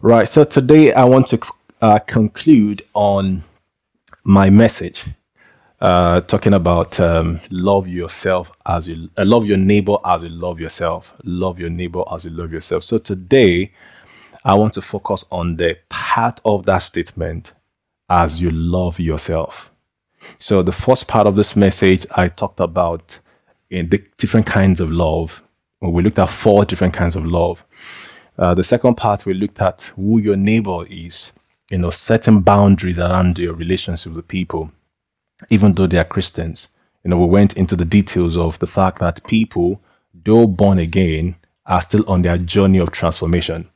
Right. 0.00 0.28
So 0.28 0.44
today 0.44 0.92
I 0.92 1.02
want 1.02 1.26
to 1.28 1.40
uh, 1.80 1.98
conclude 1.98 2.82
on 2.94 3.42
my 4.22 4.48
message, 4.48 5.04
uh, 5.80 6.20
talking 6.20 6.54
about 6.54 7.00
um, 7.00 7.40
love 7.50 7.88
yourself 7.88 8.52
as 8.64 8.86
you 8.86 9.10
uh, 9.16 9.24
love 9.24 9.44
your 9.44 9.56
neighbor 9.56 9.96
as 10.04 10.22
you 10.22 10.28
love 10.28 10.60
yourself. 10.60 11.12
Love 11.24 11.58
your 11.58 11.70
neighbor 11.70 12.04
as 12.12 12.24
you 12.24 12.30
love 12.30 12.52
yourself. 12.52 12.84
So 12.84 12.98
today 12.98 13.72
I 14.44 14.54
want 14.54 14.74
to 14.74 14.82
focus 14.82 15.24
on 15.32 15.56
the 15.56 15.76
part 15.88 16.40
of 16.44 16.64
that 16.66 16.78
statement 16.78 17.52
as 18.08 18.40
you 18.40 18.52
love 18.52 19.00
yourself. 19.00 19.72
So 20.38 20.62
the 20.62 20.70
first 20.70 21.08
part 21.08 21.26
of 21.26 21.34
this 21.34 21.56
message 21.56 22.06
I 22.12 22.28
talked 22.28 22.60
about 22.60 23.18
in 23.68 23.88
the 23.88 24.04
different 24.16 24.46
kinds 24.46 24.80
of 24.80 24.92
love. 24.92 25.42
We 25.80 26.04
looked 26.04 26.20
at 26.20 26.28
four 26.28 26.64
different 26.64 26.94
kinds 26.94 27.16
of 27.16 27.26
love. 27.26 27.64
Uh, 28.38 28.54
the 28.54 28.62
second 28.62 28.94
part, 28.94 29.26
we 29.26 29.34
looked 29.34 29.60
at 29.60 29.92
who 29.96 30.18
your 30.18 30.36
neighbor 30.36 30.86
is, 30.88 31.32
you 31.70 31.78
know, 31.78 31.90
certain 31.90 32.40
boundaries 32.40 32.98
around 32.98 33.38
your 33.38 33.52
relationship 33.54 34.12
with 34.12 34.28
people, 34.28 34.70
even 35.50 35.74
though 35.74 35.86
they 35.88 35.98
are 35.98 36.04
Christians. 36.04 36.68
You 37.04 37.10
know, 37.10 37.18
we 37.18 37.26
went 37.26 37.56
into 37.56 37.74
the 37.74 37.84
details 37.84 38.36
of 38.36 38.58
the 38.60 38.66
fact 38.66 39.00
that 39.00 39.24
people, 39.26 39.80
though 40.24 40.46
born 40.46 40.78
again, 40.78 41.36
are 41.66 41.82
still 41.82 42.08
on 42.08 42.22
their 42.22 42.38
journey 42.38 42.78
of 42.78 42.92
transformation. 42.92 43.68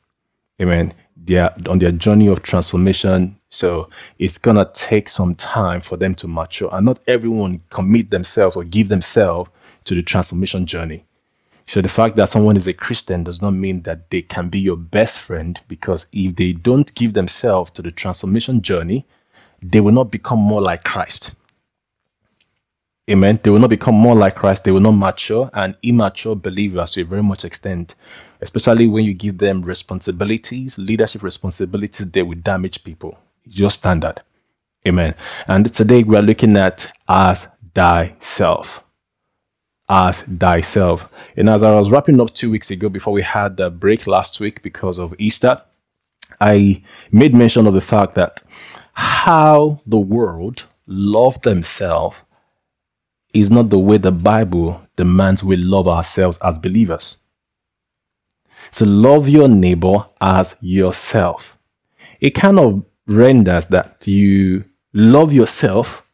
Amen. 0.60 0.94
They 1.16 1.38
are 1.38 1.54
on 1.68 1.78
their 1.78 1.92
journey 1.92 2.28
of 2.28 2.42
transformation. 2.42 3.38
So 3.48 3.90
it's 4.18 4.38
going 4.38 4.56
to 4.56 4.70
take 4.74 5.08
some 5.08 5.34
time 5.34 5.80
for 5.80 5.96
them 5.96 6.14
to 6.16 6.28
mature. 6.28 6.70
And 6.72 6.86
not 6.86 7.00
everyone 7.06 7.62
commit 7.70 8.10
themselves 8.10 8.56
or 8.56 8.64
give 8.64 8.88
themselves 8.88 9.50
to 9.84 9.94
the 9.94 10.02
transformation 10.02 10.66
journey. 10.66 11.04
So 11.72 11.80
the 11.80 11.88
fact 11.88 12.16
that 12.16 12.28
someone 12.28 12.58
is 12.58 12.66
a 12.66 12.74
Christian 12.74 13.24
does 13.24 13.40
not 13.40 13.52
mean 13.52 13.80
that 13.84 14.10
they 14.10 14.20
can 14.20 14.50
be 14.50 14.60
your 14.60 14.76
best 14.76 15.18
friend 15.18 15.58
because 15.68 16.04
if 16.12 16.36
they 16.36 16.52
don't 16.52 16.94
give 16.94 17.14
themselves 17.14 17.70
to 17.70 17.80
the 17.80 17.90
transformation 17.90 18.60
journey, 18.60 19.06
they 19.62 19.80
will 19.80 19.92
not 19.92 20.10
become 20.10 20.38
more 20.38 20.60
like 20.60 20.84
Christ. 20.84 21.32
Amen. 23.10 23.40
They 23.42 23.48
will 23.48 23.58
not 23.58 23.70
become 23.70 23.94
more 23.94 24.14
like 24.14 24.34
Christ. 24.34 24.64
They 24.64 24.70
will 24.70 24.82
not 24.82 24.90
mature 24.90 25.48
and 25.54 25.74
immature 25.82 26.36
believers 26.36 26.90
to 26.90 27.00
a 27.00 27.04
very 27.06 27.22
much 27.22 27.46
extent, 27.46 27.94
especially 28.42 28.86
when 28.86 29.06
you 29.06 29.14
give 29.14 29.38
them 29.38 29.62
responsibilities, 29.62 30.76
leadership 30.76 31.22
responsibilities, 31.22 32.06
they 32.10 32.22
will 32.22 32.36
damage 32.36 32.84
people. 32.84 33.18
Your 33.46 33.70
standard. 33.70 34.20
Amen. 34.86 35.14
And 35.48 35.72
today 35.72 36.02
we 36.02 36.18
are 36.18 36.22
looking 36.22 36.54
at 36.58 36.92
as 37.08 37.48
thyself 37.74 38.82
as 39.88 40.22
thyself. 40.22 41.08
And 41.36 41.48
as 41.48 41.62
I 41.62 41.74
was 41.74 41.90
wrapping 41.90 42.20
up 42.20 42.32
two 42.34 42.50
weeks 42.50 42.70
ago 42.70 42.88
before 42.88 43.12
we 43.12 43.22
had 43.22 43.56
the 43.56 43.70
break 43.70 44.06
last 44.06 44.40
week 44.40 44.62
because 44.62 44.98
of 44.98 45.14
Easter, 45.18 45.60
I 46.40 46.82
made 47.10 47.34
mention 47.34 47.66
of 47.66 47.74
the 47.74 47.80
fact 47.80 48.14
that 48.14 48.42
how 48.94 49.80
the 49.86 49.98
world 49.98 50.64
love 50.86 51.40
themselves 51.42 52.16
is 53.32 53.50
not 53.50 53.70
the 53.70 53.78
way 53.78 53.98
the 53.98 54.12
Bible 54.12 54.82
demands 54.96 55.42
we 55.42 55.56
love 55.56 55.88
ourselves 55.88 56.38
as 56.42 56.58
believers. 56.58 57.18
So 58.70 58.84
love 58.84 59.28
your 59.28 59.48
neighbor 59.48 60.06
as 60.20 60.56
yourself. 60.60 61.58
It 62.20 62.30
kind 62.30 62.58
of 62.58 62.84
renders 63.06 63.66
that 63.66 64.06
you 64.06 64.64
love 64.92 65.32
yourself 65.32 66.04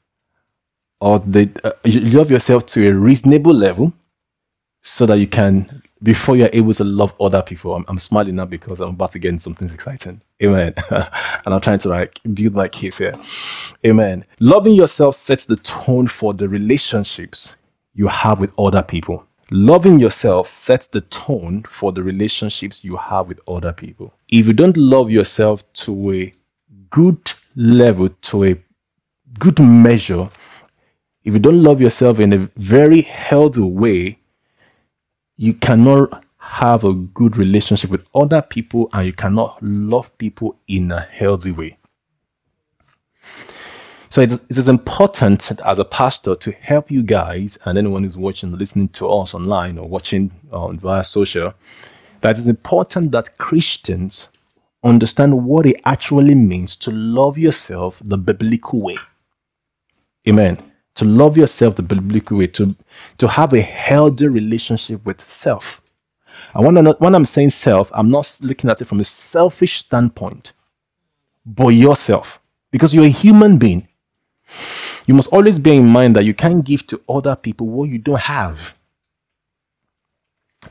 or 1.01 1.21
the, 1.21 1.51
uh, 1.65 1.73
you 1.85 2.01
love 2.01 2.31
yourself 2.31 2.67
to 2.67 2.89
a 2.89 2.93
reasonable 2.93 3.55
level 3.55 3.93
so 4.83 5.07
that 5.07 5.19
you 5.19 5.27
can 5.27 5.83
before 6.03 6.37
you're 6.37 6.51
able 6.53 6.73
to 6.73 6.85
love 6.85 7.13
other 7.21 7.43
people. 7.43 7.75
I'm, 7.75 7.85
I'm 7.89 7.99
smiling 7.99 8.37
now 8.37 8.45
because 8.45 8.81
i'm 8.81 8.91
about 8.91 9.11
to 9.13 9.19
get 9.19 9.31
into 9.31 9.43
something 9.43 9.69
exciting. 9.71 10.21
Amen. 10.43 10.75
And 10.91 11.55
i'm 11.55 11.61
trying 11.61 11.79
to 11.81 11.89
like 11.89 12.21
build 12.35 12.55
my 12.55 12.69
case 12.69 12.99
here. 12.99 13.19
Amen. 13.87 14.25
Loving 14.41 14.75
yourself 14.75 15.17
sets 15.17 15.45
the 15.45 15.57
tone 15.57 16.09
for 16.09 16.35
the 16.35 16.49
relationships 16.49 17.55
you 17.95 18.09
have 18.09 18.39
with 18.41 18.53
other 18.59 18.83
people. 18.83 19.25
Loving 19.51 19.99
yourself 19.99 20.47
sets 20.47 20.87
the 20.89 21.01
tone 21.03 21.63
for 21.63 21.91
the 21.91 22.03
relationships 22.03 22.85
you 22.85 22.97
have 22.97 23.29
with 23.29 23.41
other 23.49 23.73
people. 23.73 24.13
If 24.29 24.47
you 24.47 24.53
don't 24.53 24.77
love 24.77 25.11
yourself 25.11 25.65
to 25.85 26.13
a 26.13 26.35
good 26.91 27.33
level 27.57 28.09
to 28.09 28.45
a 28.45 28.57
good 29.39 29.59
measure 29.59 30.31
if 31.25 31.35
you 31.35 31.41
don't 31.41 31.63
love 31.63 31.81
yourself 31.81 32.21
in 32.21 32.33
a 32.33 32.39
very 32.57 33.03
healthy 33.03 33.61
way, 33.61 34.19
you 35.37 35.55
cannot 35.55 36.25
have 36.39 36.85
a 36.85 36.95
good 36.95 37.37
relationship 37.37 37.91
with 37.91 38.05
other 38.15 38.41
people 38.41 38.89
and 38.93 39.07
you 39.07 39.13
cannot 39.13 39.63
love 39.63 40.17
people 40.19 40.57
in 40.67 40.91
a 40.91 41.01
healthy 41.01 41.53
way. 41.53 41.77
So 44.09 44.23
it 44.23 44.33
is, 44.49 44.69
important 44.69 45.53
as 45.67 45.79
a 45.79 45.85
pastor 45.85 46.35
to 46.37 46.53
help 46.53 46.91
you 46.91 47.03
guys 47.03 47.59
and 47.67 47.77
anyone 47.77 48.05
who's 48.05 48.17
watching, 48.17 48.57
listening 48.57 48.89
to 48.91 49.07
us 49.11 49.35
online 49.35 49.77
or 49.77 49.87
watching 49.87 50.31
uh, 50.51 50.69
via 50.69 51.05
social, 51.05 51.53
that 52.23 52.39
it's 52.39 52.47
important 52.47 53.13
that 53.13 53.37
Christians 53.37 54.29
understand 54.83 55.45
what 55.45 55.67
it 55.67 55.79
actually 55.85 56.35
means 56.35 56.75
to 56.77 56.91
love 56.91 57.37
yourself 57.37 58.01
the 58.03 58.17
biblical 58.17 58.81
way. 58.81 58.97
Amen 60.27 60.69
to 60.99 61.05
love 61.05 61.37
yourself 61.37 61.77
the 61.77 61.83
biblical 61.83 62.39
way, 62.39 62.49
to, 62.49 62.75
to 63.19 63.29
have 63.29 63.53
a 63.53 63.61
healthy 63.61 64.27
relationship 64.27 65.05
with 65.07 65.21
self. 65.21 65.81
And 66.55 66.67
when 66.67 66.77
I'm, 66.77 66.85
not, 66.85 67.01
when 67.01 67.15
I'm 67.15 67.25
saying 67.25 67.51
self, 67.51 67.89
I'm 67.95 68.11
not 68.11 68.39
looking 68.43 68.69
at 68.69 68.81
it 68.81 68.87
from 68.87 68.99
a 68.99 69.05
selfish 69.05 69.79
standpoint, 69.79 70.53
but 71.47 71.69
yourself, 71.69 72.41
because 72.73 72.93
you're 72.93 73.05
a 73.05 73.11
human 73.11 73.59
being. 73.59 73.87
You 75.07 75.15
must 75.15 75.33
always 75.33 75.61
bear 75.61 75.75
in 75.75 75.87
mind 75.87 76.17
that 76.17 76.25
you 76.25 76.35
can't 76.35 76.65
give 76.65 76.85
to 76.89 77.01
other 77.09 77.37
people 77.37 77.69
what 77.69 77.89
you 77.91 77.99
don't 77.99 78.21
have. 78.21 78.75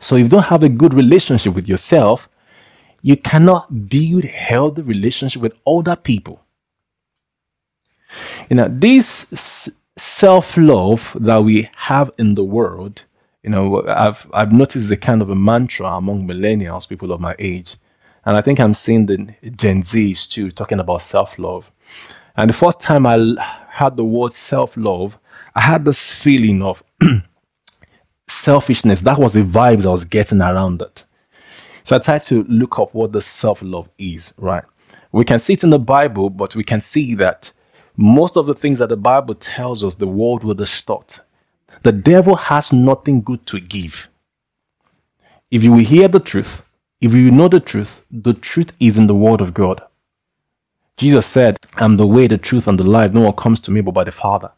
So 0.02 0.18
if 0.18 0.24
you 0.24 0.30
don't 0.30 0.44
have 0.44 0.64
a 0.64 0.70
good 0.70 0.94
relationship 0.94 1.56
with 1.56 1.70
yourself, 1.70 2.28
you 3.02 3.16
cannot 3.16 3.88
build 3.88 4.26
healthy 4.26 4.82
relationship 4.82 5.42
with 5.42 5.54
other 5.66 5.96
people. 5.96 6.44
You 8.50 8.58
know, 8.58 8.68
this 8.68 9.70
self 9.98 10.56
love 10.58 11.16
that 11.20 11.44
we 11.44 11.70
have 11.76 12.12
in 12.18 12.36
the 12.36 12.44
world, 12.44 13.04
you 13.44 13.50
know, 13.50 13.86
I've 13.88 14.28
I've 14.34 14.52
noticed 14.52 14.92
a 14.92 14.98
kind 14.98 15.22
of 15.22 15.30
a 15.30 15.36
mantra 15.36 15.88
among 15.88 16.28
millennials, 16.28 16.88
people 16.88 17.12
of 17.12 17.20
my 17.20 17.36
age, 17.40 17.78
and 18.26 18.38
I 18.38 18.42
think 18.42 18.60
I'm 18.60 18.74
seeing 18.74 19.06
the 19.06 19.18
Gen 19.52 19.82
Zs 19.84 20.30
too 20.30 20.52
talking 20.52 20.80
about 20.80 21.02
self 21.02 21.38
love. 21.40 21.72
And 22.36 22.50
the 22.50 22.54
first 22.54 22.82
time 22.82 23.06
I 23.06 23.18
had 23.70 23.98
the 23.98 24.06
word 24.06 24.34
self 24.34 24.78
love, 24.78 25.18
I 25.56 25.62
had 25.62 25.86
this 25.86 26.14
feeling 26.14 26.62
of 26.62 26.84
selfishness. 28.28 29.02
That 29.02 29.18
was 29.20 29.34
the 29.34 29.44
vibes 29.44 29.86
I 29.86 29.90
was 29.90 30.06
getting 30.06 30.42
around 30.42 30.82
it. 30.82 31.06
So 31.84 31.96
I 31.96 32.00
tried 32.00 32.22
to 32.24 32.44
look 32.44 32.80
up 32.80 32.94
what 32.94 33.14
the 33.14 33.22
self 33.22 33.62
love 33.62 33.90
is. 33.98 34.34
Right, 34.38 34.64
we 35.12 35.26
can 35.26 35.40
see 35.40 35.54
it 35.54 35.64
in 35.64 35.70
the 35.70 35.80
Bible, 35.80 36.30
but 36.30 36.56
we 36.56 36.64
can 36.64 36.82
see 36.82 37.16
that 37.16 37.52
most 37.98 38.38
of 38.38 38.48
the 38.48 38.56
things 38.56 38.80
that 38.80 38.90
the 38.90 38.98
Bible 38.98 39.36
tells 39.36 39.84
us, 39.84 39.96
the 39.96 40.08
world 40.08 40.44
will 40.44 40.56
distort. 40.56 41.22
The 41.84 41.94
devil 41.94 42.36
has 42.38 42.74
nothing 42.74 43.22
good 43.22 43.46
to 43.48 43.60
give. 43.60 44.10
If 45.52 45.64
you 45.64 45.72
will 45.74 45.80
hear 45.86 46.08
the 46.08 46.20
truth, 46.22 46.64
if 47.02 47.14
you 47.14 47.32
know 47.32 47.50
the 47.50 47.60
truth, 47.62 48.04
the 48.12 48.34
truth 48.34 48.74
is 48.80 48.98
in 48.98 49.08
the 49.08 49.16
word 49.16 49.42
of 49.42 49.54
God. 49.54 49.82
Jesus 50.98 51.26
said, 51.28 51.58
I'm 51.76 51.98
the 51.98 52.08
way, 52.08 52.28
the 52.28 52.38
truth, 52.40 52.68
and 52.68 52.80
the 52.80 52.84
life. 52.90 53.14
No 53.14 53.22
one 53.22 53.34
comes 53.34 53.60
to 53.62 53.72
me 53.72 53.82
but 53.82 53.94
by 53.94 54.06
the 54.06 54.12
Father. 54.12 54.52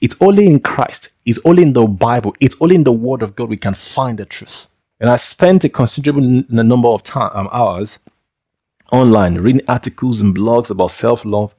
It's 0.00 0.16
only 0.20 0.46
in 0.46 0.60
Christ, 0.60 1.10
it's 1.26 1.40
only 1.44 1.62
in 1.64 1.74
the 1.74 1.86
Bible, 1.86 2.34
it's 2.40 2.56
only 2.60 2.76
in 2.76 2.84
the 2.84 2.92
Word 2.92 3.22
of 3.22 3.36
God 3.36 3.50
we 3.50 3.56
can 3.58 3.74
find 3.74 4.18
the 4.18 4.26
truth. 4.26 4.68
And 5.00 5.10
I 5.10 5.16
spent 5.16 5.64
a 5.64 5.68
considerable 5.70 6.24
n- 6.24 6.46
number 6.50 6.88
of 6.88 7.02
time, 7.04 7.30
um, 7.34 7.48
hours 7.52 7.98
online 8.92 9.36
reading 9.36 9.62
articles 9.68 10.20
and 10.20 10.36
blogs 10.36 10.70
about 10.70 10.90
self 10.92 11.24
love, 11.24 11.54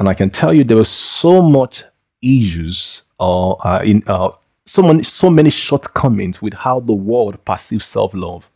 and 0.00 0.08
I 0.08 0.14
can 0.14 0.30
tell 0.30 0.52
you 0.54 0.64
there 0.64 0.78
were 0.78 0.84
so 0.84 1.42
much 1.42 1.84
issues 2.22 3.02
or 3.18 3.64
uh, 3.66 3.82
in 3.82 4.02
uh, 4.06 4.30
so 4.64 4.82
many 4.82 5.02
so 5.02 5.28
many 5.28 5.50
shortcomings 5.50 6.40
with 6.40 6.54
how 6.54 6.80
the 6.80 6.94
world 6.94 7.44
perceives 7.44 7.84
self-love. 7.84 8.50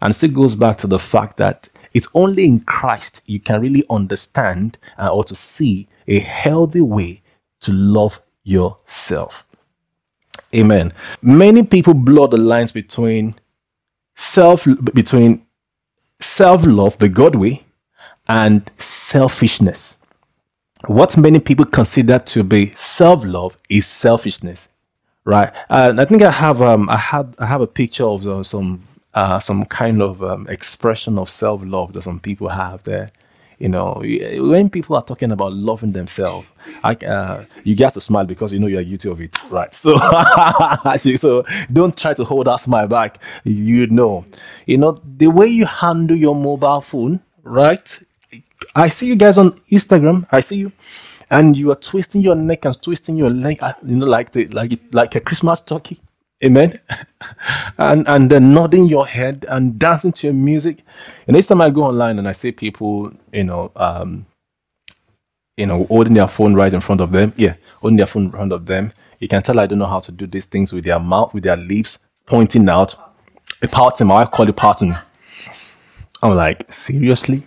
And 0.00 0.14
so 0.14 0.26
it 0.26 0.34
goes 0.34 0.54
back 0.54 0.78
to 0.78 0.86
the 0.86 1.00
fact 1.00 1.36
that 1.38 1.68
it's 1.94 2.06
only 2.14 2.44
in 2.44 2.60
Christ 2.60 3.22
you 3.26 3.40
can 3.40 3.60
really 3.60 3.84
understand 3.90 4.78
uh, 4.98 5.12
or 5.12 5.24
to 5.24 5.34
see 5.34 5.88
a 6.06 6.20
healthy 6.20 6.80
way 6.80 7.22
to 7.60 7.72
love 7.72 8.20
yourself. 8.44 9.48
Amen. 10.54 10.92
Many 11.22 11.64
people 11.64 11.94
blur 11.94 12.28
the 12.28 12.36
lines 12.36 12.70
between 12.70 13.34
self 14.14 14.64
between 14.94 15.44
self-love, 16.20 16.98
the 16.98 17.08
God 17.08 17.34
way, 17.34 17.64
and 18.28 18.70
selfishness 18.78 19.96
what 20.86 21.16
many 21.16 21.40
people 21.40 21.64
consider 21.64 22.18
to 22.18 22.42
be 22.44 22.72
self-love 22.74 23.56
is 23.68 23.86
selfishness 23.86 24.68
right 25.24 25.52
and 25.70 26.00
i 26.00 26.04
think 26.04 26.22
i 26.22 26.30
have 26.30 26.60
um 26.62 26.88
i 26.88 26.96
had 26.96 27.34
i 27.38 27.46
have 27.46 27.60
a 27.60 27.66
picture 27.66 28.04
of 28.04 28.26
uh, 28.26 28.42
some 28.42 28.80
uh, 29.14 29.38
some 29.38 29.64
kind 29.66 30.00
of 30.02 30.22
um, 30.22 30.46
expression 30.48 31.18
of 31.18 31.28
self 31.28 31.62
love 31.64 31.92
that 31.92 32.02
some 32.02 32.20
people 32.20 32.48
have 32.48 32.82
there. 32.84 33.10
You 33.58 33.68
know, 33.68 34.02
when 34.02 34.70
people 34.70 34.96
are 34.96 35.04
talking 35.04 35.30
about 35.30 35.52
loving 35.52 35.92
themselves, 35.92 36.48
I, 36.82 36.94
uh, 36.94 37.44
you 37.62 37.76
get 37.76 37.92
to 37.92 38.00
smile 38.00 38.24
because 38.24 38.52
you 38.52 38.58
know 38.58 38.66
you're 38.66 38.82
guilty 38.82 39.08
of 39.08 39.20
it, 39.20 39.36
right? 39.50 39.72
So, 39.74 39.96
so 41.16 41.44
don't 41.72 41.96
try 41.96 42.14
to 42.14 42.24
hold 42.24 42.48
that 42.48 42.56
smile 42.56 42.88
back. 42.88 43.18
You 43.44 43.86
know, 43.86 44.24
you 44.66 44.78
know 44.78 45.00
the 45.16 45.28
way 45.28 45.46
you 45.46 45.66
handle 45.66 46.16
your 46.16 46.34
mobile 46.34 46.80
phone, 46.80 47.20
right? 47.44 48.00
I 48.74 48.88
see 48.88 49.06
you 49.06 49.16
guys 49.16 49.38
on 49.38 49.52
Instagram. 49.70 50.26
I 50.30 50.40
see 50.40 50.56
you, 50.56 50.72
and 51.30 51.56
you 51.56 51.70
are 51.70 51.76
twisting 51.76 52.22
your 52.22 52.34
neck 52.34 52.64
and 52.64 52.80
twisting 52.82 53.16
your 53.16 53.30
leg, 53.30 53.62
uh, 53.62 53.74
you 53.84 53.96
know, 53.96 54.06
like 54.06 54.32
the 54.32 54.46
like 54.48 54.78
like 54.92 55.14
a 55.14 55.20
Christmas 55.20 55.60
turkey. 55.60 56.00
Amen. 56.42 56.80
and 57.78 58.08
and 58.08 58.30
then 58.30 58.52
nodding 58.52 58.86
your 58.86 59.06
head 59.06 59.44
and 59.48 59.78
dancing 59.78 60.12
to 60.12 60.26
your 60.28 60.34
music. 60.34 60.82
And 61.26 61.36
each 61.36 61.48
time 61.48 61.60
I 61.60 61.70
go 61.70 61.84
online 61.84 62.18
and 62.18 62.26
I 62.26 62.32
see 62.32 62.52
people, 62.52 63.12
you 63.32 63.44
know, 63.44 63.70
um, 63.76 64.26
you 65.56 65.66
know, 65.66 65.84
holding 65.84 66.14
their 66.14 66.28
phone 66.28 66.54
right 66.54 66.72
in 66.72 66.80
front 66.80 67.00
of 67.00 67.12
them. 67.12 67.32
Yeah, 67.36 67.54
holding 67.80 67.96
their 67.96 68.06
phone 68.06 68.24
in 68.24 68.30
front 68.30 68.52
of 68.52 68.66
them. 68.66 68.90
You 69.20 69.28
can 69.28 69.42
tell 69.42 69.60
I 69.60 69.66
don't 69.66 69.78
know 69.78 69.86
how 69.86 70.00
to 70.00 70.10
do 70.10 70.26
these 70.26 70.46
things 70.46 70.72
with 70.72 70.84
their 70.84 70.98
mouth, 70.98 71.32
with 71.32 71.44
their 71.44 71.56
lips, 71.56 71.98
pointing 72.26 72.68
out. 72.68 72.96
A 73.60 73.68
parting, 73.68 74.10
I 74.10 74.24
call 74.24 74.48
it 74.48 74.56
parting. 74.56 74.96
I'm 76.22 76.34
like, 76.34 76.72
seriously? 76.72 77.46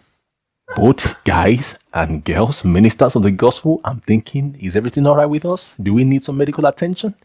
Both 0.75 1.23
guys 1.23 1.75
and 1.93 2.23
girls, 2.23 2.63
ministers 2.63 3.15
of 3.15 3.23
the 3.23 3.31
gospel, 3.31 3.81
I'm 3.83 3.99
thinking, 3.99 4.55
is 4.59 4.75
everything 4.75 5.05
all 5.05 5.15
right 5.15 5.25
with 5.25 5.45
us? 5.45 5.75
Do 5.81 5.93
we 5.93 6.03
need 6.03 6.23
some 6.23 6.37
medical 6.37 6.65
attention? 6.65 7.15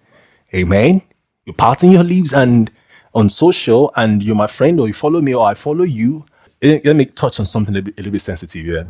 Amen 0.54 1.02
you're 1.50 1.54
parting 1.54 1.90
your 1.90 2.04
leaves 2.04 2.32
and 2.32 2.70
on 3.14 3.28
social 3.28 3.92
and 3.96 4.22
you're 4.22 4.36
my 4.36 4.46
friend 4.46 4.78
or 4.78 4.86
you 4.86 4.92
follow 4.92 5.20
me 5.20 5.34
or 5.34 5.46
I 5.46 5.54
follow 5.54 5.84
you. 5.84 6.24
Eh, 6.62 6.80
let 6.84 6.94
me 6.94 7.06
touch 7.06 7.40
on 7.40 7.46
something 7.46 7.74
a, 7.74 7.80
a 7.80 7.82
little 7.96 8.12
bit 8.12 8.20
sensitive 8.20 8.64
here. 8.64 8.86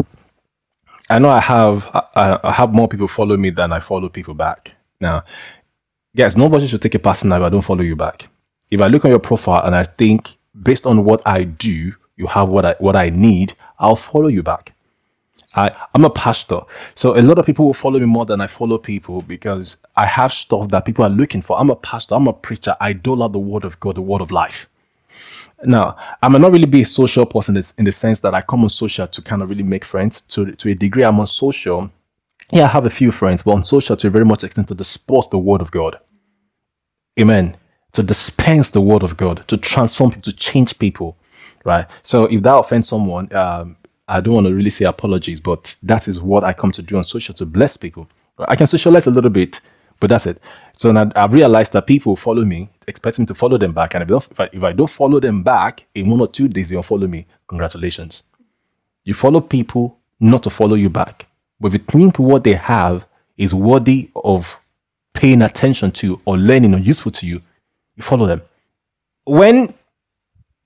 I 1.08 1.18
know 1.18 1.30
I 1.30 1.40
have 1.40 1.88
I, 2.14 2.52
have 2.52 2.72
more 2.72 2.86
people 2.86 3.08
follow 3.08 3.36
me 3.36 3.50
than 3.50 3.72
I 3.72 3.80
follow 3.80 4.08
people 4.08 4.34
back. 4.34 4.74
Now, 5.00 5.24
guys, 6.14 6.36
nobody 6.36 6.66
should 6.66 6.82
take 6.82 6.94
it 6.94 7.02
personal 7.02 7.38
if 7.38 7.44
I 7.46 7.48
don't 7.48 7.62
follow 7.62 7.82
you 7.82 7.96
back. 7.96 8.28
If 8.70 8.80
I 8.80 8.88
look 8.88 9.04
on 9.04 9.10
your 9.10 9.20
profile 9.20 9.64
and 9.64 9.74
I 9.74 9.84
think 9.84 10.36
based 10.62 10.86
on 10.86 11.04
what 11.04 11.22
I 11.24 11.44
do, 11.44 11.94
you 12.16 12.26
have 12.26 12.48
what 12.48 12.64
I 12.64 12.74
what 12.78 12.94
I 12.94 13.10
need, 13.10 13.54
I'll 13.80 13.96
follow 13.96 14.28
you 14.28 14.42
back. 14.42 14.74
I, 15.54 15.74
I'm 15.94 16.04
a 16.04 16.10
pastor. 16.10 16.60
So 16.94 17.18
a 17.18 17.22
lot 17.22 17.38
of 17.38 17.46
people 17.46 17.66
will 17.66 17.74
follow 17.74 17.98
me 17.98 18.06
more 18.06 18.24
than 18.24 18.40
I 18.40 18.46
follow 18.46 18.78
people 18.78 19.22
because 19.22 19.78
I 19.96 20.06
have 20.06 20.32
stuff 20.32 20.68
that 20.70 20.84
people 20.84 21.04
are 21.04 21.10
looking 21.10 21.42
for. 21.42 21.58
I'm 21.58 21.70
a 21.70 21.76
pastor, 21.76 22.14
I'm 22.14 22.28
a 22.28 22.32
preacher. 22.32 22.76
I 22.80 22.92
dole 22.92 23.22
out 23.22 23.32
the 23.32 23.40
word 23.40 23.64
of 23.64 23.80
God, 23.80 23.96
the 23.96 24.02
word 24.02 24.20
of 24.20 24.30
life. 24.30 24.68
Now, 25.64 25.96
I 26.22 26.28
might 26.28 26.40
not 26.40 26.52
really 26.52 26.66
be 26.66 26.82
a 26.82 26.86
social 26.86 27.26
person 27.26 27.60
in 27.76 27.84
the 27.84 27.92
sense 27.92 28.20
that 28.20 28.34
I 28.34 28.42
come 28.42 28.62
on 28.62 28.70
social 28.70 29.06
to 29.06 29.22
kind 29.22 29.42
of 29.42 29.50
really 29.50 29.62
make 29.62 29.84
friends. 29.84 30.22
To, 30.28 30.52
to 30.52 30.70
a 30.70 30.74
degree, 30.74 31.02
I'm 31.02 31.20
on 31.20 31.26
social. 31.26 31.90
Yeah, 32.52 32.64
I 32.64 32.68
have 32.68 32.86
a 32.86 32.90
few 32.90 33.12
friends, 33.12 33.42
but 33.42 33.52
on 33.52 33.64
social 33.64 33.96
to 33.96 34.06
a 34.06 34.10
very 34.10 34.24
much 34.24 34.44
extent 34.44 34.68
to 34.68 34.74
disperse 34.74 35.26
the 35.28 35.38
word 35.38 35.60
of 35.60 35.70
God. 35.70 35.98
Amen. 37.18 37.56
To 37.92 38.02
dispense 38.02 38.70
the 38.70 38.80
word 38.80 39.02
of 39.02 39.16
God, 39.16 39.44
to 39.48 39.56
transform 39.56 40.10
people, 40.10 40.22
to 40.22 40.32
change 40.32 40.78
people. 40.78 41.16
Right. 41.64 41.86
So 42.02 42.24
if 42.24 42.42
that 42.42 42.56
offends 42.56 42.88
someone, 42.88 43.32
um, 43.34 43.76
I 44.08 44.20
don't 44.20 44.34
want 44.34 44.46
to 44.46 44.54
really 44.54 44.70
say 44.70 44.86
apologies, 44.86 45.40
but 45.40 45.76
that 45.82 46.08
is 46.08 46.20
what 46.20 46.42
I 46.42 46.52
come 46.52 46.72
to 46.72 46.82
do 46.82 46.96
on 46.96 47.04
social 47.04 47.34
to 47.34 47.46
bless 47.46 47.76
people. 47.76 48.08
I 48.38 48.56
can 48.56 48.66
socialize 48.66 49.06
a 49.06 49.10
little 49.10 49.30
bit, 49.30 49.60
but 50.00 50.08
that's 50.08 50.26
it. 50.26 50.40
So 50.76 50.90
now 50.90 51.10
I've 51.14 51.32
realized 51.32 51.72
that 51.74 51.86
people 51.86 52.16
follow 52.16 52.44
me, 52.44 52.70
expecting 52.88 53.26
to 53.26 53.34
follow 53.34 53.58
them 53.58 53.72
back. 53.72 53.94
And 53.94 54.02
if, 54.02 54.30
if, 54.30 54.40
I, 54.40 54.48
if 54.52 54.62
I 54.62 54.72
don't 54.72 54.90
follow 54.90 55.20
them 55.20 55.42
back 55.42 55.84
in 55.94 56.08
one 56.08 56.20
or 56.20 56.28
two 56.28 56.48
days, 56.48 56.70
they 56.70 56.74
don't 56.74 56.84
follow 56.84 57.06
me. 57.06 57.26
Congratulations. 57.48 58.22
You 59.04 59.14
follow 59.14 59.40
people 59.40 59.98
not 60.18 60.42
to 60.44 60.50
follow 60.50 60.74
you 60.74 60.90
back. 60.90 61.26
But 61.60 61.68
if 61.68 61.74
you 61.74 61.86
think 61.86 62.18
what 62.18 62.44
they 62.44 62.54
have 62.54 63.06
is 63.36 63.54
worthy 63.54 64.10
of 64.16 64.58
paying 65.12 65.42
attention 65.42 65.92
to 65.92 66.20
or 66.24 66.38
learning 66.38 66.74
or 66.74 66.78
useful 66.78 67.12
to 67.12 67.26
you, 67.26 67.42
you 67.96 68.02
follow 68.02 68.26
them. 68.26 68.42
When 69.24 69.74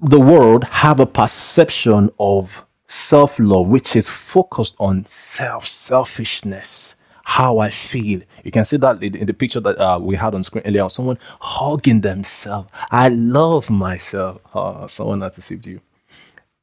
the 0.04 0.20
world 0.20 0.64
have 0.64 1.00
a 1.00 1.06
perception 1.06 2.10
of 2.18 2.64
self 2.86 3.38
love, 3.38 3.68
which 3.68 3.96
is 3.96 4.08
focused 4.08 4.76
on 4.78 5.04
self 5.06 5.66
selfishness, 5.66 6.94
how 7.24 7.58
I 7.58 7.70
feel. 7.70 8.20
You 8.44 8.50
can 8.50 8.64
see 8.64 8.76
that 8.78 9.02
in 9.02 9.26
the 9.26 9.32
picture 9.34 9.60
that 9.60 9.78
uh, 9.78 9.98
we 9.98 10.16
had 10.16 10.34
on 10.34 10.42
screen 10.42 10.64
earlier. 10.66 10.88
Someone 10.88 11.18
hugging 11.40 12.02
themselves. 12.02 12.70
I 12.90 13.08
love 13.08 13.70
myself. 13.70 14.40
Oh, 14.54 14.86
someone 14.86 15.22
has 15.22 15.36
deceived 15.36 15.66
you. 15.66 15.80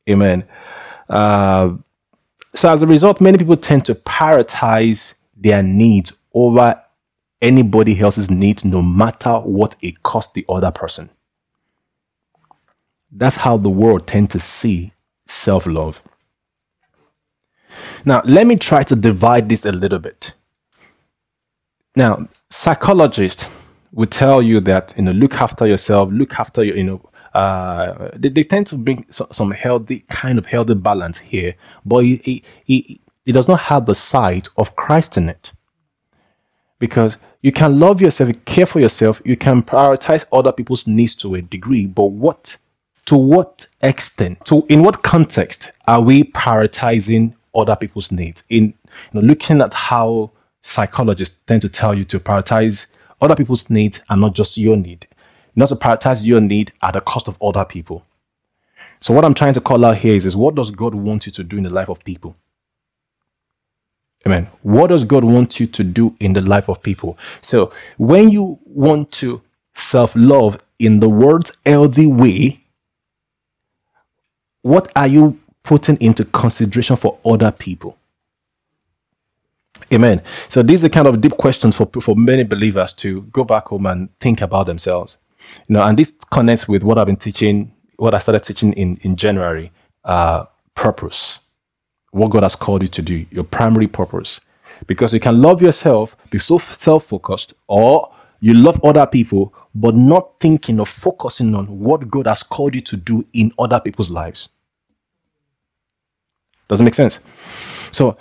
Amen. 0.09 0.43
Uh, 1.09 1.75
so 2.53 2.69
as 2.69 2.83
a 2.83 2.87
result, 2.87 3.21
many 3.21 3.37
people 3.37 3.57
tend 3.57 3.85
to 3.85 3.95
prioritize 3.95 5.13
their 5.35 5.63
needs 5.63 6.13
over 6.33 6.79
anybody 7.41 7.99
else's 7.99 8.29
needs, 8.29 8.63
no 8.63 8.83
matter 8.83 9.39
what 9.39 9.75
it 9.81 10.03
costs 10.03 10.33
the 10.33 10.45
other 10.47 10.69
person. 10.69 11.09
That's 13.11 13.35
how 13.35 13.57
the 13.57 13.69
world 13.69 14.07
tends 14.07 14.31
to 14.33 14.39
see 14.39 14.93
self 15.25 15.65
love. 15.65 16.01
Now, 18.05 18.21
let 18.25 18.47
me 18.47 18.55
try 18.55 18.83
to 18.83 18.95
divide 18.95 19.49
this 19.49 19.65
a 19.65 19.71
little 19.71 19.99
bit. 19.99 20.33
Now, 21.95 22.27
psychologists 22.49 23.45
will 23.91 24.07
tell 24.07 24.41
you 24.41 24.59
that, 24.61 24.93
you 24.97 25.03
know, 25.03 25.11
look 25.11 25.35
after 25.35 25.67
yourself, 25.67 26.09
look 26.11 26.39
after 26.39 26.63
your, 26.63 26.77
you 26.77 26.83
know, 26.83 27.09
uh, 27.33 28.09
they, 28.15 28.29
they 28.29 28.43
tend 28.43 28.67
to 28.67 28.75
bring 28.75 29.05
so, 29.09 29.27
some 29.31 29.51
healthy, 29.51 29.99
kind 30.09 30.37
of 30.37 30.45
healthy 30.45 30.73
balance 30.73 31.17
here, 31.17 31.55
but 31.85 32.03
it, 32.03 32.43
it, 32.67 32.99
it 33.25 33.31
does 33.33 33.47
not 33.47 33.59
have 33.59 33.85
the 33.85 33.95
side 33.95 34.47
of 34.57 34.75
Christ 34.75 35.17
in 35.17 35.29
it. 35.29 35.51
Because 36.79 37.17
you 37.41 37.51
can 37.51 37.79
love 37.79 38.01
yourself, 38.01 38.31
care 38.45 38.65
for 38.65 38.79
yourself, 38.79 39.21
you 39.23 39.37
can 39.37 39.61
prioritize 39.61 40.25
other 40.31 40.51
people's 40.51 40.87
needs 40.87 41.15
to 41.15 41.35
a 41.35 41.41
degree, 41.41 41.85
but 41.85 42.05
what 42.05 42.57
to 43.05 43.15
what 43.15 43.65
extent, 43.81 44.43
to 44.45 44.65
in 44.69 44.83
what 44.83 45.03
context 45.03 45.71
are 45.87 46.01
we 46.01 46.23
prioritizing 46.23 47.33
other 47.53 47.75
people's 47.75 48.11
needs. 48.11 48.43
In 48.49 48.65
you 48.65 48.73
know, 49.13 49.21
looking 49.21 49.61
at 49.61 49.73
how 49.73 50.31
psychologists 50.61 51.39
tend 51.47 51.61
to 51.63 51.69
tell 51.69 51.93
you 51.93 52.03
to 52.05 52.19
prioritize 52.19 52.85
other 53.21 53.35
people's 53.35 53.69
needs 53.69 53.99
and 54.09 54.21
not 54.21 54.33
just 54.33 54.57
your 54.57 54.77
need. 54.77 55.07
Not 55.55 55.69
to 55.69 55.75
prioritize 55.75 56.25
your 56.25 56.39
need 56.39 56.71
at 56.81 56.93
the 56.93 57.01
cost 57.01 57.27
of 57.27 57.37
other 57.41 57.65
people. 57.65 58.05
So 58.99 59.13
what 59.13 59.25
I'm 59.25 59.33
trying 59.33 59.53
to 59.53 59.61
call 59.61 59.83
out 59.83 59.97
here 59.97 60.15
is, 60.15 60.25
is 60.25 60.35
what 60.35 60.55
does 60.55 60.71
God 60.71 60.93
want 60.93 61.25
you 61.25 61.31
to 61.33 61.43
do 61.43 61.57
in 61.57 61.63
the 61.63 61.73
life 61.73 61.89
of 61.89 62.03
people? 62.03 62.35
Amen. 64.25 64.47
What 64.61 64.87
does 64.87 65.03
God 65.03 65.23
want 65.23 65.59
you 65.59 65.65
to 65.65 65.83
do 65.83 66.15
in 66.19 66.33
the 66.33 66.41
life 66.41 66.69
of 66.69 66.83
people? 66.83 67.17
So 67.41 67.73
when 67.97 68.29
you 68.29 68.59
want 68.65 69.11
to 69.13 69.41
self-love 69.73 70.59
in 70.77 70.99
the 70.99 71.09
world's 71.09 71.51
healthy 71.65 72.05
way, 72.05 72.60
what 74.61 74.91
are 74.95 75.07
you 75.07 75.39
putting 75.63 75.97
into 75.97 76.25
consideration 76.25 76.95
for 76.95 77.17
other 77.25 77.51
people. 77.51 77.97
Amen. 79.93 80.21
So 80.47 80.63
these 80.63 80.83
are 80.83 80.89
kind 80.89 81.07
of 81.07 81.19
deep 81.21 81.37
questions 81.37 81.75
for 81.75 81.85
for 82.01 82.15
many 82.15 82.43
believers 82.43 82.93
to 82.93 83.21
go 83.23 83.43
back 83.43 83.67
home 83.67 83.85
and 83.85 84.09
think 84.19 84.41
about 84.41 84.67
themselves. 84.67 85.17
You 85.67 85.73
know, 85.73 85.83
and 85.83 85.97
this 85.97 86.15
connects 86.31 86.67
with 86.67 86.83
what 86.83 86.97
I've 86.97 87.07
been 87.07 87.17
teaching, 87.17 87.73
what 87.97 88.13
I 88.13 88.19
started 88.19 88.43
teaching 88.43 88.73
in 88.73 88.97
in 89.01 89.15
January. 89.15 89.71
Uh, 90.03 90.45
purpose, 90.73 91.39
what 92.11 92.31
God 92.31 92.41
has 92.41 92.55
called 92.55 92.81
you 92.81 92.87
to 92.87 93.01
do, 93.03 93.25
your 93.29 93.43
primary 93.43 93.87
purpose, 93.87 94.41
because 94.87 95.13
you 95.13 95.19
can 95.19 95.39
love 95.41 95.61
yourself, 95.61 96.15
be 96.31 96.39
so 96.39 96.57
self 96.57 97.05
focused, 97.05 97.53
or 97.67 98.11
you 98.41 98.55
love 98.55 98.83
other 98.83 99.05
people, 99.05 99.53
but 99.73 99.95
not 99.95 100.39
thinking 100.39 100.79
or 100.79 100.85
focusing 100.85 101.55
on 101.55 101.79
what 101.79 102.09
God 102.09 102.27
has 102.27 102.43
called 102.43 102.75
you 102.75 102.81
to 102.81 102.97
do 102.97 103.25
in 103.33 103.53
other 103.57 103.79
people's 103.79 104.09
lives. 104.09 104.49
Doesn't 106.67 106.83
make 106.83 106.95
sense. 106.95 107.19
So 107.91 108.17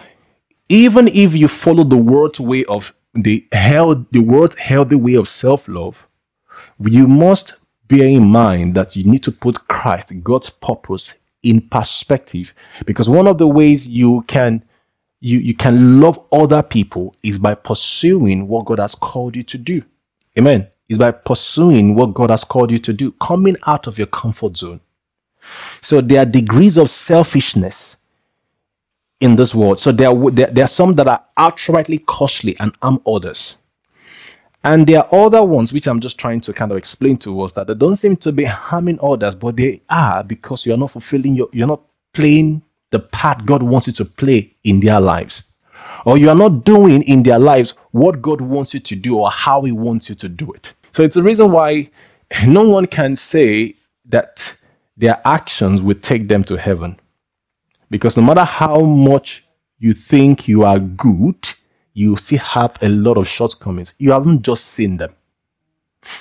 even 0.69 1.09
if 1.09 1.35
you 1.35 1.49
follow 1.49 1.85
the 1.85 1.97
world's 1.97 2.39
way 2.39 2.65
of 2.65 2.95
the 3.15 3.47
held 3.50 4.11
the 4.12 4.21
world's 4.21 4.57
healthy 4.57 4.95
way 4.95 5.15
of 5.15 5.29
self-love, 5.29 6.07
you 6.81 7.09
must 7.09 7.55
bear 7.89 8.07
in 8.07 8.25
mind 8.25 8.75
that 8.75 8.95
you 8.95 9.05
need 9.05 9.23
to 9.25 9.33
put 9.33 9.67
Christ, 9.69 10.12
God's 10.23 10.50
purpose, 10.50 11.15
in 11.43 11.61
perspective. 11.61 12.53
Because 12.85 13.09
one 13.09 13.27
of 13.27 13.39
the 13.39 13.49
ways 13.49 13.89
you 13.89 14.23
can 14.29 14.62
you, 15.21 15.39
you 15.39 15.55
can 15.55 16.00
love 16.00 16.19
other 16.33 16.62
people 16.62 17.15
is 17.23 17.39
by 17.39 17.55
pursuing 17.55 18.49
what 18.49 18.67
God 18.67 18.79
has 18.79 18.95
called 18.95 19.37
you 19.37 19.43
to 19.45 19.59
do. 19.59 19.83
Amen. 20.39 20.69
Is 20.89 20.99
by 20.99 21.13
pursuing 21.13 21.95
what 21.95 22.15
God 22.15 22.31
has 22.31 22.43
called 22.43 22.71
you 22.71 22.79
to 22.79 22.93
do, 22.93 23.13
coming 23.13 23.57
out 23.67 23.87
of 23.87 23.97
your 23.97 24.09
comfort 24.09 24.57
zone. 24.57 24.81
So 25.81 26.01
there 26.01 26.23
are 26.23 26.27
degrees 26.27 26.77
of 26.77 26.91
selfishness 26.91 27.97
in 29.21 29.37
this 29.37 29.55
world. 29.55 29.79
So 29.79 29.93
there 29.93 30.09
are, 30.09 30.31
there, 30.31 30.49
there 30.49 30.65
are 30.65 30.69
some 30.69 30.95
that 30.95 31.07
are 31.07 31.25
outrightly 31.39 32.05
costly 32.07 32.57
and 32.59 32.75
harm 32.83 33.01
others. 33.07 33.57
And 34.63 34.87
there 34.87 35.05
are 35.05 35.27
other 35.27 35.43
ones 35.43 35.73
which 35.73 35.87
I'm 35.87 36.01
just 36.01 36.19
trying 36.19 36.41
to 36.43 36.53
kind 36.53 36.71
of 36.71 36.77
explain 36.77 37.17
to 37.19 37.41
us 37.43 37.53
that 37.53 37.67
they 37.67 37.75
don't 37.75 37.97
seem 37.97 38.17
to 38.17 38.33
be 38.33 38.45
harming 38.45 38.99
others, 39.03 39.35
but 39.35 39.57
they 39.57 39.81
are 39.89 40.23
because 40.23 40.67
you're 40.67 40.77
not 40.77 40.91
fulfilling 40.91 41.35
your, 41.35 41.49
you're 41.53 41.67
not 41.67 41.83
playing 42.13 42.63
the 42.91 42.99
part 42.99 43.47
God 43.47 43.63
wants 43.63 43.87
you 43.87 43.93
to 43.95 44.05
play 44.05 44.55
in 44.65 44.81
their 44.81 45.01
lives. 45.01 45.45
Or 46.05 46.19
you 46.19 46.29
are 46.29 46.35
not 46.35 46.65
doing 46.65 47.03
in 47.05 47.23
their 47.23 47.39
lives 47.39 47.75
what 47.92 48.23
God 48.23 48.40
wants 48.40 48.75
you 48.75 48.80
to 48.80 48.97
do 48.97 49.18
or 49.18 49.30
how 49.30 49.62
He 49.62 49.73
wants 49.73 50.09
you 50.09 50.14
to 50.16 50.28
do 50.28 50.52
it. 50.52 50.75
So 50.92 51.02
it's 51.02 51.14
the 51.14 51.23
reason 51.23 51.50
why 51.50 51.90
no 52.47 52.68
one 52.68 52.87
can 52.87 53.16
say 53.16 53.76
that 54.06 54.54
their 54.97 55.20
actions 55.25 55.80
will 55.82 55.99
take 55.99 56.28
them 56.28 56.44
to 56.44 56.56
heaven. 56.56 56.99
Because 57.90 58.16
no 58.16 58.23
matter 58.23 58.44
how 58.44 58.80
much 58.80 59.44
you 59.78 59.92
think 59.94 60.47
you 60.47 60.62
are 60.62 60.78
good, 60.78 61.49
you 61.94 62.16
still 62.16 62.38
have 62.38 62.76
a 62.82 62.88
lot 62.88 63.16
of 63.16 63.26
shortcomings. 63.26 63.94
You 63.99 64.12
haven't 64.12 64.42
just 64.42 64.66
seen 64.66 64.99
them. 64.99 65.14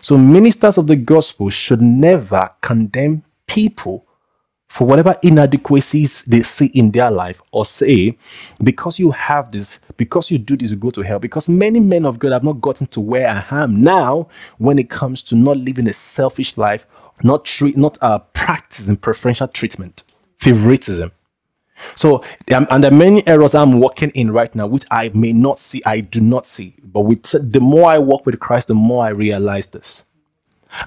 So, 0.01 0.17
ministers 0.17 0.77
of 0.77 0.87
the 0.87 0.95
gospel 0.95 1.49
should 1.49 1.81
never 1.81 2.49
condemn 2.61 3.23
people 3.47 4.05
for 4.69 4.85
whatever 4.85 5.15
inadequacies 5.23 6.23
they 6.23 6.43
see 6.43 6.67
in 6.67 6.91
their 6.91 7.09
life 7.09 7.41
or 7.51 7.65
say, 7.65 8.15
because 8.63 8.99
you 8.99 9.09
have 9.09 9.51
this, 9.51 9.79
because 9.97 10.29
you 10.29 10.37
do 10.37 10.55
this, 10.55 10.69
you 10.69 10.77
go 10.77 10.91
to 10.91 11.01
hell. 11.01 11.17
Because 11.17 11.49
many 11.49 11.79
men 11.79 12.05
of 12.05 12.19
God 12.19 12.31
have 12.31 12.43
not 12.43 12.61
gotten 12.61 12.85
to 12.87 13.01
where 13.01 13.27
I 13.27 13.63
am 13.63 13.81
now 13.81 14.29
when 14.59 14.77
it 14.77 14.89
comes 14.89 15.23
to 15.23 15.35
not 15.35 15.57
living 15.57 15.87
a 15.87 15.93
selfish 15.93 16.55
life, 16.55 16.85
not 17.23 17.45
treat, 17.45 17.77
not 17.77 17.97
uh, 18.01 18.19
practicing 18.19 18.95
preferential 18.95 19.47
treatment, 19.47 20.03
favoritism. 20.37 21.11
So, 21.95 22.23
um, 22.53 22.67
and 22.69 22.83
there 22.83 22.91
are 22.91 22.95
many 22.95 23.25
errors 23.25 23.55
I'm 23.55 23.79
working 23.79 24.11
in 24.11 24.31
right 24.31 24.53
now, 24.53 24.67
which 24.67 24.85
I 24.91 25.09
may 25.15 25.33
not 25.33 25.57
see, 25.57 25.81
I 25.85 26.01
do 26.01 26.21
not 26.21 26.45
see. 26.45 26.75
But 26.83 27.01
with 27.01 27.23
the 27.31 27.59
more 27.59 27.89
I 27.89 27.97
walk 27.97 28.25
with 28.25 28.39
Christ, 28.39 28.67
the 28.67 28.75
more 28.75 29.03
I 29.03 29.09
realize 29.09 29.67
this. 29.67 30.03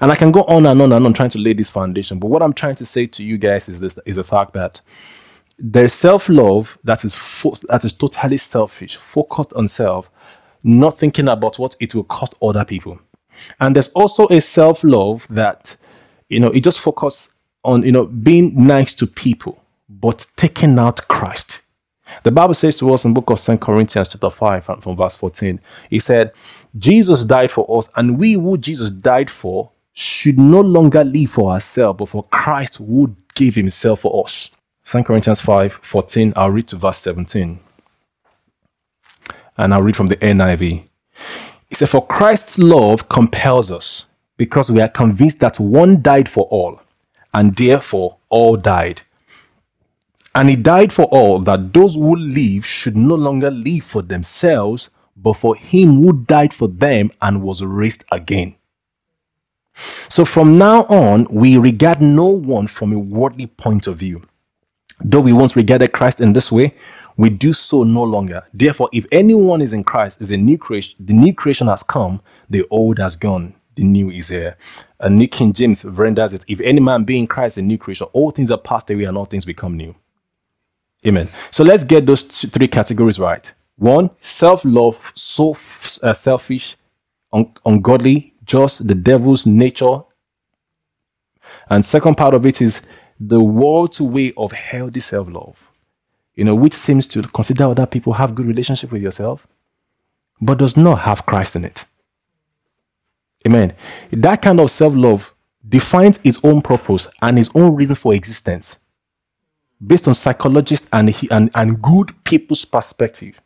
And 0.01 0.11
I 0.11 0.15
can 0.15 0.31
go 0.31 0.43
on 0.43 0.65
and 0.65 0.81
on 0.81 0.91
and 0.91 1.05
on 1.05 1.13
trying 1.13 1.29
to 1.31 1.39
lay 1.39 1.53
this 1.53 1.69
foundation. 1.69 2.19
But 2.19 2.27
what 2.27 2.41
I'm 2.41 2.53
trying 2.53 2.75
to 2.75 2.85
say 2.85 3.05
to 3.07 3.23
you 3.23 3.37
guys 3.37 3.67
is 3.69 3.79
this 3.79 3.97
is 4.05 4.15
the 4.15 4.23
fact 4.23 4.53
that 4.53 4.81
there's 5.59 5.93
self-love 5.93 6.77
that 6.83 7.03
is 7.03 7.15
fo- 7.15 7.55
that 7.67 7.85
is 7.85 7.93
totally 7.93 8.37
selfish, 8.37 8.95
focused 8.97 9.53
on 9.53 9.67
self, 9.67 10.09
not 10.63 10.97
thinking 10.97 11.27
about 11.27 11.59
what 11.59 11.75
it 11.79 11.93
will 11.93 12.05
cost 12.05 12.33
other 12.41 12.65
people. 12.65 12.99
And 13.59 13.75
there's 13.75 13.89
also 13.89 14.27
a 14.29 14.39
self-love 14.39 15.27
that, 15.29 15.75
you 16.29 16.39
know, 16.39 16.49
it 16.49 16.63
just 16.63 16.79
focuses 16.79 17.33
on, 17.63 17.83
you 17.83 17.91
know, 17.91 18.05
being 18.05 18.53
nice 18.55 18.93
to 18.95 19.07
people, 19.07 19.61
but 19.89 20.25
taking 20.35 20.77
out 20.79 21.07
Christ. 21.07 21.61
The 22.23 22.31
Bible 22.31 22.53
says 22.53 22.75
to 22.77 22.93
us 22.93 23.05
in 23.05 23.13
book 23.13 23.29
of 23.29 23.39
St. 23.39 23.59
Corinthians 23.59 24.09
chapter 24.09 24.29
5 24.29 24.65
from 24.81 24.95
verse 24.95 25.15
14, 25.15 25.59
he 25.89 25.99
said, 25.99 26.33
Jesus 26.77 27.23
died 27.23 27.49
for 27.49 27.77
us, 27.77 27.89
and 27.95 28.19
we 28.19 28.33
who 28.33 28.57
Jesus 28.57 28.89
died 28.89 29.29
for 29.29 29.71
should 29.93 30.39
no 30.39 30.59
longer 30.61 31.03
live 31.03 31.31
for 31.31 31.51
ourselves, 31.51 31.99
but 31.99 32.09
for 32.09 32.23
Christ 32.25 32.77
who 32.77 33.15
gave 33.35 33.55
himself 33.55 34.01
for 34.01 34.25
us. 34.25 34.49
2 34.85 35.03
Corinthians 35.03 35.39
5 35.39 35.79
14, 35.81 36.33
I'll 36.35 36.51
read 36.51 36.67
to 36.69 36.75
verse 36.75 36.97
17. 36.97 37.59
And 39.57 39.73
I'll 39.73 39.83
read 39.83 39.95
from 39.95 40.07
the 40.07 40.17
NIV. 40.17 40.83
It 41.69 41.77
said, 41.77 41.89
For 41.89 42.05
Christ's 42.05 42.57
love 42.57 43.07
compels 43.07 43.71
us, 43.71 44.05
because 44.35 44.71
we 44.71 44.81
are 44.81 44.89
convinced 44.89 45.39
that 45.39 45.59
one 45.59 46.01
died 46.01 46.27
for 46.27 46.45
all, 46.45 46.81
and 47.33 47.55
therefore 47.55 48.17
all 48.29 48.57
died. 48.57 49.01
And 50.35 50.49
he 50.49 50.55
died 50.55 50.91
for 50.91 51.05
all, 51.05 51.39
that 51.41 51.73
those 51.73 51.93
who 51.93 52.15
live 52.15 52.65
should 52.65 52.97
no 52.97 53.13
longer 53.13 53.51
live 53.51 53.83
for 53.83 54.01
themselves, 54.01 54.89
but 55.15 55.33
for 55.33 55.55
him 55.55 56.01
who 56.01 56.13
died 56.23 56.53
for 56.53 56.67
them 56.67 57.11
and 57.21 57.43
was 57.43 57.63
raised 57.63 58.03
again. 58.11 58.55
So 60.09 60.25
from 60.25 60.57
now 60.57 60.83
on, 60.83 61.25
we 61.31 61.57
regard 61.57 62.01
no 62.01 62.27
one 62.27 62.67
from 62.67 62.93
a 62.93 62.99
worldly 62.99 63.47
point 63.47 63.87
of 63.87 63.97
view. 63.97 64.23
Though 65.03 65.21
we 65.21 65.33
once 65.33 65.55
regarded 65.55 65.91
Christ 65.91 66.21
in 66.21 66.33
this 66.33 66.51
way, 66.51 66.75
we 67.17 67.29
do 67.29 67.53
so 67.53 67.83
no 67.83 68.03
longer. 68.03 68.43
Therefore, 68.53 68.89
if 68.93 69.05
anyone 69.11 69.61
is 69.61 69.73
in 69.73 69.83
Christ, 69.83 70.21
is 70.21 70.31
a 70.31 70.37
new 70.37 70.57
creation, 70.57 70.95
the 71.05 71.13
new 71.13 71.33
creation 71.33 71.67
has 71.67 71.83
come, 71.83 72.21
the 72.49 72.65
old 72.69 72.99
has 72.99 73.15
gone, 73.15 73.53
the 73.75 73.83
new 73.83 74.09
is 74.09 74.29
here. 74.29 74.57
And 74.99 75.17
New 75.17 75.27
King 75.27 75.53
James 75.53 75.83
renders 75.85 76.33
it: 76.33 76.43
If 76.47 76.61
any 76.61 76.79
man 76.79 77.03
be 77.03 77.17
in 77.17 77.27
Christ, 77.27 77.57
a 77.57 77.61
new 77.61 77.77
creation, 77.77 78.07
all 78.13 78.31
things 78.31 78.51
are 78.51 78.57
passed 78.57 78.89
away 78.89 79.03
and 79.03 79.17
all 79.17 79.25
things 79.25 79.45
become 79.45 79.75
new. 79.77 79.95
Amen. 81.05 81.29
So 81.51 81.63
let's 81.63 81.83
get 81.83 82.05
those 82.05 82.23
three 82.23 82.67
categories 82.67 83.19
right. 83.19 83.51
One, 83.75 84.09
self-love, 84.21 85.11
so 85.15 85.57
uh, 86.01 86.13
selfish, 86.13 86.77
un- 87.33 87.51
ungodly, 87.65 88.32
just 88.45 88.87
the 88.87 88.95
devil's 88.95 89.45
nature. 89.45 90.01
And 91.69 91.83
second 91.83 92.15
part 92.15 92.33
of 92.33 92.45
it 92.45 92.61
is 92.61 92.81
the 93.19 93.41
world's 93.41 94.01
way 94.01 94.33
of 94.37 94.51
healthy 94.51 94.99
self-love. 94.99 95.57
You 96.35 96.43
know, 96.45 96.55
which 96.55 96.73
seems 96.73 97.05
to 97.07 97.21
consider 97.21 97.65
other 97.65 97.85
people 97.85 98.13
have 98.13 98.35
good 98.35 98.47
relationship 98.47 98.91
with 98.91 99.01
yourself, 99.01 99.47
but 100.41 100.57
does 100.57 100.75
not 100.75 100.99
have 100.99 101.25
Christ 101.25 101.55
in 101.55 101.65
it. 101.65 101.85
Amen. 103.45 103.73
That 104.11 104.41
kind 104.41 104.59
of 104.59 104.71
self-love 104.71 105.33
defines 105.67 106.19
its 106.23 106.39
own 106.43 106.61
purpose 106.61 107.07
and 107.21 107.37
its 107.37 107.49
own 107.53 107.75
reason 107.75 107.95
for 107.95 108.13
existence 108.13 108.77
based 109.85 110.07
on 110.07 110.13
psychologists 110.13 110.87
and, 110.93 111.13
and, 111.31 111.51
and 111.55 111.81
good 111.81 112.11
people's 112.23 112.65
perspective. 112.65 113.39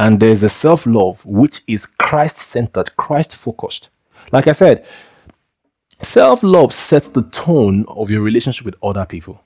And 0.00 0.18
there's 0.18 0.42
a 0.42 0.48
self 0.48 0.86
love 0.86 1.24
which 1.24 1.62
is 1.66 1.86
Christ 1.86 2.38
centered, 2.38 2.96
Christ 2.96 3.36
focused. 3.36 3.90
Like 4.30 4.46
I 4.46 4.52
said, 4.52 4.86
self 6.00 6.42
love 6.42 6.72
sets 6.72 7.08
the 7.08 7.22
tone 7.22 7.84
of 7.88 8.10
your 8.10 8.22
relationship 8.22 8.64
with 8.64 8.76
other 8.82 9.06
people. 9.06 9.42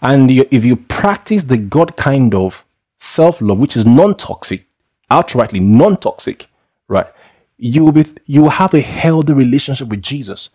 And 0.00 0.30
you, 0.30 0.46
if 0.50 0.64
you 0.64 0.76
practice 0.76 1.44
the 1.44 1.58
God 1.58 1.96
kind 1.96 2.34
of 2.34 2.64
self 2.98 3.40
love, 3.40 3.58
which 3.58 3.76
is 3.76 3.84
non 3.84 4.14
toxic, 4.14 4.66
outrightly 5.10 5.60
non 5.60 5.96
toxic, 5.96 6.48
right? 6.88 7.06
You 7.58 7.84
will, 7.84 7.92
be, 7.92 8.04
you 8.26 8.42
will 8.42 8.50
have 8.50 8.74
a 8.74 8.80
healthy 8.80 9.32
relationship 9.32 9.88
with 9.88 10.02
Jesus. 10.02 10.50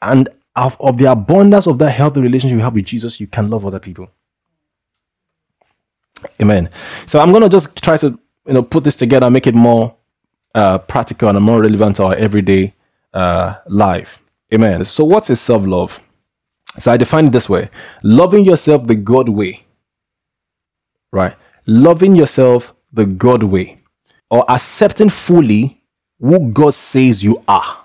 And 0.00 0.28
of, 0.56 0.76
of 0.80 0.98
the 0.98 1.10
abundance 1.10 1.66
of 1.66 1.78
that 1.78 1.90
healthy 1.90 2.20
relationship 2.20 2.56
you 2.56 2.62
have 2.62 2.74
with 2.74 2.86
Jesus, 2.86 3.20
you 3.20 3.26
can 3.26 3.50
love 3.50 3.66
other 3.66 3.78
people. 3.78 4.10
Amen. 6.40 6.70
So 7.06 7.20
I'm 7.20 7.30
going 7.30 7.42
to 7.42 7.48
just 7.48 7.76
try 7.82 7.96
to 7.98 8.18
you 8.46 8.54
know 8.54 8.62
put 8.62 8.84
this 8.84 8.96
together 8.96 9.26
and 9.26 9.32
make 9.32 9.46
it 9.46 9.54
more 9.54 9.94
uh, 10.54 10.78
practical 10.78 11.28
and 11.28 11.40
more 11.40 11.60
relevant 11.60 11.96
to 11.96 12.04
our 12.04 12.14
everyday 12.16 12.74
uh, 13.14 13.56
life. 13.66 14.22
Amen. 14.52 14.84
So, 14.84 15.04
what 15.04 15.30
is 15.30 15.40
self 15.40 15.64
love? 15.66 16.00
So, 16.78 16.92
I 16.92 16.96
define 16.96 17.26
it 17.26 17.32
this 17.32 17.48
way 17.48 17.70
loving 18.02 18.44
yourself 18.44 18.86
the 18.86 18.94
God 18.94 19.28
way, 19.28 19.64
right? 21.12 21.36
Loving 21.66 22.16
yourself 22.16 22.74
the 22.92 23.06
God 23.06 23.42
way, 23.44 23.80
or 24.30 24.44
accepting 24.50 25.08
fully 25.08 25.82
who 26.20 26.50
God 26.50 26.74
says 26.74 27.22
you 27.22 27.42
are, 27.48 27.84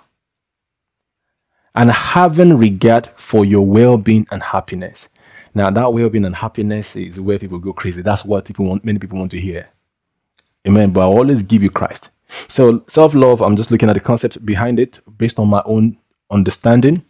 and 1.75 1.91
having 1.91 2.57
regard 2.57 3.09
for 3.15 3.45
your 3.45 3.65
well 3.65 3.97
being 3.97 4.27
and 4.31 4.41
happiness. 4.41 5.09
Now, 5.53 5.69
that 5.69 5.93
well 5.93 6.09
being 6.09 6.25
and 6.25 6.35
happiness 6.35 6.95
is 6.95 7.19
where 7.19 7.39
people 7.39 7.59
go 7.59 7.73
crazy. 7.73 8.01
That's 8.01 8.25
what 8.25 8.45
people 8.45 8.65
want, 8.65 8.83
many 8.83 8.99
people 8.99 9.19
want 9.19 9.31
to 9.31 9.39
hear. 9.39 9.69
Amen. 10.67 10.91
But 10.91 11.01
I 11.01 11.05
always 11.05 11.43
give 11.43 11.63
you 11.63 11.69
Christ. 11.69 12.09
So 12.47 12.83
self 12.87 13.13
love, 13.13 13.41
I'm 13.41 13.55
just 13.55 13.71
looking 13.71 13.89
at 13.89 13.93
the 13.93 13.99
concept 13.99 14.45
behind 14.45 14.79
it 14.79 14.99
based 15.17 15.39
on 15.39 15.49
my 15.49 15.61
own 15.65 15.97
understanding, 16.31 17.03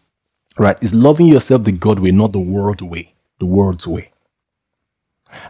right? 0.57 0.81
Is 0.83 0.93
loving 0.93 1.27
yourself 1.27 1.63
the 1.63 1.71
God 1.71 1.99
way, 1.99 2.11
not 2.11 2.31
the 2.31 2.39
world 2.39 2.81
way, 2.81 3.13
the 3.39 3.45
world's 3.45 3.87
way. 3.87 4.11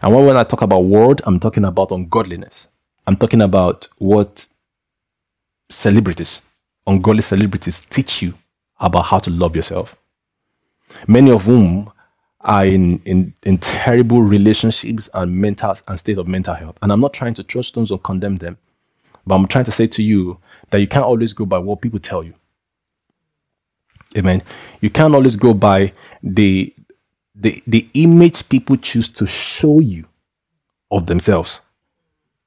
And 0.02 0.14
when, 0.14 0.26
when 0.26 0.36
I 0.36 0.44
talk 0.44 0.62
about 0.62 0.80
world, 0.80 1.22
I'm 1.24 1.38
talking 1.40 1.64
about 1.64 1.90
ungodliness. 1.90 2.68
I'm 3.06 3.16
talking 3.16 3.42
about 3.42 3.88
what 3.98 4.46
celebrities, 5.70 6.42
ungodly 6.86 7.22
celebrities 7.22 7.80
teach 7.80 8.22
you 8.22 8.34
about 8.80 9.06
how 9.06 9.18
to 9.18 9.30
love 9.30 9.56
yourself. 9.56 9.96
Many 11.06 11.30
of 11.30 11.42
whom 11.42 11.92
are 12.40 12.64
in, 12.64 13.00
in, 13.04 13.34
in 13.42 13.58
terrible 13.58 14.22
relationships 14.22 15.08
and 15.14 15.36
mental 15.36 15.74
and 15.88 15.98
state 15.98 16.18
of 16.18 16.28
mental 16.28 16.54
health. 16.54 16.78
And 16.82 16.92
I'm 16.92 17.00
not 17.00 17.12
trying 17.12 17.34
to 17.34 17.42
throw 17.42 17.62
stones 17.62 17.90
or 17.90 17.98
condemn 17.98 18.36
them. 18.36 18.56
But 19.26 19.34
I'm 19.34 19.46
trying 19.48 19.64
to 19.64 19.72
say 19.72 19.86
to 19.88 20.02
you 20.02 20.38
that 20.70 20.80
you 20.80 20.86
can't 20.86 21.04
always 21.04 21.32
go 21.32 21.44
by 21.44 21.58
what 21.58 21.80
people 21.80 21.98
tell 21.98 22.22
you. 22.22 22.34
Amen. 24.16 24.42
You 24.80 24.90
can't 24.90 25.14
always 25.14 25.36
go 25.36 25.52
by 25.52 25.92
the 26.22 26.72
the 27.34 27.62
the 27.66 27.88
image 27.94 28.48
people 28.48 28.76
choose 28.76 29.08
to 29.10 29.26
show 29.26 29.80
you 29.80 30.06
of 30.90 31.06
themselves 31.06 31.60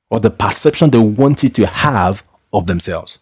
or 0.09 0.19
the 0.19 0.31
perception 0.31 0.89
they 0.89 0.98
want 0.98 1.43
you 1.43 1.50
to 1.50 1.67
have 1.67 2.24
of 2.51 2.65
themselves. 2.65 3.19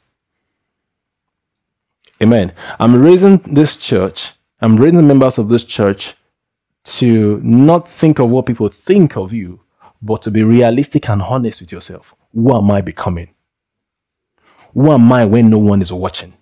Amen. 2.21 2.53
I'm 2.79 2.99
raising 3.01 3.37
this 3.39 3.75
church, 3.75 4.33
I'm 4.61 4.77
raising 4.77 5.05
members 5.05 5.37
of 5.37 5.49
this 5.49 5.63
church 5.63 6.15
to 6.85 7.39
not 7.43 7.87
think 7.87 8.19
of 8.19 8.29
what 8.29 8.45
people 8.45 8.69
think 8.69 9.17
of 9.17 9.33
you, 9.33 9.59
but 10.01 10.21
to 10.21 10.31
be 10.31 10.43
realistic 10.43 11.09
and 11.09 11.21
honest 11.21 11.59
with 11.59 11.71
yourself. 11.71 12.15
Who 12.33 12.55
am 12.55 12.71
I 12.71 12.81
becoming? 12.81 13.29
Who 14.77 14.91
am 14.91 15.12
I 15.12 15.25
when 15.25 15.50
no 15.50 15.57
one 15.57 15.81
is 15.81 15.91
watching? 15.91 16.34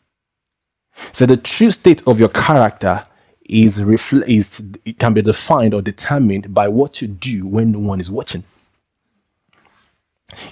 So 1.14 1.26
the 1.26 1.38
true 1.38 1.72
state 1.72 2.06
of 2.06 2.20
your 2.20 2.28
character 2.28 3.06
is, 3.46 3.80
refl- 3.80 4.28
is 4.28 4.62
can 5.00 5.14
be 5.14 5.22
defined 5.22 5.74
or 5.74 5.82
determined 5.82 6.54
by 6.54 6.68
what 6.68 7.02
you 7.02 7.08
do 7.08 7.48
when 7.48 7.72
no 7.72 7.80
one 7.80 8.02
is 8.02 8.12
watching. 8.12 8.44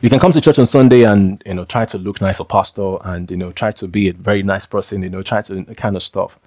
You 0.01 0.09
can 0.09 0.21
come 0.21 0.31
to 0.31 0.39
church 0.39 0.59
on 0.59 0.65
Sunday 0.65 1.03
and 1.03 1.43
you 1.45 1.53
know 1.53 1.65
try 1.65 1.83
to 1.83 1.97
look 1.97 2.21
nice 2.21 2.39
or 2.39 2.45
pastor 2.45 2.99
and 3.03 3.29
you 3.29 3.35
know 3.35 3.51
try 3.51 3.71
to 3.71 3.85
be 3.89 4.07
a 4.07 4.13
very 4.13 4.43
nice 4.43 4.65
person, 4.65 5.03
you 5.03 5.09
know, 5.09 5.21
try 5.21 5.41
to 5.41 5.65
kind 5.75 5.97
of 5.97 6.03
stuff. 6.03 6.39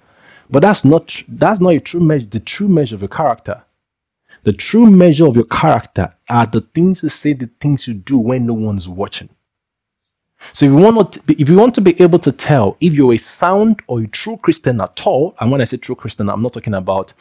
But 0.49 0.63
that's 0.63 0.83
not 0.83 1.21
that's 1.27 1.59
not 1.59 1.85
true 1.85 1.99
measure, 1.99 2.25
the 2.25 2.39
true 2.39 2.67
measure 2.67 2.95
of 2.95 3.01
your 3.01 3.09
character. 3.09 3.63
The 4.41 4.53
true 4.53 4.89
measure 4.89 5.27
of 5.27 5.35
your 5.35 5.45
character 5.45 6.15
are 6.31 6.47
the 6.47 6.61
things 6.61 7.03
you 7.03 7.09
say, 7.09 7.33
the 7.33 7.51
things 7.61 7.87
you 7.87 7.93
do 7.93 8.17
when 8.17 8.47
no 8.47 8.53
one's 8.53 8.89
watching. 8.89 9.29
So 10.53 10.65
if 10.65 10.71
you 10.71 10.77
want 10.77 11.13
to, 11.13 11.21
if 11.27 11.49
you 11.49 11.55
want 11.55 11.75
to 11.75 11.81
be 11.81 11.99
able 12.01 12.19
to 12.19 12.31
tell 12.31 12.77
if 12.79 12.93
you're 12.93 13.13
a 13.13 13.17
sound 13.17 13.81
or 13.87 14.01
a 14.01 14.07
true 14.07 14.37
Christian 14.37 14.81
at 14.81 15.05
all, 15.05 15.35
and 15.39 15.51
when 15.51 15.61
I 15.61 15.65
say 15.65 15.77
true 15.77 15.95
Christian, 15.95 16.29
I'm 16.29 16.41
not 16.41 16.53
talking 16.53 16.73
about 16.73 17.13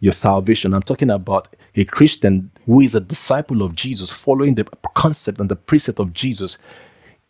your 0.00 0.12
salvation. 0.12 0.74
I'm 0.74 0.82
talking 0.82 1.10
about 1.10 1.48
a 1.74 1.84
Christian 1.84 2.50
who 2.66 2.80
is 2.80 2.94
a 2.94 3.00
disciple 3.00 3.62
of 3.62 3.74
Jesus, 3.74 4.12
following 4.12 4.54
the 4.54 4.64
concept 4.94 5.40
and 5.40 5.48
the 5.48 5.56
precept 5.56 5.98
of 5.98 6.12
Jesus. 6.12 6.58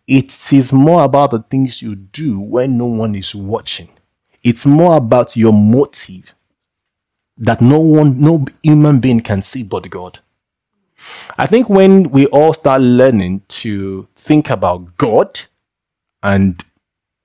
It 0.07 0.53
is 0.53 0.73
more 0.73 1.05
about 1.05 1.31
the 1.31 1.43
things 1.51 1.83
you 1.83 1.95
do 1.95 2.41
when 2.41 2.77
no 2.77 2.87
one 2.87 3.15
is 3.15 3.35
watching. 3.35 3.89
It's 4.43 4.67
more 4.67 4.97
about 4.97 5.37
your 5.37 5.53
motive 5.53 6.35
that 7.37 7.61
no 7.61 7.81
one, 7.81 8.21
no 8.21 8.45
human 8.63 9.01
being 9.01 9.21
can 9.21 9.43
see 9.43 9.63
but 9.63 9.89
God. 9.89 10.21
I 11.39 11.47
think 11.47 11.69
when 11.69 12.11
we 12.11 12.27
all 12.27 12.53
start 12.55 12.83
learning 12.83 13.43
to 13.49 14.07
think 14.17 14.51
about 14.51 14.97
God 14.99 15.41
and 16.23 16.63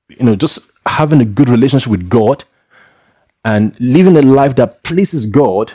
you 0.10 0.25
know 0.25 0.36
just 0.36 0.60
having 0.86 1.22
a 1.22 1.25
good 1.25 1.50
relationship 1.50 1.91
with 1.91 2.10
God 2.10 2.44
and 3.46 3.75
living 3.79 4.17
a 4.17 4.22
life 4.22 4.55
that 4.55 4.84
pleases 4.84 5.25
God, 5.25 5.74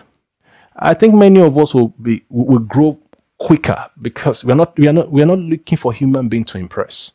I 0.76 0.94
think 0.94 1.14
many 1.14 1.40
of 1.40 1.58
us 1.58 1.74
will 1.74 1.88
be 2.02 2.24
will 2.30 2.60
grow 2.60 2.98
quicker 3.38 3.88
because 4.02 4.44
we're 4.44 4.54
not 4.54 4.78
we 4.78 4.88
are 4.88 4.92
not 4.92 5.10
we 5.10 5.22
are 5.22 5.26
not 5.26 5.38
looking 5.38 5.78
for 5.78 5.92
human 5.92 6.28
being 6.28 6.44
to 6.44 6.58
impress. 6.58 7.12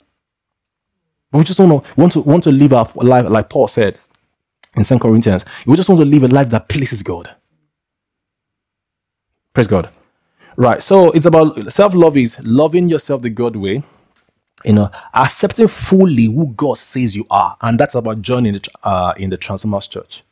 We 1.34 1.44
just 1.44 1.60
want 1.60 1.84
to 1.86 2.02
want 2.02 2.14
to 2.14 2.22
want 2.22 2.44
to 2.44 2.52
live 2.52 2.74
our 2.74 2.90
life 2.96 3.28
like 3.30 3.50
Paul 3.50 3.68
said 3.68 3.98
in 4.78 4.84
Second 4.84 5.02
Corinthians. 5.02 5.46
We 5.66 5.76
just 5.76 5.90
want 5.90 6.00
to 6.02 6.06
live 6.06 6.24
a 6.24 6.28
life 6.30 6.50
that 6.50 6.70
pleases 6.70 7.04
God. 7.04 7.30
Praise 9.54 9.68
God. 9.68 9.90
Right. 10.58 10.82
So 10.82 11.12
it's 11.12 11.26
about 11.26 11.72
self 11.74 11.94
love 11.94 12.18
is 12.18 12.40
loving 12.44 12.90
yourself 12.90 13.22
the 13.22 13.30
God 13.30 13.56
way, 13.56 13.84
you 14.64 14.74
know, 14.74 14.90
accepting 15.14 15.68
fully 15.68 16.26
who 16.26 16.54
God 16.56 16.78
says 16.78 17.16
you 17.16 17.26
are. 17.30 17.58
And 17.62 17.80
that's 17.80 17.96
about 17.96 18.22
joining 18.22 18.54
the, 18.54 18.70
uh, 18.84 19.14
in 19.18 19.30
the 19.32 19.38
Transformers 19.38 19.88
Church. 19.88 20.24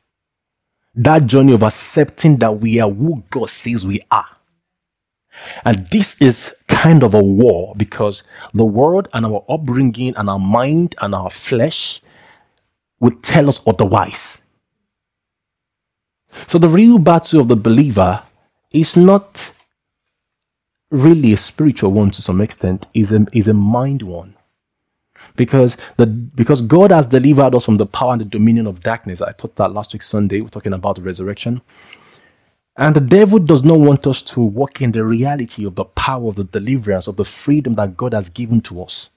That 0.96 1.26
journey 1.26 1.54
of 1.54 1.64
accepting 1.64 2.38
that 2.38 2.52
we 2.60 2.80
are 2.80 2.90
who 2.90 3.24
God 3.30 3.50
says 3.50 3.86
we 3.86 4.02
are. 4.12 4.28
And 5.66 5.88
this 5.90 6.22
is 6.22 6.56
kind 6.68 7.04
of 7.04 7.14
a 7.14 7.24
war 7.24 7.74
because 7.76 8.24
the 8.54 8.66
world 8.66 9.10
and 9.14 9.26
our 9.26 9.44
upbringing 9.50 10.16
and 10.16 10.30
our 10.30 10.40
mind 10.40 10.96
and 11.02 11.16
our 11.16 11.30
flesh 11.30 12.02
would 13.00 13.24
tell 13.24 13.50
us 13.50 13.60
otherwise. 13.68 14.42
So 16.48 16.58
the 16.58 16.70
real 16.70 17.00
battle 17.00 17.42
of 17.42 17.48
the 17.48 17.56
believer 17.56 18.24
is 18.72 18.96
not 18.96 19.52
really 20.94 21.34
a 21.34 21.38
spiritual 21.38 21.92
one 21.92 22.12
to 22.12 22.22
some 22.22 22.40
extent, 22.40 22.86
is 22.94 23.12
a, 23.12 23.26
is 23.34 23.48
a 23.50 23.54
mind 23.54 24.04
one. 24.04 24.36
Because 25.36 25.78
the 25.98 26.06
because 26.06 26.62
God 26.62 26.92
has 26.92 27.08
delivered 27.08 27.56
us 27.56 27.66
from 27.66 27.76
the 27.76 27.88
power 27.88 28.14
and 28.14 28.22
the 28.22 28.26
dominion 28.26 28.68
of 28.68 28.82
darkness. 28.82 29.22
I 29.22 29.32
taught 29.32 29.56
that 29.56 29.74
last 29.74 29.94
week 29.94 30.04
Sunday. 30.04 30.42
We're 30.42 30.50
talking 30.50 30.74
about 30.74 30.98
the 30.98 31.02
resurrection. 31.02 31.62
And 32.78 32.96
the 32.96 33.02
devil 33.02 33.40
does 33.40 33.64
not 33.64 33.80
want 33.80 34.08
us 34.08 34.22
to 34.24 34.42
walk 34.42 34.82
in 34.82 34.92
the 34.92 35.04
reality 35.04 35.66
of 35.66 35.76
the 35.76 35.86
power 35.86 36.28
of 36.28 36.36
the 36.36 36.44
deliverance, 36.44 37.08
of 37.08 37.18
the 37.18 37.26
freedom 37.26 37.74
that 37.74 37.98
God 37.98 38.14
has 38.14 38.30
given 38.30 38.62
to 38.62 38.84
us. 38.84 39.10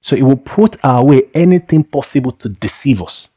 So 0.00 0.16
it 0.16 0.22
will 0.22 0.36
put 0.36 0.76
our 0.84 1.04
way 1.04 1.22
anything 1.34 1.84
possible 1.84 2.30
to 2.32 2.48
deceive 2.48 3.02
us. 3.02 3.30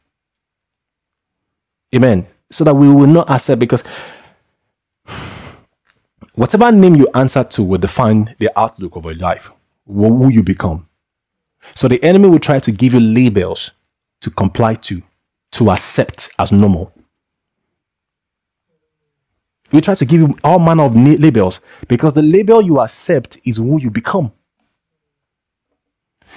Amen. 1.95 2.27
So 2.51 2.63
that 2.63 2.75
we 2.75 2.87
will 2.87 3.07
not 3.07 3.29
accept 3.29 3.59
because 3.59 3.83
Whatever 6.37 6.71
name 6.71 6.95
you 6.95 7.07
answer 7.15 7.43
to 7.43 7.63
will 7.63 7.79
define 7.79 8.35
the 8.37 8.51
outlook 8.55 8.95
of 8.95 9.05
your 9.05 9.15
life, 9.15 9.49
who 9.87 10.29
you 10.29 10.43
become. 10.43 10.87
So 11.73 11.87
the 11.87 12.01
enemy 12.03 12.29
will 12.29 12.37
try 12.37 12.59
to 12.59 12.71
give 12.71 12.93
you 12.93 12.99
labels 12.99 13.71
to 14.21 14.29
comply 14.29 14.75
to, 14.75 15.01
to 15.53 15.71
accept 15.71 16.29
as 16.37 16.51
normal. 16.51 16.93
We 19.71 19.81
try 19.81 19.95
to 19.95 20.05
give 20.05 20.21
you 20.21 20.37
all 20.43 20.59
manner 20.59 20.83
of 20.83 20.95
labels 20.95 21.59
because 21.87 22.13
the 22.13 22.21
label 22.21 22.61
you 22.61 22.81
accept 22.81 23.39
is 23.43 23.57
who 23.57 23.81
you 23.81 23.89
become. 23.89 24.31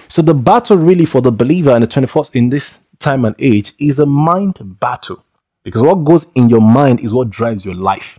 So 0.09 0.23
the 0.23 0.33
battle 0.33 0.79
really 0.79 1.05
for 1.05 1.21
the 1.21 1.31
believer 1.31 1.77
in 1.77 1.83
the 1.83 1.87
21st 1.87 2.35
in 2.35 2.49
this 2.49 2.79
time 3.01 3.27
and 3.27 3.37
age 3.39 3.75
is 3.79 3.99
a 3.99 4.07
mind 4.07 4.57
battle 4.81 5.23
because 5.63 5.83
what 5.83 6.07
goes 6.07 6.33
in 6.37 6.49
your 6.49 6.63
mind 6.63 7.01
is 7.01 7.13
what 7.13 7.29
drives 7.29 7.67
your 7.67 7.75
life. 7.75 8.19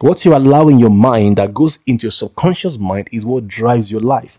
What 0.00 0.24
you 0.24 0.36
allow 0.36 0.68
in 0.68 0.78
your 0.78 0.90
mind 0.90 1.36
that 1.36 1.54
goes 1.54 1.78
into 1.86 2.04
your 2.04 2.10
subconscious 2.10 2.78
mind 2.78 3.08
is 3.12 3.24
what 3.24 3.48
drives 3.48 3.90
your 3.90 4.02
life. 4.02 4.38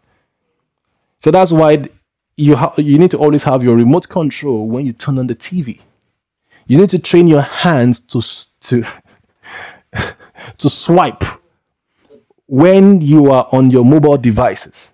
So 1.19 1.31
that's 1.31 1.51
why 1.51 1.89
you 2.35 2.55
ha- 2.55 2.75
you 2.77 2.99
need 2.99 3.11
to 3.11 3.17
always 3.17 3.43
have 3.43 3.63
your 3.63 3.75
remote 3.75 4.07
control 4.07 4.67
when 4.67 4.85
you 4.85 4.93
turn 4.93 5.17
on 5.17 5.25
the 5.27 5.35
TV. 5.35 5.81
You 6.67 6.77
need 6.77 6.91
to 6.91 6.99
train 6.99 7.27
your 7.27 7.41
hands 7.41 7.99
to 8.01 8.21
to 8.61 8.85
to 10.59 10.69
swipe 10.69 11.23
when 12.45 13.01
you 13.01 13.31
are 13.31 13.49
on 13.51 13.71
your 13.71 13.83
mobile 13.83 14.17
devices. 14.17 14.91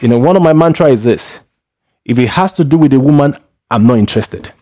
You 0.00 0.08
know, 0.08 0.18
one 0.18 0.36
of 0.36 0.42
my 0.42 0.54
mantra 0.54 0.88
is 0.88 1.04
this: 1.04 1.38
if 2.06 2.18
it 2.18 2.28
has 2.30 2.54
to 2.54 2.64
do 2.64 2.78
with 2.78 2.94
a 2.94 3.00
woman, 3.00 3.36
I'm 3.70 3.86
not 3.86 3.98
interested. 3.98 4.53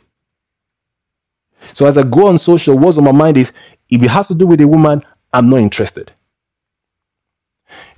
So 1.74 1.86
as 1.86 1.96
I 1.96 2.02
go 2.02 2.26
on 2.26 2.38
social, 2.38 2.76
what's 2.76 2.98
on 2.98 3.04
my 3.04 3.12
mind 3.12 3.36
is 3.36 3.52
if 3.88 4.02
it 4.02 4.10
has 4.10 4.28
to 4.28 4.34
do 4.34 4.46
with 4.46 4.60
a 4.60 4.68
woman, 4.68 5.04
I'm 5.32 5.48
not 5.48 5.60
interested. 5.60 6.12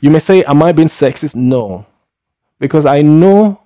You 0.01 0.11
may 0.11 0.19
say, 0.19 0.45
Am 0.45 0.63
I 0.63 0.73
being 0.73 0.89
sexist? 0.89 1.35
No. 1.35 1.87
Because 2.59 2.87
I 2.87 3.03
know 3.03 3.61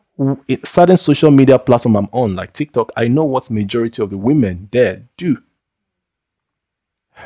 certain 0.65 0.97
social 0.97 1.31
media 1.31 1.59
platform 1.59 1.97
I'm 1.97 2.09
on, 2.13 2.35
like 2.35 2.53
TikTok, 2.53 2.91
I 2.97 3.09
know 3.09 3.25
what 3.25 3.51
majority 3.51 4.03
of 4.03 4.11
the 4.11 4.17
women 4.17 4.69
there 4.73 5.05
do. 5.17 5.43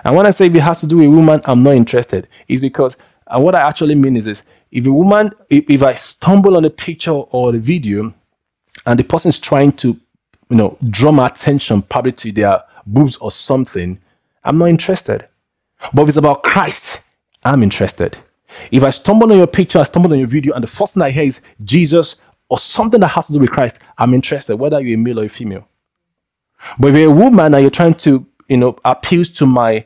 And 0.04 0.16
when 0.16 0.26
I 0.26 0.30
say 0.30 0.46
if 0.46 0.54
it 0.54 0.60
has 0.60 0.80
to 0.80 0.86
do 0.86 0.96
with 0.98 1.06
a 1.06 1.10
woman, 1.10 1.40
I'm 1.44 1.62
not 1.62 1.74
interested, 1.74 2.28
is 2.48 2.60
because 2.60 2.96
and 3.32 3.42
what 3.42 3.54
I 3.54 3.60
actually 3.60 3.94
mean 3.94 4.16
is 4.16 4.26
this 4.26 4.42
if 4.70 4.86
a 4.86 4.92
woman, 4.92 5.32
if, 5.48 5.64
if 5.68 5.82
I 5.82 5.94
stumble 5.94 6.56
on 6.56 6.64
a 6.64 6.70
picture 6.70 7.12
or 7.12 7.54
a 7.54 7.58
video 7.58 8.12
and 8.86 8.98
the 8.98 9.04
person 9.04 9.30
is 9.30 9.38
trying 9.38 9.72
to, 9.72 9.98
you 10.50 10.56
know, 10.56 10.76
draw 10.88 11.12
my 11.12 11.28
attention 11.28 11.82
probably 11.82 12.12
to 12.12 12.32
their 12.32 12.62
boobs 12.86 13.16
or 13.18 13.30
something, 13.30 13.98
I'm 14.44 14.58
not 14.58 14.66
interested. 14.66 15.28
But 15.92 16.02
if 16.02 16.08
it's 16.08 16.16
about 16.16 16.42
Christ, 16.42 17.00
I'm 17.44 17.62
interested. 17.62 18.16
If 18.70 18.82
I 18.82 18.90
stumble 18.90 19.32
on 19.32 19.38
your 19.38 19.46
picture, 19.46 19.78
I 19.78 19.84
stumble 19.84 20.12
on 20.12 20.18
your 20.18 20.28
video, 20.28 20.54
and 20.54 20.62
the 20.62 20.68
first 20.68 20.94
thing 20.94 21.02
I 21.02 21.10
hear 21.10 21.24
is 21.24 21.40
Jesus 21.64 22.16
or 22.48 22.58
something 22.58 23.00
that 23.00 23.08
has 23.08 23.28
to 23.28 23.32
do 23.32 23.38
with 23.38 23.50
Christ, 23.50 23.78
I'm 23.96 24.12
interested, 24.14 24.56
whether 24.56 24.80
you're 24.80 24.98
a 24.98 25.02
male 25.02 25.20
or 25.20 25.24
a 25.24 25.28
female. 25.28 25.66
But 26.78 26.88
if 26.88 26.96
you're 26.96 27.10
a 27.10 27.14
woman 27.14 27.54
and 27.54 27.62
you're 27.62 27.70
trying 27.70 27.94
to, 27.94 28.26
you 28.48 28.56
know, 28.56 28.76
appeal 28.84 29.24
to 29.24 29.46
my 29.46 29.84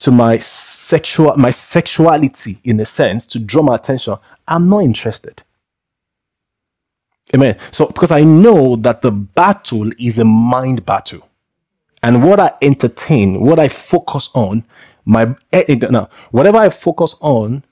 to 0.00 0.10
my 0.10 0.38
sexual 0.38 1.34
my 1.36 1.50
sexuality 1.50 2.58
in 2.64 2.80
a 2.80 2.84
sense 2.84 3.26
to 3.26 3.38
draw 3.38 3.62
my 3.62 3.76
attention, 3.76 4.16
I'm 4.48 4.68
not 4.68 4.80
interested. 4.80 5.42
Amen. 7.32 7.56
So 7.70 7.86
because 7.86 8.10
I 8.10 8.22
know 8.22 8.76
that 8.76 9.00
the 9.00 9.12
battle 9.12 9.90
is 9.98 10.18
a 10.18 10.24
mind 10.24 10.84
battle. 10.84 11.28
And 12.04 12.22
what 12.22 12.38
I 12.38 12.52
entertain, 12.60 13.40
what 13.40 13.58
I 13.58 13.68
focus 13.68 14.28
on, 14.34 14.66
my 15.06 15.34
eh, 15.54 15.64
eh, 15.68 15.76
now, 15.88 16.10
whatever 16.32 16.58
I 16.58 16.68
focus 16.68 17.16
on, 17.22 17.64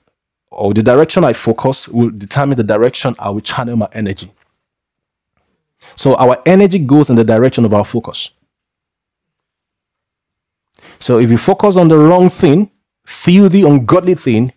or 0.49 0.73
the 0.73 0.81
direction 0.81 1.23
I 1.23 1.33
focus 1.33 1.87
will 1.87 2.09
determine 2.09 2.57
the 2.57 2.63
direction 2.63 3.15
I 3.19 3.29
will 3.29 3.41
channel 3.41 3.75
my 3.75 3.87
energy. 3.93 4.31
So 5.95 6.15
our 6.15 6.41
energy 6.47 6.79
goes 6.79 7.11
in 7.11 7.15
the 7.15 7.23
direction 7.23 7.63
of 7.63 7.75
our 7.75 7.85
focus. 7.85 8.31
So 10.97 11.19
if 11.19 11.29
we 11.29 11.37
focus 11.37 11.77
on 11.77 11.89
the 11.89 11.99
wrong 11.99 12.31
thing, 12.31 12.71
feel 13.05 13.49
the 13.49 13.67
ungodly 13.67 14.15
thing, 14.15 14.51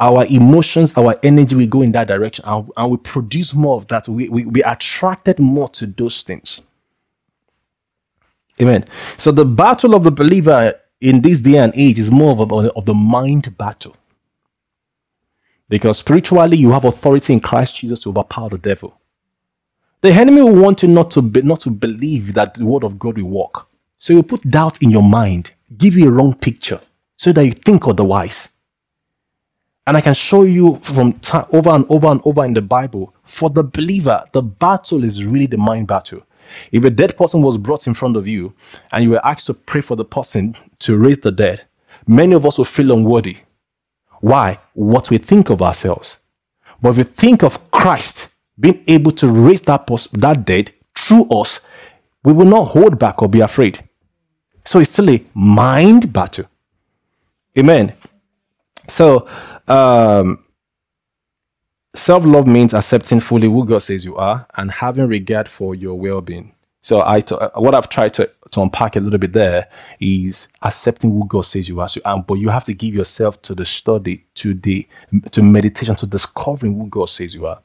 our 0.00 0.26
emotions, 0.26 0.92
our 0.96 1.14
energy 1.22 1.54
will 1.54 1.68
go 1.68 1.82
in 1.82 1.92
that 1.92 2.08
direction 2.08 2.44
and, 2.48 2.68
and 2.76 2.90
we 2.90 2.96
produce 2.96 3.54
more 3.54 3.76
of 3.76 3.86
that. 3.88 4.08
We, 4.08 4.28
we, 4.28 4.44
we 4.44 4.62
attracted 4.64 5.38
more 5.38 5.68
to 5.68 5.86
those 5.86 6.24
things. 6.24 6.62
Amen. 8.60 8.84
So 9.16 9.32
the 9.32 9.44
battle 9.44 9.94
of 9.94 10.04
the 10.04 10.10
believer 10.10 10.74
in 11.00 11.22
this 11.22 11.40
day 11.40 11.56
and 11.56 11.72
age 11.74 11.98
is 11.98 12.10
more 12.10 12.32
of, 12.38 12.52
a, 12.52 12.72
of 12.72 12.84
the 12.84 12.94
mind 12.94 13.56
battle. 13.56 13.96
Because 15.68 15.98
spiritually, 15.98 16.56
you 16.56 16.72
have 16.72 16.84
authority 16.84 17.32
in 17.32 17.40
Christ 17.40 17.76
Jesus 17.76 18.00
to 18.00 18.10
overpower 18.10 18.50
the 18.50 18.58
devil. 18.58 19.00
The 20.02 20.10
enemy 20.10 20.42
will 20.42 20.60
want 20.60 20.82
you 20.82 20.88
not 20.88 21.10
to 21.12 21.22
be, 21.22 21.42
not 21.42 21.60
to 21.60 21.70
believe 21.70 22.34
that 22.34 22.54
the 22.54 22.64
word 22.64 22.84
of 22.84 22.98
God 22.98 23.18
will 23.18 23.30
work. 23.30 23.66
So 23.98 24.12
you 24.12 24.22
put 24.22 24.42
doubt 24.50 24.82
in 24.82 24.90
your 24.90 25.02
mind, 25.02 25.52
give 25.76 25.94
you 25.96 26.08
a 26.08 26.10
wrong 26.10 26.34
picture, 26.34 26.80
so 27.16 27.32
that 27.32 27.44
you 27.44 27.52
think 27.52 27.86
otherwise. 27.86 28.48
And 29.86 29.96
I 29.96 30.00
can 30.00 30.14
show 30.14 30.42
you 30.42 30.80
from 30.82 31.14
time, 31.14 31.46
over 31.52 31.70
and 31.70 31.84
over 31.88 32.08
and 32.08 32.20
over 32.24 32.44
in 32.44 32.54
the 32.54 32.62
Bible. 32.62 33.14
For 33.24 33.50
the 33.50 33.62
believer, 33.62 34.24
the 34.32 34.42
battle 34.42 35.04
is 35.04 35.24
really 35.24 35.46
the 35.46 35.58
mind 35.58 35.86
battle. 35.86 36.22
If 36.72 36.84
a 36.84 36.90
dead 36.90 37.16
person 37.16 37.42
was 37.42 37.58
brought 37.58 37.86
in 37.86 37.94
front 37.94 38.16
of 38.16 38.26
you 38.26 38.52
and 38.92 39.04
you 39.04 39.10
were 39.10 39.26
asked 39.26 39.46
to 39.46 39.54
pray 39.54 39.80
for 39.80 39.96
the 39.96 40.04
person 40.04 40.56
to 40.80 40.96
raise 40.96 41.20
the 41.20 41.30
dead, 41.30 41.62
many 42.06 42.34
of 42.34 42.46
us 42.46 42.58
will 42.58 42.64
feel 42.64 42.92
unworthy. 42.92 43.38
Why? 44.20 44.58
What 44.74 45.10
we 45.10 45.18
think 45.18 45.50
of 45.50 45.62
ourselves. 45.62 46.18
But 46.82 46.90
if 46.90 46.96
we 46.98 47.02
think 47.04 47.42
of 47.42 47.70
Christ 47.70 48.28
being 48.58 48.84
able 48.86 49.12
to 49.12 49.28
raise 49.28 49.62
that, 49.62 49.86
person, 49.86 50.20
that 50.20 50.44
dead 50.44 50.72
through 50.96 51.28
us, 51.30 51.60
we 52.24 52.32
will 52.32 52.46
not 52.46 52.64
hold 52.68 52.98
back 52.98 53.22
or 53.22 53.28
be 53.28 53.40
afraid. 53.40 53.82
So 54.64 54.78
it's 54.80 54.92
still 54.92 55.10
a 55.10 55.24
mind 55.34 56.12
battle. 56.12 56.46
Amen. 57.58 57.94
So, 58.86 59.26
um, 59.66 60.44
self 61.94 62.24
love 62.24 62.46
means 62.46 62.74
accepting 62.74 63.20
fully 63.20 63.48
who 63.48 63.64
God 63.64 63.78
says 63.78 64.04
you 64.04 64.16
are 64.16 64.46
and 64.56 64.70
having 64.70 65.06
regard 65.06 65.48
for 65.48 65.74
your 65.74 65.98
well 65.98 66.20
being. 66.20 66.52
So, 66.82 67.02
I 67.04 67.20
t- 67.20 67.34
uh, 67.34 67.50
what 67.56 67.74
I've 67.74 67.90
tried 67.90 68.14
to, 68.14 68.30
to 68.52 68.62
unpack 68.62 68.96
a 68.96 69.00
little 69.00 69.18
bit 69.18 69.34
there 69.34 69.68
is 70.00 70.48
accepting 70.62 71.10
who 71.10 71.26
God 71.28 71.42
says 71.42 71.68
you 71.68 71.80
are. 71.80 71.88
So, 71.88 72.00
um, 72.06 72.22
but 72.26 72.34
you 72.34 72.48
have 72.48 72.64
to 72.64 72.74
give 72.74 72.94
yourself 72.94 73.42
to 73.42 73.54
the 73.54 73.66
study, 73.66 74.24
to 74.36 74.54
the 74.54 74.86
to 75.32 75.42
meditation, 75.42 75.94
to 75.96 76.06
discovering 76.06 76.78
who 76.78 76.86
God 76.88 77.10
says 77.10 77.34
you 77.34 77.46
are. 77.46 77.60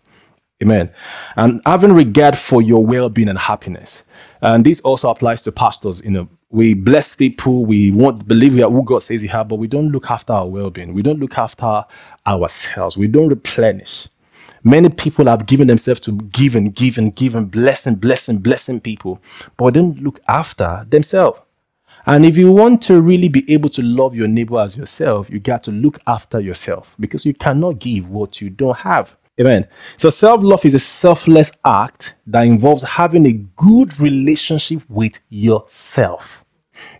Amen. 0.62 0.90
And 1.36 1.62
having 1.66 1.92
regard 1.94 2.38
for 2.38 2.62
your 2.62 2.86
well 2.86 3.10
being 3.10 3.30
and 3.30 3.38
happiness. 3.40 4.04
And 4.42 4.66
this 4.66 4.80
also 4.82 5.10
applies 5.10 5.42
to 5.44 5.52
pastors. 5.52 6.02
You 6.04 6.12
know, 6.12 6.30
we 6.50 6.74
bless 6.74 7.14
people, 7.14 7.66
we 7.66 7.92
want 7.92 8.28
believe 8.28 8.54
we 8.54 8.64
are 8.64 8.72
who 8.72 8.84
God 8.84 9.00
says 9.00 9.22
we 9.22 9.30
are, 9.30 9.44
but 9.46 9.56
we 9.56 9.68
don't 9.68 9.90
look 9.90 10.10
after 10.10 10.34
our 10.34 10.48
well 10.48 10.70
being. 10.70 10.94
We 10.94 11.02
don't 11.02 11.20
look 11.20 11.38
after 11.38 11.86
ourselves. 12.26 12.98
We 12.98 13.08
don't 13.08 13.30
replenish. 13.30 14.08
Many 14.66 14.90
people 14.90 15.28
have 15.28 15.46
given 15.46 15.68
themselves 15.68 16.00
to 16.02 16.12
and 16.12 16.76
give 16.76 16.98
and 17.36 17.52
blessing, 17.52 17.96
blessing, 17.96 18.40
blessing 18.40 18.82
people, 18.82 19.22
but 19.58 19.76
they 19.76 19.80
don't 19.80 20.02
look 20.02 20.20
after 20.28 20.88
themselves. 20.90 21.40
And 22.08 22.26
if 22.26 22.36
you 22.36 22.52
want 22.52 22.82
to 22.84 23.00
really 23.00 23.30
be 23.30 23.52
able 23.54 23.70
to 23.70 23.84
love 23.84 24.16
your 24.16 24.28
neighbor 24.28 24.60
as 24.60 24.76
yourself, 24.76 25.30
you 25.30 25.40
got 25.40 25.64
to 25.66 25.72
look 25.72 26.00
after 26.08 26.40
yourself 26.40 26.96
because 27.00 27.28
you 27.28 27.36
cannot 27.36 27.78
give 27.78 28.10
what 28.10 28.42
you 28.42 28.50
don't 28.50 28.78
have. 28.78 29.16
Amen. 29.40 29.68
So 29.98 30.10
self 30.10 30.42
love 30.42 30.66
is 30.66 30.74
a 30.74 30.80
selfless 30.80 31.52
act 31.64 32.16
that 32.26 32.42
involves 32.42 32.82
having 32.82 33.28
a 33.28 33.34
good 33.34 34.00
relationship 34.00 34.82
with 34.90 35.20
yourself. 35.30 36.44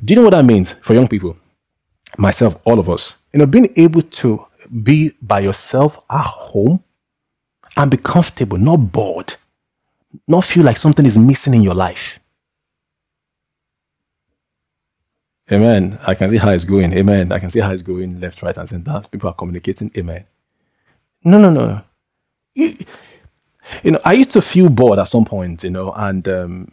Do 0.04 0.14
you 0.14 0.20
know 0.20 0.26
what 0.26 0.34
that 0.34 0.46
means 0.46 0.76
for 0.84 0.94
young 0.94 1.08
people? 1.08 1.36
Myself, 2.20 2.60
all 2.64 2.78
of 2.78 2.92
us. 2.92 3.16
You 3.34 3.40
know, 3.40 3.48
being 3.48 3.74
able 3.76 4.04
to 4.04 4.46
be 4.84 5.16
by 5.20 5.40
yourself 5.40 6.00
at 6.12 6.26
home 6.26 6.84
and 7.76 7.92
be 7.92 7.98
comfortable, 7.98 8.58
not 8.58 8.78
bored, 8.78 9.36
not 10.28 10.44
feel 10.44 10.64
like 10.64 10.78
something 10.78 11.06
is 11.06 11.18
missing 11.18 11.56
in 11.56 11.62
your 11.62 11.76
life. 11.76 12.20
Amen. 15.52 16.00
I 16.08 16.16
can 16.16 16.30
see 16.30 16.38
how 16.38 16.50
it's 16.50 16.66
going. 16.66 16.92
Amen. 16.94 17.32
I 17.32 17.40
can 17.40 17.52
see 17.52 17.60
how 17.60 17.72
it's 17.72 17.84
going 17.84 18.20
left, 18.20 18.42
right, 18.42 18.58
and 18.58 18.68
center. 18.68 19.02
People 19.12 19.30
are 19.30 19.34
communicating. 19.34 19.92
Amen. 19.96 20.26
No, 21.24 21.38
no, 21.38 21.52
no 21.52 21.84
you, 22.56 22.78
you 23.84 23.92
know, 23.92 24.00
I 24.04 24.14
used 24.14 24.32
to 24.32 24.42
feel 24.42 24.70
bored 24.70 24.98
at 25.00 25.08
some 25.08 25.26
point, 25.26 25.64
you 25.64 25.70
know, 25.70 25.92
and 25.92 26.28
um, 26.28 26.72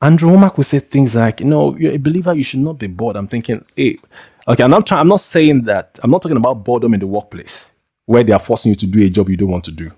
Andrew 0.00 0.30
Wommack 0.30 0.56
would 0.56 0.66
say 0.66 0.78
things 0.78 1.14
like, 1.14 1.40
you 1.40 1.46
know, 1.46 1.76
you're 1.76 1.92
a 1.92 1.98
believer, 1.98 2.34
you 2.34 2.44
should 2.44 2.60
not 2.60 2.78
be 2.78 2.86
bored. 2.86 3.16
I'm 3.16 3.28
thinking, 3.28 3.64
hey, 3.76 3.98
okay, 4.46 4.62
And 4.62 4.74
I'm 4.74 4.82
trying, 4.82 5.00
I'm 5.00 5.08
not 5.08 5.20
saying 5.20 5.62
that, 5.62 5.98
I'm 6.02 6.10
not 6.10 6.22
talking 6.22 6.36
about 6.36 6.64
boredom 6.64 6.94
in 6.94 7.00
the 7.00 7.06
workplace 7.06 7.70
where 8.06 8.22
they 8.22 8.32
are 8.32 8.38
forcing 8.38 8.70
you 8.70 8.76
to 8.76 8.86
do 8.86 9.02
a 9.02 9.08
job 9.08 9.28
you 9.30 9.36
don't 9.36 9.50
want 9.50 9.64
to 9.64 9.70
do. 9.72 9.90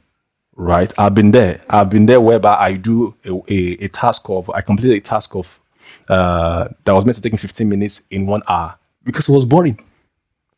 Right? 0.57 0.93
I've 0.99 1.15
been 1.15 1.33
there. 1.33 1.63
I've 1.69 1.91
been 1.91 2.07
there 2.07 2.21
whereby 2.21 2.57
I 2.57 2.75
do 2.77 3.15
a, 3.25 3.33
a, 3.53 3.85
a 3.85 3.89
task 3.89 4.29
of, 4.29 4.49
I 4.51 4.61
completed 4.61 4.97
a 4.97 5.01
task 5.01 5.35
of, 5.35 5.61
uh, 6.09 6.69
that 6.85 6.95
was 6.95 7.05
meant 7.05 7.17
to 7.17 7.23
take 7.23 7.33
me 7.33 7.39
15 7.39 7.69
minutes 7.69 8.03
in 8.11 8.27
one 8.27 8.43
hour 8.49 8.77
because 9.03 9.29
it 9.29 9.33
was 9.33 9.45
boring. 9.45 9.79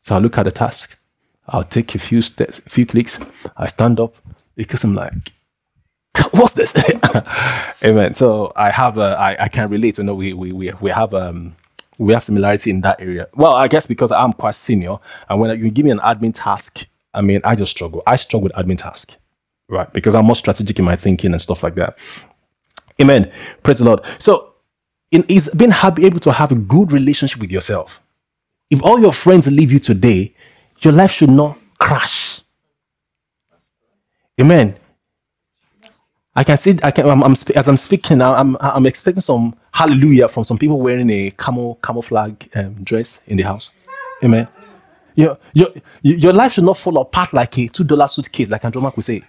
So 0.01 0.15
I 0.15 0.19
look 0.19 0.37
at 0.37 0.43
the 0.43 0.51
task. 0.51 0.97
I'll 1.47 1.63
take 1.63 1.95
a 1.95 1.99
few 1.99 2.21
steps, 2.21 2.59
a 2.65 2.69
few 2.69 2.85
clicks. 2.85 3.19
I 3.55 3.67
stand 3.67 3.99
up, 3.99 4.15
because 4.57 4.83
I'm 4.83 4.93
like, 4.95 5.13
what's 6.31 6.53
this? 6.53 6.73
Amen. 7.83 8.15
So 8.15 8.51
I 8.55 8.71
have 8.71 8.97
a, 8.97 9.15
I, 9.17 9.45
I 9.45 9.47
can 9.47 9.69
relate. 9.69 9.97
You 9.97 10.03
know, 10.03 10.15
we 10.15 10.33
we 10.33 10.51
we 10.51 10.73
we 10.81 10.89
have 10.89 11.13
um 11.13 11.55
we 11.97 12.13
have 12.13 12.23
similarity 12.23 12.71
in 12.71 12.81
that 12.81 12.99
area. 12.99 13.27
Well, 13.35 13.53
I 13.53 13.67
guess 13.67 13.87
because 13.87 14.11
I'm 14.11 14.33
quite 14.33 14.55
senior, 14.55 14.97
and 15.29 15.39
when 15.39 15.57
you 15.63 15.69
give 15.69 15.85
me 15.85 15.91
an 15.91 15.99
admin 15.99 16.33
task, 16.33 16.85
I 17.13 17.21
mean, 17.21 17.39
I 17.43 17.55
just 17.55 17.71
struggle. 17.71 18.03
I 18.05 18.17
struggle 18.17 18.43
with 18.43 18.53
admin 18.53 18.77
task, 18.77 19.15
right? 19.69 19.91
Because 19.93 20.15
I'm 20.15 20.25
more 20.25 20.35
strategic 20.35 20.79
in 20.79 20.85
my 20.85 20.95
thinking 20.95 21.31
and 21.33 21.41
stuff 21.41 21.63
like 21.63 21.75
that. 21.75 21.97
Amen. 23.01 23.31
Praise 23.63 23.79
the 23.79 23.85
Lord. 23.85 24.01
So, 24.19 24.53
in 25.11 25.23
is 25.29 25.49
being 25.55 25.73
able 25.73 26.19
to 26.19 26.31
have 26.31 26.51
a 26.51 26.55
good 26.55 26.91
relationship 26.91 27.39
with 27.41 27.51
yourself. 27.51 28.01
If 28.69 28.83
all 28.83 28.99
your 28.99 29.13
friends 29.13 29.47
leave 29.47 29.71
you 29.71 29.79
today, 29.79 30.33
your 30.81 30.93
life 30.93 31.11
should 31.11 31.29
not 31.29 31.57
crash. 31.79 32.41
Amen. 34.39 34.77
I 36.35 36.43
can 36.43 36.57
see. 36.57 36.77
I 36.83 36.91
can. 36.91 37.09
I'm, 37.09 37.23
I'm 37.23 37.33
as 37.55 37.67
I'm 37.67 37.77
speaking. 37.77 38.19
now. 38.19 38.35
I'm, 38.35 38.57
I'm 38.61 38.85
expecting 38.85 39.21
some 39.21 39.55
hallelujah 39.73 40.27
from 40.27 40.43
some 40.43 40.57
people 40.57 40.79
wearing 40.79 41.09
a 41.09 41.31
camel 41.31 41.79
camouflage 41.83 42.33
um, 42.55 42.75
dress 42.83 43.21
in 43.27 43.37
the 43.37 43.43
house. 43.43 43.71
Amen. 44.23 44.47
Your, 45.15 45.37
your 45.53 45.69
your 46.03 46.33
life 46.33 46.53
should 46.53 46.63
not 46.65 46.77
fall 46.77 46.99
apart 46.99 47.33
like 47.33 47.57
a 47.57 47.67
two 47.69 47.83
dollar 47.83 48.07
suitcase, 48.07 48.49
like 48.49 48.63
Andrew 48.65 48.81
Wommack 48.81 48.95
would 48.95 49.05
say. 49.05 49.23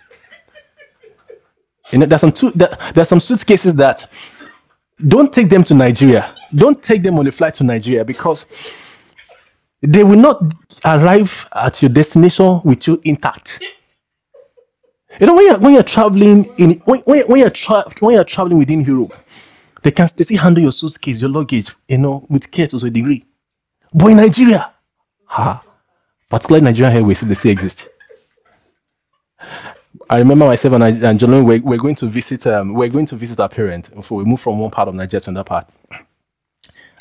You 1.93 1.99
know, 1.99 2.07
there's 2.07 2.21
some 2.21 2.33
two, 2.33 2.51
there, 2.51 2.77
there's 2.95 3.09
some 3.09 3.21
suitcases 3.21 3.75
that 3.75 4.11
don't 5.07 5.33
take 5.33 5.49
them 5.49 5.65
to 5.65 5.75
Nigeria. 5.75 6.35
Don't 6.55 6.83
take 6.83 7.03
them 7.03 7.19
on 7.19 7.27
a 7.27 7.33
flight 7.33 7.55
to 7.55 7.65
Nigeria 7.65 8.05
because 8.05 8.47
they 9.81 10.03
will 10.03 10.19
not 10.19 10.43
arrive 10.85 11.47
at 11.55 11.81
your 11.83 11.89
destination 11.91 12.61
with 12.65 12.87
you 12.87 13.01
intact. 13.05 13.61
You 15.21 15.27
know, 15.27 15.35
when 15.35 15.47
you're, 15.47 15.59
when 15.59 15.75
you're 15.75 15.83
traveling 15.83 16.45
in 16.59 16.81
when, 16.85 17.01
when, 17.01 17.39
you're 17.41 17.51
tra- 17.51 17.85
when 18.01 18.15
you're 18.15 18.25
traveling 18.25 18.59
within 18.59 18.83
Europe, 18.83 19.17
they 19.83 19.91
can 19.91 20.09
they 20.17 20.25
still 20.25 20.39
handle 20.39 20.63
your 20.63 20.73
suitcase, 20.73 21.21
your 21.21 21.31
luggage, 21.31 21.73
you 21.89 21.99
know, 21.99 22.27
with 22.29 22.51
care 22.51 22.67
to 22.69 22.77
a 22.85 22.91
degree. 22.91 23.25
But 23.93 24.09
in 24.09 24.17
Nigeria, 24.19 24.73
ha, 25.25 25.63
particularly 26.29 26.65
Nigerian 26.65 26.97
Airways, 26.97 27.21
they 27.21 27.35
still 27.35 27.53
exist. 27.53 27.89
I 30.11 30.19
remember 30.19 30.47
myself 30.47 30.75
and, 30.75 30.85
I, 30.85 30.89
and 30.89 31.21
John, 31.21 31.45
we're, 31.45 31.61
we're 31.61 31.77
going 31.79 31.95
to 31.97 32.07
visit 32.07 32.47
um, 32.47 32.73
we're 32.73 32.89
going 32.89 33.07
to 33.07 33.17
visit 33.17 33.39
our 33.41 33.49
parents. 33.49 33.91
So 34.03 34.15
we 34.17 34.25
moved 34.25 34.43
from 34.43 34.59
one 34.59 34.71
part 34.71 34.89
of 34.89 34.95
Nigeria 34.95 35.21
to 35.23 35.31
another 35.31 35.45
part. 35.45 35.69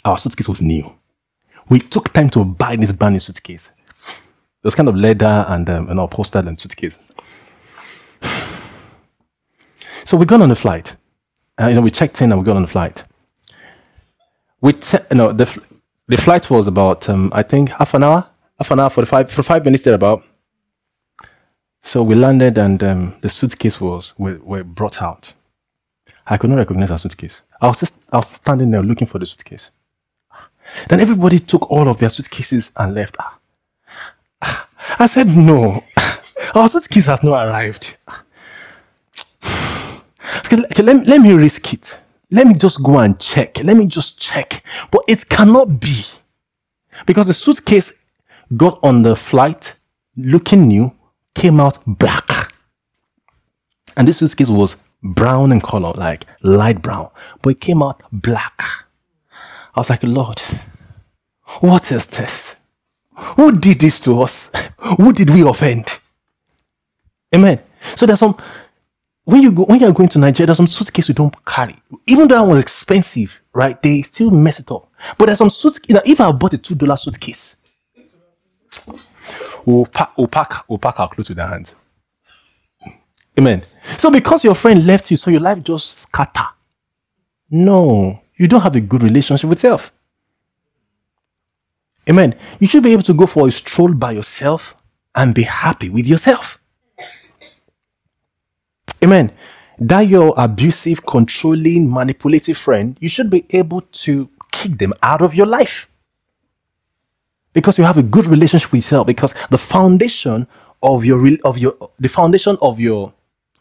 Our 0.03 0.17
suitcase 0.17 0.49
was 0.49 0.61
new. 0.61 0.93
We 1.69 1.79
took 1.79 2.11
time 2.11 2.29
to 2.31 2.43
buy 2.43 2.75
this 2.75 2.91
brand 2.91 3.13
new 3.13 3.19
suitcase. 3.19 3.71
It 4.07 4.63
was 4.63 4.75
kind 4.75 4.89
of 4.89 4.95
leather 4.95 5.45
and 5.47 5.69
um, 5.69 5.89
an 5.89 5.99
upholstered 5.99 6.45
and 6.47 6.59
suitcase. 6.59 6.99
So 10.03 10.17
we 10.17 10.25
got 10.25 10.41
on 10.41 10.49
the 10.49 10.55
flight. 10.55 10.95
Uh, 11.59 11.67
you 11.67 11.75
know, 11.75 11.81
we 11.81 11.91
checked 11.91 12.21
in 12.21 12.31
and 12.31 12.39
we 12.39 12.45
got 12.45 12.55
on 12.55 12.61
the 12.63 12.67
flight. 12.67 13.03
We, 14.61 14.73
te- 14.73 14.97
you 15.11 15.17
know, 15.17 15.31
the, 15.31 15.45
the 16.07 16.17
flight 16.17 16.49
was 16.49 16.67
about, 16.67 17.07
um, 17.09 17.29
I 17.33 17.43
think, 17.43 17.69
half 17.69 17.93
an 17.93 18.03
hour, 18.03 18.27
half 18.57 18.71
an 18.71 18.79
hour, 18.79 18.89
45, 18.89 19.31
for 19.31 19.43
five 19.43 19.65
minutes 19.65 19.83
there 19.83 19.93
about. 19.93 20.23
So 21.87 22.03
we 22.03 22.15
landed 22.15 22.57
and 22.57 22.83
um, 22.83 23.15
the 23.21 23.29
suitcase 23.29 23.79
was 23.79 24.13
were, 24.17 24.39
were 24.43 24.65
brought 24.65 25.01
out. 25.01 25.31
I 26.25 26.35
could 26.35 26.49
not 26.49 26.57
recognize 26.57 26.91
our 26.91 26.97
suitcase. 26.97 27.43
I 27.61 27.67
was 27.67 27.79
just 27.79 27.97
I 28.11 28.17
was 28.17 28.27
standing 28.27 28.71
there 28.71 28.83
looking 28.83 29.07
for 29.07 29.19
the 29.19 29.25
suitcase. 29.25 29.71
Then 30.89 30.99
everybody 30.99 31.39
took 31.39 31.71
all 31.71 31.87
of 31.87 31.97
their 31.99 32.09
suitcases 32.09 32.73
and 32.75 32.93
left. 32.93 33.15
I 34.41 35.07
said, 35.07 35.27
no, 35.27 35.81
our 36.55 36.67
suitcase 36.67 37.05
has 37.05 37.23
not 37.23 37.47
arrived. 37.47 37.95
Okay, 40.45 40.83
let, 40.83 41.07
let 41.07 41.21
me 41.21 41.31
risk 41.31 41.73
it. 41.73 41.99
Let 42.31 42.47
me 42.47 42.53
just 42.53 42.83
go 42.83 42.99
and 42.99 43.17
check. 43.19 43.63
Let 43.63 43.77
me 43.77 43.87
just 43.87 44.19
check. 44.19 44.63
But 44.91 45.03
it 45.07 45.27
cannot 45.29 45.79
be. 45.79 46.05
Because 47.05 47.27
the 47.27 47.33
suitcase 47.33 48.03
got 48.55 48.79
on 48.83 49.03
the 49.03 49.15
flight 49.15 49.73
looking 50.17 50.67
new, 50.67 50.93
came 51.37 51.59
out 51.59 51.77
black. 51.85 52.51
And 53.95 54.07
this 54.07 54.17
suitcase 54.17 54.49
was 54.49 54.75
brown 55.03 55.51
in 55.51 55.61
color, 55.61 55.93
like 55.95 56.25
light 56.41 56.81
brown, 56.81 57.09
but 57.41 57.51
it 57.51 57.61
came 57.61 57.81
out 57.83 58.01
black. 58.11 58.59
I 59.75 59.79
was 59.79 59.89
like, 59.89 60.03
Lord, 60.03 60.39
what 61.61 61.91
is 61.91 62.07
this? 62.07 62.55
Who 63.15 63.51
did 63.51 63.79
this 63.79 63.99
to 64.01 64.21
us? 64.21 64.49
Who 64.97 65.13
did 65.13 65.29
we 65.29 65.47
offend? 65.47 65.99
Amen. 67.33 67.59
So 67.95 68.05
there's 68.05 68.19
some 68.19 68.35
when 69.25 69.41
you 69.41 69.51
go 69.51 69.65
when 69.65 69.79
you're 69.79 69.91
going 69.91 70.09
to 70.09 70.19
Nigeria, 70.19 70.47
there's 70.47 70.57
some 70.57 70.67
suitcase 70.67 71.09
you 71.09 71.13
don't 71.15 71.35
carry. 71.45 71.75
Even 72.07 72.27
though 72.27 72.35
that 72.35 72.49
was 72.49 72.59
expensive, 72.59 73.41
right? 73.53 73.81
They 73.83 74.01
still 74.01 74.31
mess 74.31 74.59
it 74.59 74.71
up. 74.71 74.91
But 75.17 75.27
there's 75.27 75.37
some 75.39 75.49
suitcase. 75.49 75.97
If 76.05 76.19
I 76.21 76.31
bought 76.31 76.53
a 76.53 76.57
two 76.57 76.75
dollar 76.75 76.97
suitcase, 76.97 77.57
pack, 79.85 80.17
we'll 80.17 80.27
pack, 80.27 80.99
our 80.99 81.09
clothes 81.09 81.29
with 81.29 81.39
our 81.39 81.49
hands. 81.49 81.75
Amen. 83.37 83.63
So 83.97 84.09
because 84.09 84.43
your 84.43 84.55
friend 84.55 84.85
left 84.85 85.11
you, 85.11 85.17
so 85.17 85.29
your 85.29 85.41
life 85.41 85.63
just 85.63 85.99
scatter. 85.99 86.47
No, 87.49 88.21
you 88.35 88.47
don't 88.47 88.61
have 88.61 88.75
a 88.75 88.81
good 88.81 89.03
relationship 89.03 89.49
with 89.49 89.59
self. 89.59 89.93
Amen. 92.09 92.35
You 92.59 92.67
should 92.67 92.83
be 92.83 92.93
able 92.93 93.03
to 93.03 93.13
go 93.13 93.25
for 93.25 93.47
a 93.47 93.51
stroll 93.51 93.93
by 93.93 94.11
yourself 94.11 94.75
and 95.13 95.35
be 95.35 95.43
happy 95.43 95.89
with 95.89 96.07
yourself. 96.07 96.59
Amen. 99.03 99.31
That 99.79 100.07
your 100.07 100.33
abusive, 100.37 101.05
controlling, 101.05 101.91
manipulative 101.91 102.57
friend, 102.57 102.97
you 102.99 103.09
should 103.09 103.29
be 103.29 103.45
able 103.51 103.81
to 103.81 104.29
kick 104.51 104.77
them 104.77 104.93
out 105.03 105.21
of 105.21 105.35
your 105.35 105.45
life. 105.45 105.87
Because 107.57 107.79
you 107.79 107.85
have 107.85 107.97
a 107.97 108.03
good 108.03 108.27
relationship 108.27 108.71
with 108.71 108.83
yourself, 108.83 109.07
because 109.07 109.33
the 109.49 109.57
foundation 109.57 110.45
of 110.83 111.03
your 111.03 111.19
of 111.43 111.57
your 111.57 111.73
the 111.99 112.07
foundation 112.07 112.55
of 112.61 112.79
your 112.79 113.13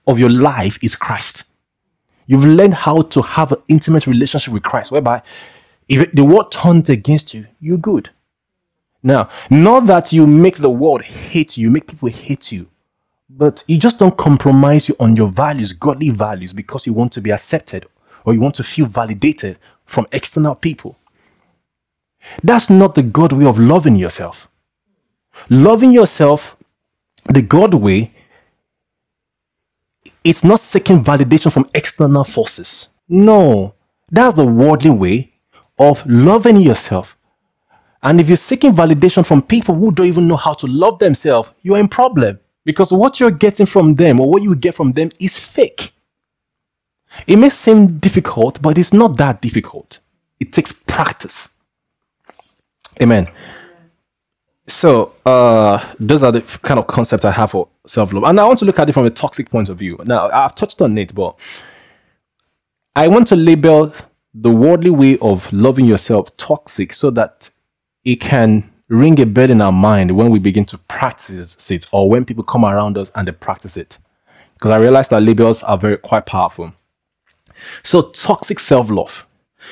of 0.06 0.18
your 0.18 0.28
life 0.28 0.78
is 0.82 0.94
Christ. 0.94 1.44
You've 2.26 2.44
learned 2.44 2.74
how 2.74 3.00
to 3.14 3.22
have 3.22 3.52
an 3.52 3.62
intimate 3.68 4.06
relationship 4.06 4.52
with 4.52 4.64
Christ, 4.64 4.92
whereby 4.92 5.22
if 5.88 6.12
the 6.12 6.24
world 6.24 6.52
turns 6.52 6.90
against 6.90 7.32
you, 7.32 7.46
you're 7.58 7.78
good. 7.78 8.10
Now, 9.02 9.30
not 9.48 9.86
that 9.86 10.12
you 10.12 10.26
make 10.26 10.58
the 10.58 10.68
world 10.68 11.02
hate 11.02 11.56
you, 11.56 11.70
make 11.70 11.86
people 11.86 12.10
hate 12.10 12.52
you, 12.52 12.66
but 13.30 13.64
you 13.66 13.78
just 13.78 13.98
don't 13.98 14.18
compromise 14.18 14.90
you 14.90 14.96
on 15.00 15.16
your 15.16 15.28
values, 15.28 15.72
godly 15.72 16.10
values, 16.10 16.52
because 16.52 16.86
you 16.86 16.92
want 16.92 17.12
to 17.12 17.22
be 17.22 17.32
accepted 17.32 17.86
or 18.26 18.34
you 18.34 18.40
want 18.40 18.56
to 18.56 18.64
feel 18.64 18.84
validated 18.84 19.58
from 19.86 20.06
external 20.12 20.54
people. 20.54 20.98
That's 22.42 22.70
not 22.70 22.94
the 22.94 23.02
God 23.02 23.32
way 23.32 23.44
of 23.46 23.58
loving 23.58 23.96
yourself. 23.96 24.48
Loving 25.50 25.92
yourself 25.92 26.56
the 27.28 27.42
God 27.42 27.74
way, 27.74 28.12
it's 30.24 30.44
not 30.44 30.60
seeking 30.60 31.02
validation 31.02 31.52
from 31.52 31.68
external 31.74 32.24
forces. 32.24 32.88
No, 33.08 33.74
that's 34.10 34.36
the 34.36 34.46
worldly 34.46 34.90
way 34.90 35.32
of 35.78 36.04
loving 36.06 36.58
yourself. 36.58 37.16
And 38.02 38.20
if 38.20 38.28
you're 38.28 38.36
seeking 38.36 38.72
validation 38.72 39.26
from 39.26 39.42
people 39.42 39.74
who 39.74 39.90
don't 39.92 40.06
even 40.06 40.28
know 40.28 40.36
how 40.36 40.54
to 40.54 40.66
love 40.66 40.98
themselves, 40.98 41.50
you're 41.62 41.78
in 41.78 41.88
problem 41.88 42.38
because 42.64 42.92
what 42.92 43.18
you're 43.20 43.30
getting 43.30 43.66
from 43.66 43.94
them 43.94 44.20
or 44.20 44.30
what 44.30 44.42
you 44.42 44.54
get 44.54 44.74
from 44.74 44.92
them 44.92 45.10
is 45.18 45.38
fake. 45.38 45.92
It 47.26 47.36
may 47.36 47.48
seem 47.50 47.98
difficult, 47.98 48.60
but 48.60 48.78
it's 48.78 48.92
not 48.92 49.16
that 49.18 49.40
difficult. 49.40 50.00
It 50.38 50.52
takes 50.52 50.72
practice. 50.72 51.48
Amen. 53.02 53.28
So, 54.68 55.12
uh, 55.24 55.94
those 56.00 56.22
are 56.22 56.32
the 56.32 56.40
kind 56.62 56.80
of 56.80 56.86
concepts 56.86 57.24
I 57.24 57.30
have 57.30 57.52
for 57.52 57.68
self 57.86 58.12
love. 58.12 58.24
And 58.24 58.40
I 58.40 58.44
want 58.44 58.58
to 58.60 58.64
look 58.64 58.78
at 58.78 58.88
it 58.88 58.92
from 58.92 59.06
a 59.06 59.10
toxic 59.10 59.48
point 59.48 59.68
of 59.68 59.78
view. 59.78 59.98
Now, 60.04 60.28
I've 60.30 60.54
touched 60.54 60.82
on 60.82 60.96
it, 60.98 61.14
but 61.14 61.36
I 62.96 63.08
want 63.08 63.28
to 63.28 63.36
label 63.36 63.92
the 64.34 64.50
worldly 64.50 64.90
way 64.90 65.18
of 65.18 65.50
loving 65.52 65.84
yourself 65.84 66.36
toxic 66.36 66.92
so 66.92 67.10
that 67.10 67.48
it 68.04 68.16
can 68.16 68.70
ring 68.88 69.20
a 69.20 69.26
bell 69.26 69.50
in 69.50 69.60
our 69.60 69.72
mind 69.72 70.16
when 70.16 70.30
we 70.30 70.38
begin 70.38 70.64
to 70.64 70.78
practice 70.78 71.70
it 71.70 71.86
or 71.92 72.08
when 72.08 72.24
people 72.24 72.44
come 72.44 72.64
around 72.64 72.98
us 72.98 73.10
and 73.14 73.28
they 73.28 73.32
practice 73.32 73.76
it. 73.76 73.98
Because 74.54 74.70
I 74.70 74.78
realize 74.78 75.08
that 75.08 75.22
labels 75.22 75.62
are 75.62 75.78
very 75.78 75.98
quite 75.98 76.26
powerful. 76.26 76.72
So 77.82 78.02
toxic 78.10 78.58
self-love. 78.58 79.26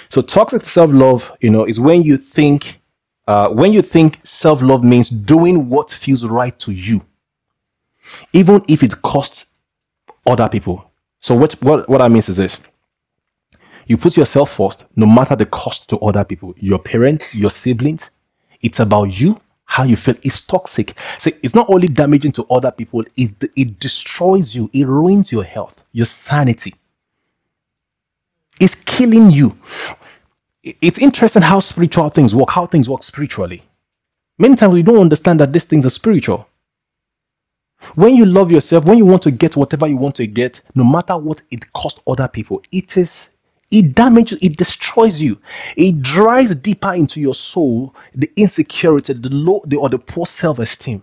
So 0.08 0.20
toxic 0.20 0.62
self-love, 0.62 1.32
you 1.40 1.50
know, 1.50 1.64
is 1.64 1.80
when 1.80 2.02
you 2.02 2.16
think 2.16 2.80
uh, 3.26 3.48
when 3.48 3.72
you 3.72 3.82
think 3.82 4.20
self-love 4.24 4.84
means 4.84 5.08
doing 5.08 5.68
what 5.68 5.90
feels 5.90 6.24
right 6.24 6.58
to 6.58 6.72
you, 6.72 7.00
even 8.32 8.62
if 8.68 8.82
it 8.82 9.00
costs 9.02 9.46
other 10.26 10.48
people. 10.48 10.90
So 11.20 11.34
what 11.34 11.52
what 11.62 11.88
what 11.88 11.98
that 11.98 12.10
means 12.10 12.28
is 12.28 12.36
this. 12.36 12.60
You 13.86 13.98
put 13.98 14.16
yourself 14.16 14.56
first, 14.56 14.86
no 14.96 15.06
matter 15.06 15.36
the 15.36 15.44
cost 15.46 15.90
to 15.90 15.98
other 15.98 16.24
people, 16.24 16.54
your 16.56 16.78
parents, 16.78 17.34
your 17.34 17.50
siblings, 17.50 18.10
it's 18.62 18.80
about 18.80 19.20
you, 19.20 19.38
how 19.66 19.84
you 19.84 19.96
feel. 19.96 20.14
It's 20.22 20.40
toxic. 20.40 20.98
See, 21.18 21.34
it's 21.42 21.54
not 21.54 21.68
only 21.68 21.88
damaging 21.88 22.32
to 22.32 22.44
other 22.44 22.70
people, 22.70 23.04
it, 23.16 23.32
it 23.54 23.78
destroys 23.78 24.54
you, 24.54 24.70
it 24.72 24.86
ruins 24.86 25.32
your 25.32 25.44
health, 25.44 25.82
your 25.92 26.06
sanity. 26.06 26.74
It's 28.58 28.74
killing 28.74 29.30
you. 29.30 29.58
It's 30.64 30.98
interesting 30.98 31.42
how 31.42 31.60
spiritual 31.60 32.08
things 32.08 32.34
work, 32.34 32.50
how 32.50 32.66
things 32.66 32.88
work 32.88 33.02
spiritually. 33.02 33.62
Many 34.38 34.56
times 34.56 34.72
we 34.72 34.82
don't 34.82 34.98
understand 34.98 35.40
that 35.40 35.52
these 35.52 35.64
things 35.64 35.84
are 35.84 35.90
spiritual. 35.90 36.48
When 37.94 38.16
you 38.16 38.24
love 38.24 38.50
yourself, 38.50 38.86
when 38.86 38.96
you 38.96 39.04
want 39.04 39.22
to 39.22 39.30
get 39.30 39.56
whatever 39.56 39.86
you 39.86 39.98
want 39.98 40.14
to 40.16 40.26
get, 40.26 40.62
no 40.74 40.84
matter 40.84 41.18
what 41.18 41.42
it 41.50 41.70
costs 41.74 42.00
other 42.06 42.28
people, 42.28 42.62
it 42.72 42.96
is 42.96 43.28
it 43.70 43.94
damages, 43.94 44.38
it 44.40 44.56
destroys 44.56 45.20
you. 45.20 45.38
It 45.76 46.00
drives 46.00 46.54
deeper 46.54 46.94
into 46.94 47.20
your 47.20 47.34
soul 47.34 47.94
the 48.14 48.30
insecurity, 48.36 49.12
the 49.14 49.28
low, 49.30 49.62
the, 49.66 49.76
or 49.76 49.88
the 49.88 49.98
poor 49.98 50.26
self 50.26 50.60
esteem. 50.60 51.02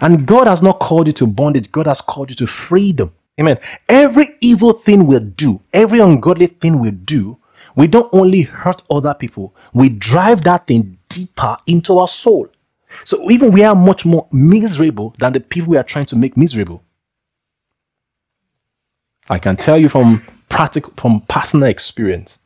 And 0.00 0.26
God 0.26 0.46
has 0.46 0.60
not 0.60 0.80
called 0.80 1.06
you 1.06 1.12
to 1.14 1.26
bondage, 1.26 1.72
God 1.72 1.86
has 1.86 2.00
called 2.00 2.30
you 2.30 2.36
to 2.36 2.46
freedom. 2.46 3.12
Amen. 3.40 3.58
Every 3.88 4.26
evil 4.40 4.72
thing 4.74 5.06
we 5.06 5.18
do, 5.20 5.60
every 5.72 6.00
ungodly 6.00 6.48
thing 6.48 6.78
we 6.80 6.90
do, 6.90 7.38
we 7.76 7.86
don't 7.86 8.12
only 8.12 8.42
hurt 8.42 8.82
other 8.90 9.14
people, 9.14 9.54
we 9.72 9.88
drive 9.88 10.44
that 10.44 10.66
thing 10.66 10.98
deeper 11.08 11.56
into 11.66 11.98
our 11.98 12.08
soul. 12.08 12.48
So 13.04 13.30
even 13.30 13.52
we 13.52 13.62
are 13.62 13.74
much 13.74 14.04
more 14.04 14.26
miserable 14.32 15.14
than 15.18 15.32
the 15.32 15.40
people 15.40 15.70
we 15.70 15.76
are 15.76 15.84
trying 15.84 16.06
to 16.06 16.16
make 16.16 16.36
miserable. 16.36 16.82
I 19.28 19.38
can 19.38 19.56
tell 19.56 19.78
you 19.78 19.88
from 19.88 20.24
practical, 20.48 20.92
from 20.96 21.20
personal 21.28 21.68
experience. 21.68 22.38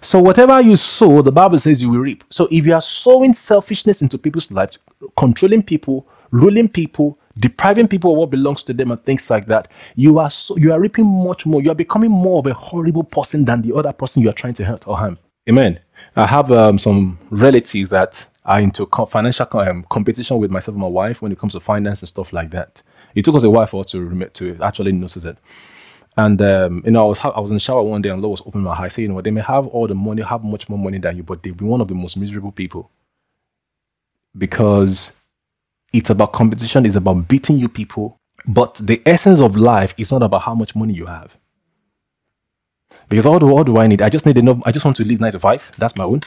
So 0.00 0.18
whatever 0.18 0.60
you 0.60 0.76
sow, 0.76 1.22
the 1.22 1.32
Bible 1.32 1.58
says 1.58 1.80
you 1.82 1.90
will 1.90 2.00
reap. 2.00 2.24
So 2.30 2.48
if 2.50 2.66
you 2.66 2.74
are 2.74 2.80
sowing 2.80 3.34
selfishness 3.34 4.02
into 4.02 4.18
people's 4.18 4.50
lives, 4.50 4.78
controlling 5.16 5.62
people, 5.62 6.06
ruling 6.30 6.68
people, 6.68 7.18
depriving 7.38 7.88
people 7.88 8.12
of 8.12 8.18
what 8.18 8.30
belongs 8.30 8.62
to 8.64 8.72
them, 8.72 8.90
and 8.90 9.02
things 9.04 9.28
like 9.30 9.46
that, 9.46 9.70
you 9.96 10.18
are 10.18 10.30
so, 10.30 10.56
you 10.56 10.72
are 10.72 10.80
reaping 10.80 11.06
much 11.06 11.46
more. 11.46 11.62
You 11.62 11.70
are 11.70 11.76
becoming 11.76 12.10
more 12.10 12.38
of 12.38 12.46
a 12.46 12.54
horrible 12.54 13.04
person 13.04 13.44
than 13.44 13.62
the 13.62 13.74
other 13.74 13.92
person 13.92 14.22
you 14.22 14.28
are 14.28 14.34
trying 14.34 14.54
to 14.54 14.64
hurt 14.64 14.86
or 14.86 14.96
harm. 14.96 15.18
Amen. 15.48 15.80
I 16.16 16.26
have 16.26 16.50
um, 16.52 16.78
some 16.78 17.18
relatives 17.30 17.90
that 17.90 18.26
are 18.44 18.60
into 18.60 18.86
financial 19.08 19.46
um, 19.58 19.86
competition 19.90 20.38
with 20.38 20.50
myself 20.50 20.74
and 20.74 20.82
my 20.82 20.88
wife 20.88 21.22
when 21.22 21.32
it 21.32 21.38
comes 21.38 21.54
to 21.54 21.60
finance 21.60 22.02
and 22.02 22.08
stuff 22.08 22.32
like 22.32 22.50
that. 22.50 22.82
It 23.14 23.24
took 23.24 23.34
us 23.34 23.44
a 23.44 23.50
while 23.50 23.66
for 23.66 23.80
us 23.80 23.90
to 23.92 24.00
remit 24.00 24.34
to 24.34 24.58
actually 24.62 24.92
notice 24.92 25.24
it. 25.24 25.38
And 26.16 26.40
um, 26.42 26.82
you 26.84 26.92
know, 26.92 27.00
I 27.00 27.08
was 27.08 27.18
I 27.20 27.40
was 27.40 27.50
in 27.50 27.56
the 27.56 27.60
shower 27.60 27.82
one 27.82 28.02
day 28.02 28.10
and 28.10 28.22
Lord 28.22 28.32
was 28.32 28.46
opening 28.46 28.64
my 28.64 28.74
eyes, 28.74 28.94
saying, 28.94 29.04
you 29.04 29.08
know, 29.08 29.14
what? 29.16 29.24
they 29.24 29.30
may 29.30 29.40
have 29.40 29.66
all 29.66 29.88
the 29.88 29.94
money, 29.94 30.22
have 30.22 30.44
much 30.44 30.68
more 30.68 30.78
money 30.78 30.98
than 30.98 31.16
you, 31.16 31.22
but 31.22 31.42
they'll 31.42 31.54
be 31.54 31.64
one 31.64 31.80
of 31.80 31.88
the 31.88 31.94
most 31.94 32.16
miserable 32.16 32.52
people 32.52 32.90
because 34.36 35.12
it's 35.94 36.10
about 36.10 36.32
competition, 36.32 36.84
it's 36.84 36.96
about 36.96 37.28
beating 37.28 37.56
you 37.56 37.68
people. 37.68 38.18
But 38.46 38.74
the 38.74 39.00
essence 39.06 39.40
of 39.40 39.56
life 39.56 39.94
is 39.96 40.12
not 40.12 40.22
about 40.22 40.42
how 40.42 40.54
much 40.54 40.74
money 40.74 40.92
you 40.92 41.06
have. 41.06 41.36
Because 43.08 43.24
all 43.26 43.38
do, 43.38 43.48
all 43.48 43.64
do 43.64 43.78
I 43.78 43.86
need? 43.86 44.02
I 44.02 44.08
just 44.08 44.26
need 44.26 44.36
enough. 44.36 44.58
I 44.66 44.72
just 44.72 44.84
want 44.84 44.96
to 44.98 45.04
live 45.04 45.20
nine 45.20 45.32
to 45.32 45.40
five. 45.40 45.70
That's 45.78 45.96
my 45.96 46.04
own. 46.04 46.20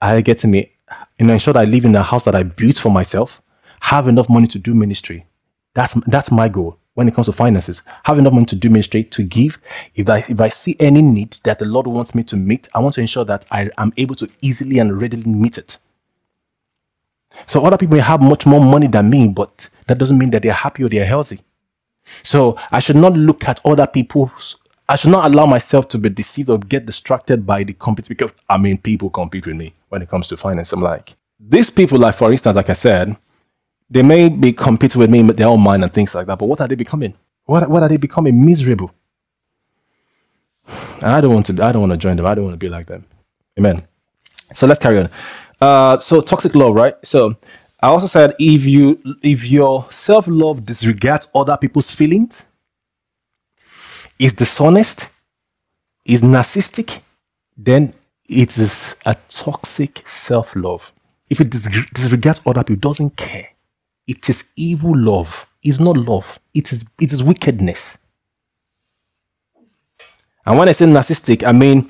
I 0.00 0.20
get 0.22 0.38
to 0.38 0.48
me, 0.48 0.72
know, 1.20 1.32
ensure 1.34 1.54
that 1.54 1.60
I 1.60 1.64
live 1.64 1.84
in 1.84 1.94
a 1.94 2.02
house 2.02 2.24
that 2.24 2.34
I 2.34 2.42
built 2.42 2.78
for 2.78 2.90
myself, 2.90 3.42
have 3.80 4.08
enough 4.08 4.28
money 4.28 4.46
to 4.48 4.58
do 4.58 4.74
ministry. 4.74 5.26
That's 5.74 5.94
that's 6.06 6.30
my 6.30 6.48
goal 6.48 6.78
when 6.94 7.08
it 7.08 7.14
comes 7.14 7.26
to 7.26 7.32
finances. 7.32 7.82
Have 8.04 8.18
enough 8.18 8.32
money 8.32 8.46
to 8.46 8.56
do 8.56 8.70
ministry, 8.70 9.04
to 9.04 9.22
give. 9.22 9.58
If 9.94 10.08
I, 10.08 10.18
if 10.28 10.40
I 10.40 10.48
see 10.48 10.76
any 10.80 11.02
need 11.02 11.38
that 11.44 11.58
the 11.58 11.64
Lord 11.64 11.86
wants 11.86 12.14
me 12.14 12.22
to 12.24 12.36
meet, 12.36 12.68
I 12.74 12.80
want 12.80 12.94
to 12.94 13.00
ensure 13.00 13.24
that 13.26 13.44
I 13.50 13.70
am 13.78 13.92
able 13.96 14.14
to 14.16 14.28
easily 14.40 14.78
and 14.78 15.00
readily 15.00 15.24
meet 15.24 15.58
it. 15.58 15.78
So 17.46 17.64
other 17.64 17.76
people 17.76 17.98
have 17.98 18.20
much 18.22 18.46
more 18.46 18.60
money 18.60 18.86
than 18.86 19.10
me, 19.10 19.28
but 19.28 19.68
that 19.86 19.98
doesn't 19.98 20.18
mean 20.18 20.30
that 20.30 20.42
they're 20.42 20.52
happy 20.52 20.84
or 20.84 20.88
they're 20.88 21.06
healthy. 21.06 21.40
So 22.22 22.56
I 22.70 22.80
should 22.80 22.96
not 22.96 23.14
look 23.14 23.48
at 23.48 23.60
other 23.64 23.86
people's 23.86 24.56
I 24.88 24.96
should 24.96 25.10
not 25.10 25.24
allow 25.24 25.46
myself 25.46 25.88
to 25.88 25.98
be 25.98 26.10
deceived 26.10 26.50
or 26.50 26.58
get 26.58 26.84
distracted 26.84 27.46
by 27.46 27.64
the 27.64 27.72
competition 27.72 28.14
because 28.14 28.34
I 28.50 28.58
mean 28.58 28.76
people 28.78 29.08
compete 29.08 29.46
with 29.46 29.56
me 29.56 29.74
when 29.88 30.02
it 30.02 30.08
comes 30.10 30.28
to 30.28 30.36
finance. 30.36 30.72
I'm 30.72 30.82
like, 30.82 31.14
these 31.40 31.70
people, 31.70 31.98
like 31.98 32.14
for 32.14 32.30
instance, 32.30 32.56
like 32.56 32.68
I 32.68 32.74
said, 32.74 33.16
they 33.88 34.02
may 34.02 34.28
be 34.28 34.52
competing 34.52 34.98
with 34.98 35.10
me 35.10 35.22
with 35.22 35.36
their 35.36 35.48
own 35.48 35.60
mind 35.60 35.82
and 35.82 35.92
things 35.92 36.14
like 36.14 36.26
that, 36.26 36.38
but 36.38 36.46
what 36.46 36.60
are 36.60 36.68
they 36.68 36.74
becoming? 36.74 37.14
What, 37.44 37.70
what 37.70 37.82
are 37.82 37.88
they 37.88 37.96
becoming? 37.96 38.44
Miserable. 38.44 38.90
And 40.96 41.06
I 41.06 41.20
don't 41.20 41.32
want 41.32 41.46
to. 41.46 41.52
I 41.64 41.72
don't 41.72 41.80
want 41.80 41.92
to 41.92 41.98
join 41.98 42.16
them. 42.16 42.26
I 42.26 42.34
don't 42.34 42.44
want 42.44 42.54
to 42.54 42.58
be 42.58 42.68
like 42.68 42.86
them. 42.86 43.04
Amen. 43.58 43.82
So 44.54 44.66
let's 44.66 44.78
carry 44.78 44.98
on. 44.98 45.10
Uh, 45.62 45.96
so 46.00 46.20
toxic 46.20 46.56
love, 46.56 46.74
right? 46.74 46.96
So 47.06 47.36
I 47.80 47.86
also 47.86 48.08
said 48.08 48.34
if 48.40 48.64
you 48.64 49.00
if 49.22 49.44
your 49.48 49.86
self-love 49.92 50.66
disregards 50.66 51.28
other 51.36 51.56
people's 51.56 51.88
feelings, 51.88 52.46
is 54.18 54.32
dishonest, 54.32 55.08
is 56.04 56.22
narcissistic, 56.22 57.00
then 57.56 57.94
it 58.28 58.58
is 58.58 58.96
a 59.06 59.14
toxic 59.28 60.02
self-love. 60.04 60.92
If 61.30 61.40
it 61.40 61.50
disregards 61.50 62.40
other 62.44 62.64
people, 62.64 62.90
doesn't 62.90 63.16
care, 63.16 63.50
it 64.08 64.28
is 64.28 64.48
evil 64.56 64.98
love. 64.98 65.46
It's 65.62 65.78
not 65.78 65.96
love. 65.96 66.40
It 66.54 66.72
is 66.72 66.84
it 67.00 67.12
is 67.12 67.22
wickedness. 67.22 67.98
And 70.44 70.58
when 70.58 70.68
I 70.68 70.72
say 70.72 70.86
narcissistic, 70.86 71.46
I 71.46 71.52
mean 71.52 71.88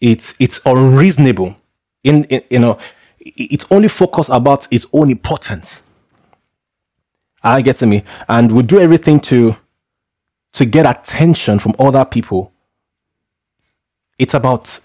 it's 0.00 0.34
it's 0.40 0.62
unreasonable. 0.64 1.57
In, 2.04 2.24
in 2.24 2.42
you 2.50 2.58
know, 2.58 2.78
it's 3.20 3.66
only 3.70 3.88
focused 3.88 4.30
about 4.30 4.66
its 4.70 4.86
own 4.92 5.10
importance. 5.10 5.82
I 7.42 7.62
get 7.62 7.76
to 7.76 7.86
me, 7.86 8.04
and 8.28 8.50
we 8.52 8.62
do 8.62 8.80
everything 8.80 9.20
to 9.20 9.56
to 10.52 10.64
get 10.64 10.86
attention 10.86 11.58
from 11.58 11.74
other 11.78 12.04
people. 12.04 12.52
It's 14.18 14.34
about 14.34 14.80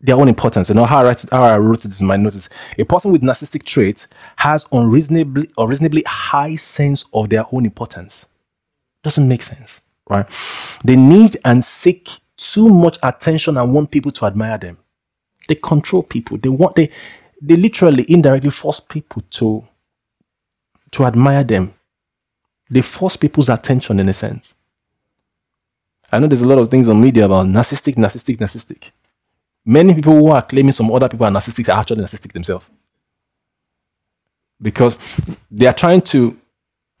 their 0.00 0.16
own 0.16 0.28
importance. 0.28 0.68
You 0.68 0.74
know 0.74 0.84
how 0.84 1.00
I, 1.00 1.04
write 1.04 1.24
it, 1.24 1.30
how 1.30 1.42
I 1.42 1.58
wrote 1.58 1.82
this 1.82 2.00
in 2.00 2.06
my 2.06 2.16
notes. 2.16 2.48
A 2.78 2.84
person 2.84 3.12
with 3.12 3.22
narcissistic 3.22 3.64
traits 3.64 4.06
has 4.36 4.66
unreasonably 4.72 5.50
unreasonably 5.58 6.02
high 6.06 6.56
sense 6.56 7.04
of 7.12 7.28
their 7.28 7.44
own 7.52 7.64
importance. 7.64 8.26
Doesn't 9.02 9.26
make 9.26 9.42
sense, 9.42 9.80
right? 10.08 10.26
They 10.84 10.96
need 10.96 11.38
and 11.44 11.64
seek 11.64 12.10
too 12.36 12.68
much 12.68 12.98
attention 13.02 13.56
and 13.56 13.72
want 13.72 13.90
people 13.90 14.12
to 14.12 14.26
admire 14.26 14.58
them. 14.58 14.78
They 15.50 15.56
control 15.56 16.04
people. 16.04 16.38
They 16.38 16.48
want 16.48 16.76
they 16.76 16.90
they 17.42 17.56
literally 17.56 18.06
indirectly 18.08 18.50
force 18.50 18.78
people 18.78 19.22
to 19.32 19.66
to 20.92 21.04
admire 21.04 21.42
them. 21.42 21.74
They 22.70 22.82
force 22.82 23.16
people's 23.16 23.48
attention 23.48 23.98
in 23.98 24.08
a 24.08 24.12
sense. 24.12 24.54
I 26.12 26.20
know 26.20 26.28
there's 26.28 26.42
a 26.42 26.46
lot 26.46 26.58
of 26.58 26.70
things 26.70 26.88
on 26.88 27.00
media 27.02 27.24
about 27.24 27.46
narcissistic, 27.46 27.96
narcissistic, 27.96 28.36
narcissistic. 28.38 28.84
Many 29.66 29.92
people 29.94 30.14
who 30.14 30.28
are 30.28 30.42
claiming 30.42 30.70
some 30.72 30.92
other 30.92 31.08
people 31.08 31.26
are 31.26 31.32
narcissistic 31.32 31.68
are 31.68 31.80
actually 31.80 32.04
narcissistic 32.04 32.32
themselves. 32.32 32.66
Because 34.62 34.98
they 35.50 35.66
are 35.66 35.74
trying 35.74 36.02
to 36.02 36.38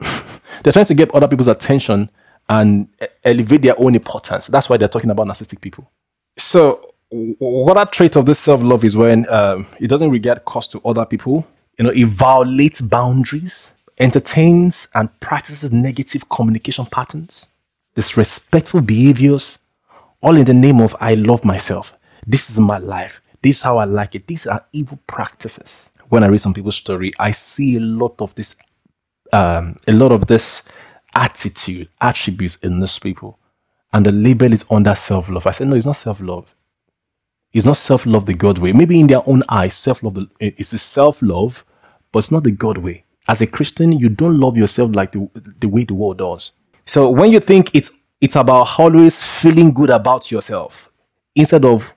they're 0.64 0.72
trying 0.72 0.86
to 0.86 0.94
get 0.94 1.14
other 1.14 1.28
people's 1.28 1.46
attention 1.46 2.10
and 2.48 2.88
elevate 3.24 3.62
their 3.62 3.78
own 3.80 3.94
importance. 3.94 4.48
That's 4.48 4.68
why 4.68 4.76
they're 4.76 4.88
talking 4.88 5.10
about 5.10 5.28
narcissistic 5.28 5.60
people. 5.60 5.88
So, 6.36 6.89
what 7.10 7.76
a 7.76 7.90
trait 7.90 8.16
of 8.16 8.26
this 8.26 8.38
self 8.38 8.62
love 8.62 8.84
is 8.84 8.96
when 8.96 9.28
um, 9.28 9.66
it 9.80 9.88
doesn't 9.88 10.10
regard 10.10 10.44
cost 10.44 10.70
to 10.72 10.80
other 10.84 11.04
people. 11.04 11.46
You 11.78 11.84
know, 11.84 11.90
it 11.90 12.06
violates 12.06 12.80
boundaries, 12.80 13.74
entertains 13.98 14.86
and 14.94 15.08
practices 15.20 15.72
negative 15.72 16.28
communication 16.28 16.86
patterns, 16.86 17.48
disrespectful 17.94 18.82
behaviors, 18.82 19.58
all 20.22 20.36
in 20.36 20.44
the 20.44 20.54
name 20.54 20.80
of 20.80 20.94
I 21.00 21.14
love 21.14 21.44
myself. 21.44 21.94
This 22.26 22.50
is 22.50 22.58
my 22.58 22.78
life. 22.78 23.20
This 23.42 23.56
is 23.56 23.62
how 23.62 23.78
I 23.78 23.84
like 23.84 24.14
it. 24.14 24.26
These 24.26 24.46
are 24.46 24.64
evil 24.72 24.98
practices. 25.06 25.90
When 26.10 26.22
I 26.22 26.26
read 26.28 26.40
some 26.40 26.54
people's 26.54 26.76
story, 26.76 27.12
I 27.18 27.30
see 27.30 27.76
a 27.76 27.80
lot 27.80 28.20
of 28.20 28.34
this, 28.34 28.54
um, 29.32 29.76
a 29.88 29.92
lot 29.92 30.12
of 30.12 30.26
this 30.26 30.62
attitude, 31.14 31.88
attributes 32.00 32.56
in 32.56 32.80
these 32.80 32.98
people. 32.98 33.38
And 33.92 34.06
the 34.06 34.12
label 34.12 34.52
is 34.52 34.64
under 34.70 34.94
self 34.94 35.28
love. 35.28 35.46
I 35.46 35.52
said, 35.52 35.68
no, 35.68 35.76
it's 35.76 35.86
not 35.86 35.96
self 35.96 36.20
love. 36.20 36.54
It's 37.52 37.66
not 37.66 37.76
self 37.76 38.06
love 38.06 38.26
the 38.26 38.34
God 38.34 38.58
way. 38.58 38.72
Maybe 38.72 39.00
in 39.00 39.06
their 39.08 39.26
own 39.28 39.42
eyes, 39.48 39.74
self 39.74 40.02
love 40.02 40.18
is 40.40 40.68
self 40.80 41.20
love, 41.22 41.64
but 42.12 42.20
it's 42.20 42.30
not 42.30 42.44
the 42.44 42.52
God 42.52 42.78
way. 42.78 43.04
As 43.28 43.40
a 43.40 43.46
Christian, 43.46 43.92
you 43.92 44.08
don't 44.08 44.38
love 44.38 44.56
yourself 44.56 44.94
like 44.94 45.12
the, 45.12 45.28
the 45.60 45.68
way 45.68 45.84
the 45.84 45.94
world 45.94 46.18
does. 46.18 46.52
So 46.86 47.08
when 47.08 47.32
you 47.32 47.40
think 47.40 47.70
it's 47.74 47.90
it's 48.20 48.36
about 48.36 48.78
always 48.78 49.22
feeling 49.22 49.72
good 49.72 49.90
about 49.90 50.30
yourself 50.30 50.90
instead 51.34 51.64
of 51.64 51.90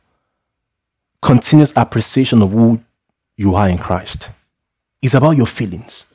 continuous 1.21 1.73
appreciation 1.75 2.41
of 2.41 2.51
who 2.51 2.79
you 3.37 3.55
are 3.55 3.69
in 3.69 3.77
Christ, 3.77 4.29
it's 5.01 5.13
about 5.13 5.37
your 5.37 5.47
feelings. 5.47 6.05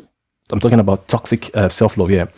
I'm 0.51 0.61
talking 0.61 0.81
about 0.81 1.09
toxic 1.09 1.55
uh, 1.57 1.69
self 1.69 1.97
love 1.97 2.09
here. 2.09 2.29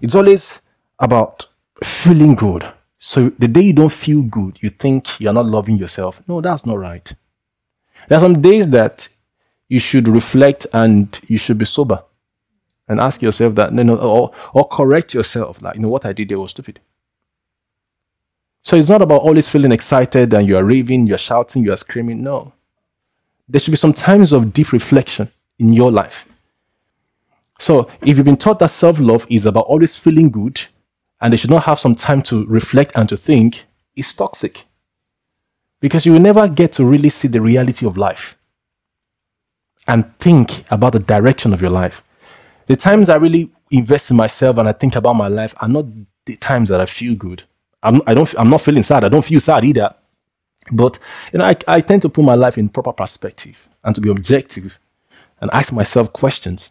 It's 0.00 0.14
always 0.14 0.60
about 0.98 1.46
feeling 1.82 2.34
good. 2.34 2.66
So 3.06 3.28
the 3.38 3.48
day 3.48 3.60
you 3.60 3.74
don't 3.74 3.92
feel 3.92 4.22
good, 4.22 4.56
you 4.62 4.70
think 4.70 5.20
you're 5.20 5.34
not 5.34 5.44
loving 5.44 5.76
yourself. 5.76 6.22
No, 6.26 6.40
that's 6.40 6.64
not 6.64 6.78
right. 6.78 7.12
There 8.08 8.16
are 8.16 8.20
some 8.20 8.40
days 8.40 8.70
that 8.70 9.06
you 9.68 9.78
should 9.78 10.08
reflect 10.08 10.66
and 10.72 11.20
you 11.28 11.36
should 11.36 11.58
be 11.58 11.66
sober 11.66 12.02
and 12.88 12.98
ask 12.98 13.20
yourself 13.20 13.56
that, 13.56 13.74
you 13.74 13.84
know, 13.84 13.96
or, 13.96 14.32
or 14.54 14.66
correct 14.68 15.12
yourself, 15.12 15.60
like, 15.60 15.74
you 15.74 15.82
know, 15.82 15.90
what 15.90 16.06
I 16.06 16.14
did 16.14 16.30
there 16.30 16.40
was 16.40 16.52
stupid. 16.52 16.80
So 18.62 18.74
it's 18.74 18.88
not 18.88 19.02
about 19.02 19.20
always 19.20 19.48
feeling 19.48 19.72
excited 19.72 20.32
and 20.32 20.48
you 20.48 20.56
are 20.56 20.64
raving, 20.64 21.06
you 21.06 21.14
are 21.14 21.18
shouting, 21.18 21.62
you 21.62 21.74
are 21.74 21.76
screaming. 21.76 22.22
No. 22.22 22.54
There 23.46 23.60
should 23.60 23.72
be 23.72 23.76
some 23.76 23.92
times 23.92 24.32
of 24.32 24.54
deep 24.54 24.72
reflection 24.72 25.30
in 25.58 25.74
your 25.74 25.92
life. 25.92 26.24
So 27.58 27.86
if 28.00 28.16
you've 28.16 28.24
been 28.24 28.38
taught 28.38 28.60
that 28.60 28.70
self 28.70 28.98
love 28.98 29.26
is 29.28 29.44
about 29.44 29.66
always 29.66 29.94
feeling 29.94 30.30
good 30.30 30.58
and 31.20 31.32
they 31.32 31.36
should 31.36 31.50
not 31.50 31.64
have 31.64 31.78
some 31.78 31.94
time 31.94 32.22
to 32.22 32.44
reflect 32.46 32.92
and 32.96 33.08
to 33.08 33.16
think, 33.16 33.64
is 33.96 34.12
toxic. 34.12 34.64
Because 35.80 36.06
you 36.06 36.12
will 36.12 36.20
never 36.20 36.48
get 36.48 36.72
to 36.74 36.84
really 36.84 37.10
see 37.10 37.28
the 37.28 37.40
reality 37.40 37.86
of 37.86 37.96
life 37.96 38.36
and 39.86 40.18
think 40.18 40.64
about 40.70 40.92
the 40.92 40.98
direction 40.98 41.52
of 41.52 41.60
your 41.60 41.70
life. 41.70 42.02
The 42.66 42.76
times 42.76 43.08
I 43.08 43.16
really 43.16 43.50
invest 43.70 44.10
in 44.10 44.16
myself 44.16 44.56
and 44.58 44.68
I 44.68 44.72
think 44.72 44.96
about 44.96 45.14
my 45.14 45.28
life 45.28 45.54
are 45.60 45.68
not 45.68 45.86
the 46.24 46.36
times 46.36 46.70
that 46.70 46.80
I 46.80 46.86
feel 46.86 47.14
good. 47.14 47.42
I'm, 47.82 48.00
I 48.06 48.14
don't, 48.14 48.34
I'm 48.38 48.48
not 48.48 48.62
feeling 48.62 48.82
sad. 48.82 49.04
I 49.04 49.10
don't 49.10 49.24
feel 49.24 49.40
sad 49.40 49.64
either. 49.64 49.94
But 50.72 50.98
you 51.32 51.38
know, 51.38 51.44
I, 51.44 51.56
I 51.68 51.80
tend 51.80 52.02
to 52.02 52.08
put 52.08 52.24
my 52.24 52.34
life 52.34 52.56
in 52.56 52.70
proper 52.70 52.92
perspective 52.92 53.68
and 53.82 53.94
to 53.94 54.00
be 54.00 54.08
objective 54.08 54.78
and 55.40 55.50
ask 55.52 55.72
myself 55.72 56.12
questions. 56.12 56.70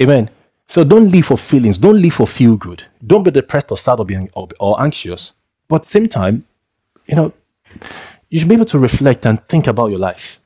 Amen. 0.00 0.30
So 0.68 0.84
don't 0.84 1.10
live 1.10 1.26
for 1.26 1.38
feelings. 1.38 1.78
Don't 1.78 2.00
live 2.00 2.14
for 2.14 2.26
feel 2.26 2.56
good. 2.56 2.84
Don't 3.06 3.22
be 3.22 3.30
depressed 3.30 3.70
or 3.70 3.76
sad 3.76 3.98
or, 3.98 4.04
being, 4.04 4.30
or, 4.34 4.48
or 4.60 4.80
anxious. 4.80 5.32
But 5.66 5.76
at 5.76 5.82
the 5.82 5.88
same 5.88 6.08
time, 6.08 6.46
you 7.06 7.16
know, 7.16 7.32
you 8.28 8.38
should 8.38 8.48
be 8.48 8.54
able 8.54 8.66
to 8.66 8.78
reflect 8.78 9.24
and 9.26 9.46
think 9.48 9.66
about 9.66 9.88
your 9.88 9.98
life. 9.98 10.40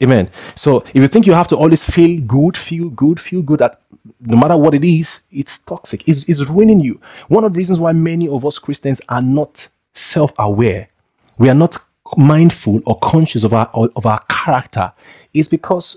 Amen. 0.00 0.30
So 0.54 0.84
if 0.94 0.94
you 0.94 1.08
think 1.08 1.26
you 1.26 1.32
have 1.32 1.48
to 1.48 1.56
always 1.56 1.84
feel 1.84 2.20
good, 2.20 2.56
feel 2.56 2.88
good, 2.90 3.18
feel 3.18 3.42
good 3.42 3.60
no 4.20 4.36
matter 4.36 4.56
what 4.56 4.74
it 4.74 4.84
is, 4.84 5.20
it's 5.30 5.58
toxic. 5.58 6.08
It's, 6.08 6.24
it's 6.28 6.40
ruining 6.48 6.80
you. 6.80 7.00
One 7.28 7.44
of 7.44 7.52
the 7.52 7.58
reasons 7.58 7.80
why 7.80 7.92
many 7.92 8.28
of 8.28 8.44
us 8.46 8.58
Christians 8.58 9.00
are 9.08 9.22
not 9.22 9.68
self-aware, 9.94 10.88
we 11.38 11.48
are 11.48 11.54
not 11.54 11.76
mindful 12.16 12.80
or 12.86 12.98
conscious 13.00 13.44
of 13.44 13.52
our 13.52 13.66
of 13.74 14.06
our 14.06 14.20
character, 14.30 14.92
is 15.34 15.48
because 15.48 15.96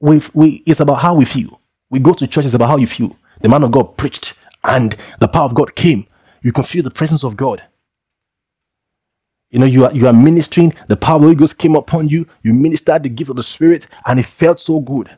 we 0.00 0.20
we 0.34 0.62
it's 0.66 0.80
about 0.80 1.00
how 1.00 1.14
we 1.14 1.24
feel. 1.24 1.60
We 1.90 2.00
go 2.00 2.12
to 2.12 2.26
church, 2.26 2.44
it's 2.44 2.54
about 2.54 2.68
how 2.70 2.76
you 2.76 2.86
feel. 2.86 3.16
The 3.40 3.48
man 3.48 3.62
of 3.64 3.70
God 3.72 3.96
preached 3.96 4.34
and 4.64 4.96
the 5.20 5.28
power 5.28 5.44
of 5.44 5.54
God 5.54 5.74
came. 5.74 6.06
You 6.42 6.52
can 6.52 6.64
feel 6.64 6.82
the 6.82 6.90
presence 6.90 7.24
of 7.24 7.36
God. 7.36 7.62
You 9.50 9.58
know, 9.60 9.66
you 9.66 9.86
are 9.86 9.92
you 9.92 10.06
are 10.06 10.12
ministering, 10.12 10.74
the 10.88 10.96
power 10.96 11.16
of 11.16 11.22
the 11.22 11.26
Holy 11.28 11.36
Ghost 11.36 11.56
came 11.58 11.74
upon 11.74 12.08
you, 12.08 12.26
you 12.42 12.52
ministered 12.52 13.02
the 13.02 13.08
gift 13.08 13.30
of 13.30 13.36
the 13.36 13.42
Spirit, 13.42 13.86
and 14.04 14.20
it 14.20 14.26
felt 14.26 14.60
so 14.60 14.78
good. 14.80 15.10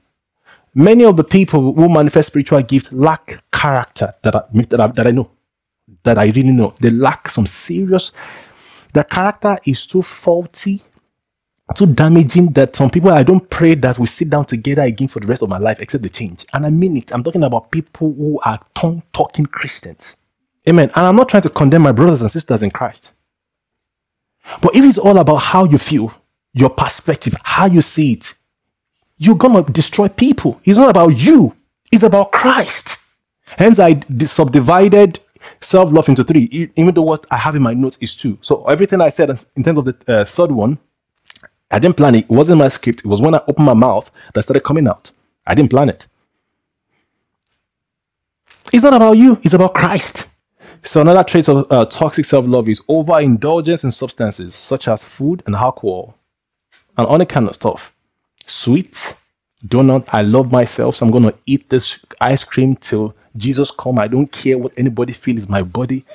Many 0.74 1.04
of 1.04 1.16
the 1.16 1.24
people 1.24 1.74
who 1.74 1.88
manifest 1.88 2.28
spiritual 2.28 2.62
gifts 2.62 2.92
lack 2.92 3.42
character 3.52 4.14
that 4.22 4.36
I, 4.36 4.42
that 4.68 4.80
I, 4.80 4.86
that 4.86 5.06
I 5.08 5.10
know, 5.10 5.30
that 6.04 6.16
I 6.16 6.26
really 6.26 6.52
know. 6.52 6.74
They 6.78 6.90
lack 6.90 7.28
some 7.28 7.46
serious. 7.46 8.12
Their 8.92 9.04
character 9.04 9.58
is 9.66 9.84
too 9.86 10.02
faulty 10.02 10.82
too 11.74 11.86
damaging 11.86 12.52
that 12.52 12.74
some 12.76 12.90
people 12.90 13.10
I 13.10 13.22
don't 13.22 13.48
pray 13.50 13.74
that 13.76 13.98
we 13.98 14.06
sit 14.06 14.30
down 14.30 14.44
together 14.44 14.82
again 14.82 15.08
for 15.08 15.20
the 15.20 15.26
rest 15.26 15.42
of 15.42 15.48
my 15.48 15.58
life 15.58 15.80
except 15.80 16.02
the 16.02 16.08
change. 16.08 16.46
And 16.52 16.66
I 16.66 16.70
mean 16.70 16.96
it. 16.96 17.12
I'm 17.12 17.22
talking 17.22 17.42
about 17.42 17.70
people 17.70 18.12
who 18.12 18.40
are 18.44 18.60
tongue 18.74 19.02
talking 19.12 19.46
Christians. 19.46 20.16
Amen. 20.68 20.90
And 20.94 21.06
I'm 21.06 21.16
not 21.16 21.28
trying 21.28 21.42
to 21.42 21.50
condemn 21.50 21.82
my 21.82 21.92
brothers 21.92 22.20
and 22.20 22.30
sisters 22.30 22.62
in 22.62 22.70
Christ. 22.70 23.12
But 24.60 24.74
if 24.74 24.84
it's 24.84 24.98
all 24.98 25.18
about 25.18 25.36
how 25.36 25.64
you 25.64 25.78
feel, 25.78 26.12
your 26.52 26.70
perspective, 26.70 27.36
how 27.42 27.66
you 27.66 27.82
see 27.82 28.12
it, 28.12 28.34
you're 29.18 29.36
gonna 29.36 29.62
destroy 29.64 30.08
people. 30.08 30.60
It's 30.64 30.78
not 30.78 30.90
about 30.90 31.08
you, 31.08 31.54
it's 31.92 32.02
about 32.02 32.32
Christ. 32.32 32.98
Hence, 33.58 33.78
I 33.78 34.00
subdivided 34.24 35.18
self 35.60 35.92
love 35.92 36.08
into 36.08 36.24
three, 36.24 36.70
even 36.76 36.94
though 36.94 37.02
what 37.02 37.26
I 37.30 37.36
have 37.36 37.56
in 37.56 37.62
my 37.62 37.74
notes 37.74 37.98
is 38.00 38.14
two. 38.14 38.38
So, 38.40 38.64
everything 38.66 39.00
I 39.00 39.08
said 39.08 39.30
in 39.56 39.64
terms 39.64 39.78
of 39.78 39.84
the 39.84 39.96
uh, 40.06 40.24
third 40.24 40.52
one 40.52 40.78
I 41.70 41.78
didn't 41.78 41.96
plan 41.98 42.16
it. 42.16 42.24
It 42.24 42.30
wasn't 42.30 42.60
my 42.60 42.68
script. 42.68 43.00
It 43.00 43.06
was 43.06 43.22
when 43.22 43.34
I 43.34 43.42
opened 43.48 43.66
my 43.66 43.74
mouth 43.74 44.10
that 44.34 44.44
started 44.44 44.62
coming 44.64 44.88
out. 44.88 45.12
I 45.46 45.54
didn't 45.54 45.70
plan 45.70 45.90
it. 45.90 46.06
It's 48.72 48.84
not 48.84 48.94
about 48.94 49.14
you, 49.14 49.38
it's 49.44 49.54
about 49.54 49.74
Christ. 49.74 50.28
So, 50.84 51.02
another 51.02 51.24
trait 51.24 51.48
of 51.48 51.66
uh, 51.72 51.86
toxic 51.86 52.24
self 52.26 52.46
love 52.46 52.68
is 52.68 52.82
overindulgence 52.88 53.84
in 53.84 53.92
substances 53.92 54.54
such 54.54 54.88
as 54.88 55.04
food 55.04 55.42
and 55.46 55.56
alcohol 55.56 56.16
and 56.98 57.06
all 57.06 57.18
that 57.18 57.30
kind 57.30 57.48
of 57.48 57.56
stuff. 57.56 57.92
sweet, 58.46 59.16
donut. 59.66 60.06
I 60.12 60.22
love 60.22 60.52
myself, 60.52 60.96
so 60.96 61.06
I'm 61.06 61.12
gonna 61.12 61.34
eat 61.46 61.70
this 61.70 62.00
ice 62.20 62.44
cream 62.44 62.76
till 62.76 63.16
Jesus 63.36 63.72
come. 63.72 63.98
I 64.00 64.08
don't 64.08 64.32
care 64.32 64.58
what 64.58 64.74
anybody 64.78 65.14
feels 65.14 65.48
my 65.48 65.62
body. 65.62 66.06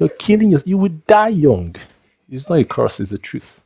You're 0.00 0.10
killing 0.10 0.52
yourself. 0.52 0.68
You 0.68 0.78
will 0.78 0.94
die 1.08 1.30
young. 1.30 1.76
It's 2.30 2.50
not 2.50 2.60
a 2.60 2.66
curse, 2.66 3.00
it's 3.00 3.12
the 3.12 3.18
truth. 3.18 3.61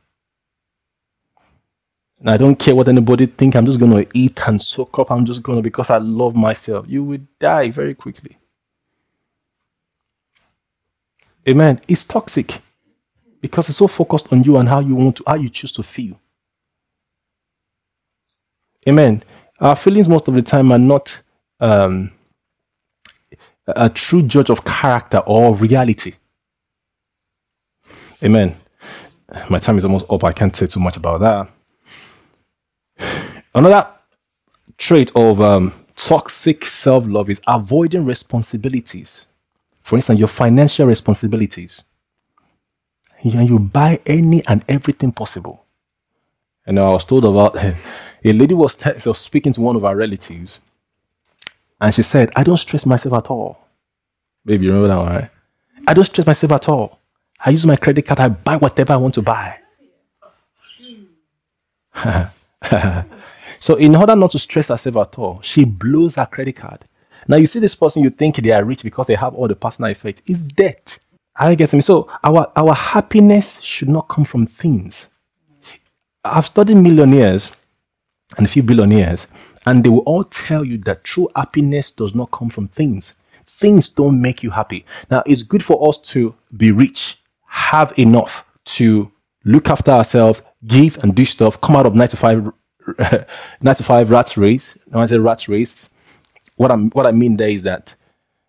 I 2.25 2.37
don't 2.37 2.55
care 2.57 2.75
what 2.75 2.87
anybody 2.87 3.27
think. 3.27 3.55
I'm 3.55 3.65
just 3.65 3.79
gonna 3.79 4.03
eat 4.13 4.39
and 4.47 4.61
soak 4.61 4.97
up. 4.99 5.11
I'm 5.11 5.25
just 5.25 5.43
gonna 5.43 5.61
because 5.61 5.89
I 5.89 5.97
love 5.97 6.35
myself. 6.35 6.85
You 6.89 7.03
will 7.03 7.19
die 7.39 7.69
very 7.69 7.95
quickly. 7.95 8.37
Amen. 11.47 11.81
It's 11.87 12.03
toxic 12.03 12.59
because 13.41 13.69
it's 13.69 13.77
so 13.77 13.87
focused 13.87 14.31
on 14.33 14.43
you 14.43 14.57
and 14.57 14.67
how 14.67 14.79
you 14.79 14.95
want 14.95 15.17
to, 15.17 15.23
how 15.27 15.35
you 15.35 15.49
choose 15.49 15.71
to 15.73 15.83
feel. 15.83 16.19
Amen. 18.87 19.23
Our 19.59 19.75
feelings 19.75 20.09
most 20.09 20.27
of 20.27 20.33
the 20.33 20.41
time 20.41 20.71
are 20.71 20.79
not 20.79 21.21
um, 21.59 22.11
a 23.67 23.89
true 23.89 24.23
judge 24.23 24.49
of 24.49 24.65
character 24.65 25.19
or 25.19 25.55
reality. 25.55 26.13
Amen. 28.23 28.57
My 29.49 29.59
time 29.59 29.77
is 29.77 29.85
almost 29.85 30.05
up. 30.11 30.23
I 30.23 30.33
can't 30.33 30.55
say 30.55 30.65
too 30.67 30.79
much 30.79 30.97
about 30.97 31.21
that. 31.21 31.49
Another 33.57 33.87
trait 34.77 35.11
of 35.15 35.41
um, 35.41 35.73
toxic 35.95 36.63
self 36.63 37.05
love 37.07 37.27
is 37.27 37.41
avoiding 37.47 38.05
responsibilities. 38.05 39.25
For 39.81 39.95
instance, 39.95 40.19
your 40.19 40.27
financial 40.27 40.85
responsibilities. 40.85 41.83
And 43.23 43.49
you 43.49 43.57
buy 43.57 43.99
any 44.05 44.45
and 44.45 44.63
everything 44.69 45.11
possible. 45.11 45.65
And 46.67 46.79
I 46.79 46.87
was 46.91 47.03
told 47.03 47.25
about 47.25 47.55
a 47.57 47.75
lady 48.23 48.53
was, 48.53 48.75
t- 48.75 48.91
was 49.03 49.17
speaking 49.17 49.53
to 49.53 49.61
one 49.61 49.75
of 49.75 49.83
our 49.83 49.95
relatives, 49.95 50.59
and 51.81 51.95
she 51.95 52.03
said, 52.03 52.31
I 52.35 52.43
don't 52.43 52.57
stress 52.57 52.85
myself 52.85 53.15
at 53.15 53.31
all. 53.31 53.57
Baby, 54.45 54.65
you 54.65 54.71
remember 54.71 54.89
that 54.89 54.97
one, 54.97 55.11
right? 55.11 55.31
I 55.87 55.95
don't 55.95 56.03
stress 56.03 56.27
myself 56.27 56.51
at 56.51 56.69
all. 56.69 56.99
I 57.43 57.49
use 57.49 57.65
my 57.65 57.75
credit 57.75 58.05
card, 58.05 58.19
I 58.19 58.27
buy 58.27 58.57
whatever 58.57 58.93
I 58.93 58.97
want 58.97 59.15
to 59.15 59.23
buy. 59.23 59.57
so, 63.59 63.75
in 63.75 63.95
order 63.95 64.15
not 64.15 64.31
to 64.31 64.39
stress 64.39 64.67
herself 64.69 64.97
at 64.97 65.17
all, 65.19 65.39
she 65.41 65.65
blows 65.65 66.15
her 66.15 66.25
credit 66.25 66.55
card 66.55 66.85
now 67.27 67.35
you 67.35 67.47
see 67.47 67.59
this 67.59 67.75
person, 67.75 68.03
you 68.03 68.09
think 68.09 68.37
they 68.37 68.51
are 68.51 68.63
rich 68.63 68.83
because 68.83 69.07
they 69.07 69.15
have 69.15 69.35
all 69.35 69.47
the 69.47 69.55
personal 69.55 69.91
effects. 69.91 70.21
It's 70.25 70.39
debt. 70.39 70.99
I 71.35 71.55
get 71.55 71.73
me. 71.73 71.81
So 71.81 72.09
our 72.23 72.51
our 72.55 72.73
happiness 72.73 73.61
should 73.61 73.89
not 73.89 74.07
come 74.07 74.25
from 74.25 74.47
things. 74.47 75.09
I've 76.23 76.45
studied 76.45 76.75
millionaires 76.77 77.51
and 78.37 78.45
a 78.45 78.49
few 78.49 78.63
billionaires, 78.63 79.27
and 79.65 79.83
they 79.83 79.89
will 79.89 79.99
all 79.99 80.23
tell 80.23 80.63
you 80.63 80.77
that 80.79 81.03
true 81.03 81.29
happiness 81.35 81.91
does 81.91 82.15
not 82.15 82.31
come 82.31 82.49
from 82.49 82.69
things. 82.69 83.13
Things 83.45 83.89
don't 83.89 84.21
make 84.21 84.41
you 84.41 84.49
happy. 84.49 84.85
Now 85.11 85.23
it's 85.25 85.43
good 85.43 85.63
for 85.63 85.87
us 85.87 85.97
to 86.11 86.33
be 86.55 86.71
rich, 86.71 87.21
have 87.45 87.93
enough 87.99 88.45
to 88.77 89.11
look 89.45 89.69
after 89.69 89.91
ourselves, 89.91 90.41
give 90.65 90.97
and 91.03 91.15
do 91.15 91.25
stuff, 91.25 91.59
come 91.61 91.75
out 91.75 91.85
of 91.85 91.93
95, 92.99 93.25
95 93.61 94.09
rat 94.09 94.37
race. 94.37 94.77
When 94.87 95.03
I 95.03 95.05
say 95.07 95.17
rat 95.17 95.47
race, 95.47 95.89
what 96.55 96.71
I'm 96.71 96.89
what 96.91 97.05
I 97.05 97.11
mean 97.11 97.37
there 97.37 97.49
is 97.49 97.63
that 97.63 97.95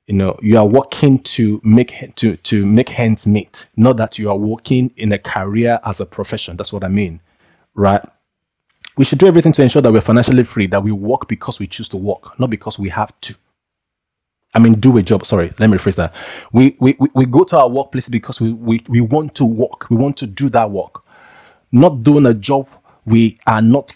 you 0.07 0.15
know 0.15 0.39
you 0.43 0.57
are 0.59 0.67
working 0.67 1.19
to 1.21 1.61
make 1.65 2.15
to 2.17 2.37
to 2.37 2.67
make 2.67 2.89
hands 2.89 3.27
meet, 3.27 3.67
not 3.77 3.97
that 3.97 4.19
you 4.19 4.31
are 4.31 4.37
working 4.37 4.93
in 4.97 5.13
a 5.13 5.19
career 5.19 5.81
as 5.85 6.01
a 6.01 6.07
profession. 6.07 6.57
That's 6.57 6.73
what 6.73 6.85
I 6.85 6.89
mean, 6.89 7.21
right? 7.75 8.03
We 8.97 9.05
should 9.05 9.19
do 9.19 9.27
everything 9.27 9.53
to 9.53 9.63
ensure 9.63 9.83
that 9.83 9.93
we're 9.93 10.01
financially 10.01 10.45
free, 10.45 10.67
that 10.69 10.83
we 10.83 10.93
work 10.93 11.29
because 11.29 11.61
we 11.61 11.67
choose 11.67 11.89
to 11.91 11.97
work, 11.97 12.39
not 12.41 12.51
because 12.51 12.79
we 12.79 12.89
have 12.91 13.13
to. 13.23 13.35
I 14.55 14.61
mean, 14.61 14.75
do 14.75 14.97
a 14.97 15.03
job. 15.03 15.27
Sorry, 15.27 15.53
let 15.59 15.69
me 15.71 15.77
rephrase 15.77 15.97
that. 15.97 16.15
We, 16.53 16.75
we, 16.81 16.97
we, 16.99 17.09
we 17.15 17.27
go 17.27 17.45
to 17.45 17.59
our 17.59 17.69
workplace 17.69 18.09
because 18.09 18.41
we, 18.41 18.53
we, 18.53 18.83
we 18.89 19.01
want 19.03 19.35
to 19.37 19.45
work. 19.45 19.91
We 19.91 19.97
want 19.97 20.17
to 20.19 20.27
do 20.27 20.49
that 20.51 20.71
work. 20.71 21.05
Not 21.71 22.03
doing 22.03 22.25
a 22.25 22.33
job 22.35 22.67
we 23.09 23.39
are 23.47 23.63
not 23.63 23.95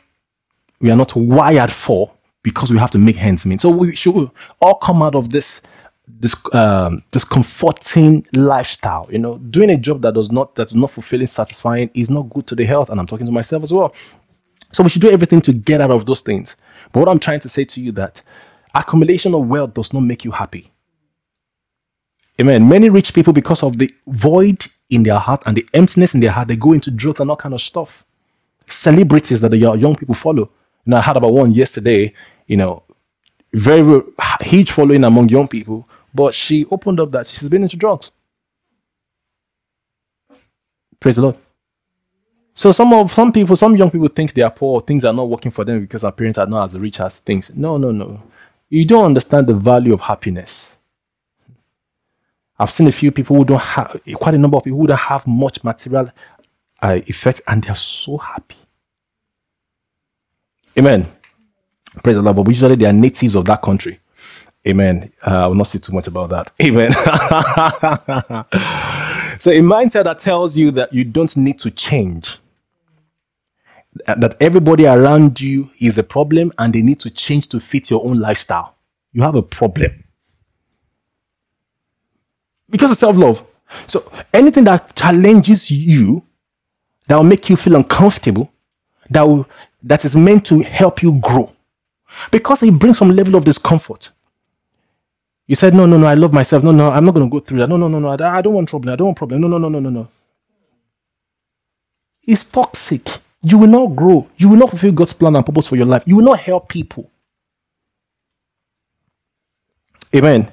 we 0.82 0.90
are 0.90 0.96
not 0.96 1.14
wired 1.16 1.72
for 1.72 2.12
because 2.42 2.70
we 2.70 2.78
have 2.78 2.90
to 2.90 2.98
make 2.98 3.16
ends 3.22 3.46
meet. 3.46 3.60
So 3.60 3.70
we 3.70 3.94
should 3.94 4.30
all 4.60 4.74
come 4.74 5.02
out 5.02 5.14
of 5.14 5.30
this 5.30 5.60
this 6.08 6.34
um, 6.52 7.02
this 7.12 7.24
comforting 7.24 8.26
lifestyle. 8.34 9.08
You 9.10 9.18
know, 9.18 9.38
doing 9.38 9.70
a 9.70 9.76
job 9.76 10.02
that 10.02 10.14
does 10.14 10.30
not 10.30 10.54
that's 10.54 10.74
not 10.74 10.90
fulfilling, 10.90 11.28
satisfying 11.28 11.90
is 11.94 12.10
not 12.10 12.28
good 12.30 12.46
to 12.48 12.54
the 12.54 12.64
health. 12.64 12.90
And 12.90 13.00
I'm 13.00 13.06
talking 13.06 13.26
to 13.26 13.32
myself 13.32 13.62
as 13.62 13.72
well. 13.72 13.94
So 14.72 14.82
we 14.82 14.88
should 14.88 15.02
do 15.02 15.10
everything 15.10 15.40
to 15.42 15.52
get 15.52 15.80
out 15.80 15.90
of 15.90 16.06
those 16.06 16.20
things. 16.20 16.56
But 16.92 17.00
what 17.00 17.08
I'm 17.08 17.18
trying 17.18 17.40
to 17.40 17.48
say 17.48 17.64
to 17.64 17.80
you 17.80 17.92
that 17.92 18.22
accumulation 18.74 19.34
of 19.34 19.46
wealth 19.46 19.74
does 19.74 19.92
not 19.92 20.00
make 20.00 20.24
you 20.24 20.30
happy. 20.30 20.70
Amen. 22.40 22.66
Many 22.66 22.88
rich 22.88 23.12
people, 23.12 23.34
because 23.34 23.62
of 23.62 23.78
the 23.78 23.90
void 24.06 24.66
in 24.88 25.02
their 25.02 25.18
heart 25.18 25.42
and 25.46 25.56
the 25.56 25.66
emptiness 25.74 26.14
in 26.14 26.20
their 26.20 26.30
heart, 26.30 26.48
they 26.48 26.56
go 26.56 26.72
into 26.72 26.90
drugs 26.90 27.20
and 27.20 27.30
all 27.30 27.36
kind 27.36 27.54
of 27.54 27.60
stuff. 27.60 28.04
Celebrities 28.66 29.40
that 29.40 29.50
the 29.50 29.58
young 29.58 29.94
people 29.94 30.14
follow. 30.14 30.50
You 30.84 30.90
know, 30.90 30.96
I 30.98 31.00
heard 31.00 31.16
about 31.16 31.32
one 31.32 31.52
yesterday 31.52 32.14
you 32.46 32.56
know, 32.58 32.82
very, 33.54 33.82
very 33.82 34.02
huge 34.42 34.70
following 34.72 35.04
among 35.04 35.28
young 35.30 35.48
people, 35.48 35.88
but 36.14 36.34
she 36.34 36.66
opened 36.70 37.00
up 37.00 37.10
that 37.12 37.26
she's 37.26 37.48
been 37.48 37.62
into 37.62 37.76
drugs. 37.78 38.10
Praise 41.00 41.16
the 41.16 41.22
Lord. 41.22 41.36
So 42.54 42.70
some 42.70 42.92
of 42.92 43.10
some 43.10 43.32
people, 43.32 43.56
some 43.56 43.74
young 43.74 43.90
people 43.90 44.08
think 44.08 44.34
they 44.34 44.42
are 44.42 44.50
poor, 44.50 44.82
things 44.82 45.04
are 45.06 45.14
not 45.14 45.30
working 45.30 45.50
for 45.50 45.64
them 45.64 45.80
because 45.80 46.04
our 46.04 46.12
parents 46.12 46.38
are 46.38 46.46
not 46.46 46.64
as 46.64 46.78
rich 46.78 47.00
as 47.00 47.20
things. 47.20 47.50
No, 47.54 47.78
no, 47.78 47.90
no. 47.90 48.22
You 48.68 48.84
don't 48.84 49.06
understand 49.06 49.46
the 49.46 49.54
value 49.54 49.94
of 49.94 50.00
happiness. 50.00 50.76
I've 52.58 52.70
seen 52.70 52.86
a 52.86 52.92
few 52.92 53.10
people 53.10 53.36
who 53.36 53.46
don't 53.46 53.60
have 53.60 53.98
quite 54.14 54.34
a 54.34 54.38
number 54.38 54.58
of 54.58 54.64
people 54.64 54.78
who 54.78 54.86
don't 54.86 54.98
have 54.98 55.26
much 55.26 55.64
material 55.64 56.10
uh, 56.82 57.00
effect 57.06 57.40
and 57.46 57.64
they're 57.64 57.74
so 57.74 58.18
happy. 58.18 58.56
Amen. 60.78 61.06
Praise 62.02 62.16
the 62.16 62.22
Lord. 62.22 62.36
But 62.36 62.48
usually 62.48 62.76
they 62.76 62.86
are 62.86 62.92
natives 62.92 63.34
of 63.34 63.44
that 63.46 63.62
country. 63.62 64.00
Amen. 64.66 65.12
Uh, 65.26 65.40
I 65.44 65.46
will 65.48 65.56
not 65.56 65.66
say 65.66 65.78
too 65.78 65.92
much 65.92 66.06
about 66.06 66.30
that. 66.30 66.52
Amen. 66.62 66.92
so 69.38 69.50
a 69.50 69.60
mindset 69.60 70.04
that 70.04 70.18
tells 70.20 70.56
you 70.56 70.70
that 70.72 70.92
you 70.92 71.04
don't 71.04 71.36
need 71.36 71.58
to 71.60 71.70
change, 71.70 72.38
that 74.06 74.36
everybody 74.40 74.86
around 74.86 75.40
you 75.40 75.70
is 75.80 75.98
a 75.98 76.02
problem 76.02 76.52
and 76.58 76.72
they 76.72 76.82
need 76.82 77.00
to 77.00 77.10
change 77.10 77.48
to 77.48 77.60
fit 77.60 77.90
your 77.90 78.04
own 78.06 78.20
lifestyle. 78.20 78.76
You 79.12 79.22
have 79.22 79.34
a 79.34 79.42
problem. 79.42 80.04
Because 82.70 82.90
of 82.92 82.96
self 82.96 83.16
love. 83.16 83.44
So 83.86 84.10
anything 84.32 84.64
that 84.64 84.94
challenges 84.94 85.70
you, 85.70 86.24
that 87.08 87.16
will 87.16 87.24
make 87.24 87.50
you 87.50 87.56
feel 87.56 87.74
uncomfortable, 87.76 88.50
that, 89.10 89.22
will, 89.22 89.46
that 89.84 90.04
is 90.04 90.16
meant 90.16 90.46
to 90.46 90.60
help 90.62 91.02
you 91.02 91.14
grow 91.20 91.52
because 92.30 92.62
it 92.62 92.72
brings 92.78 92.98
some 92.98 93.10
level 93.10 93.36
of 93.36 93.44
discomfort. 93.44 94.10
You 95.46 95.56
said, 95.56 95.74
No, 95.74 95.86
no, 95.86 95.98
no, 95.98 96.06
I 96.06 96.14
love 96.14 96.32
myself. 96.32 96.62
No, 96.62 96.72
no, 96.72 96.90
I'm 96.90 97.04
not 97.04 97.14
going 97.14 97.26
to 97.28 97.30
go 97.30 97.40
through 97.40 97.58
that. 97.60 97.68
No, 97.68 97.76
no, 97.76 97.88
no, 97.88 97.98
no, 97.98 98.08
I, 98.10 98.42
don't 98.42 98.54
want 98.54 98.70
problem. 98.70 98.92
I 98.92 98.96
don't 98.96 99.08
want 99.08 99.18
problem. 99.18 99.40
No, 99.40 99.48
no, 99.48 99.58
no, 99.58 99.68
no, 99.68 99.80
no, 99.80 99.90
no. 99.90 100.08
It's 102.22 102.44
toxic. 102.44 103.08
You 103.42 103.58
will 103.58 103.68
not 103.68 103.96
grow. 103.96 104.28
You 104.36 104.50
will 104.50 104.56
not 104.58 104.70
fulfill 104.70 104.92
God's 104.92 105.12
plan 105.12 105.36
and 105.36 105.44
purpose 105.44 105.66
for 105.66 105.76
your 105.76 105.86
life. 105.86 106.04
You 106.06 106.16
will 106.16 106.24
not 106.24 106.40
help 106.40 106.68
people. 106.68 107.10
Amen. 110.14 110.50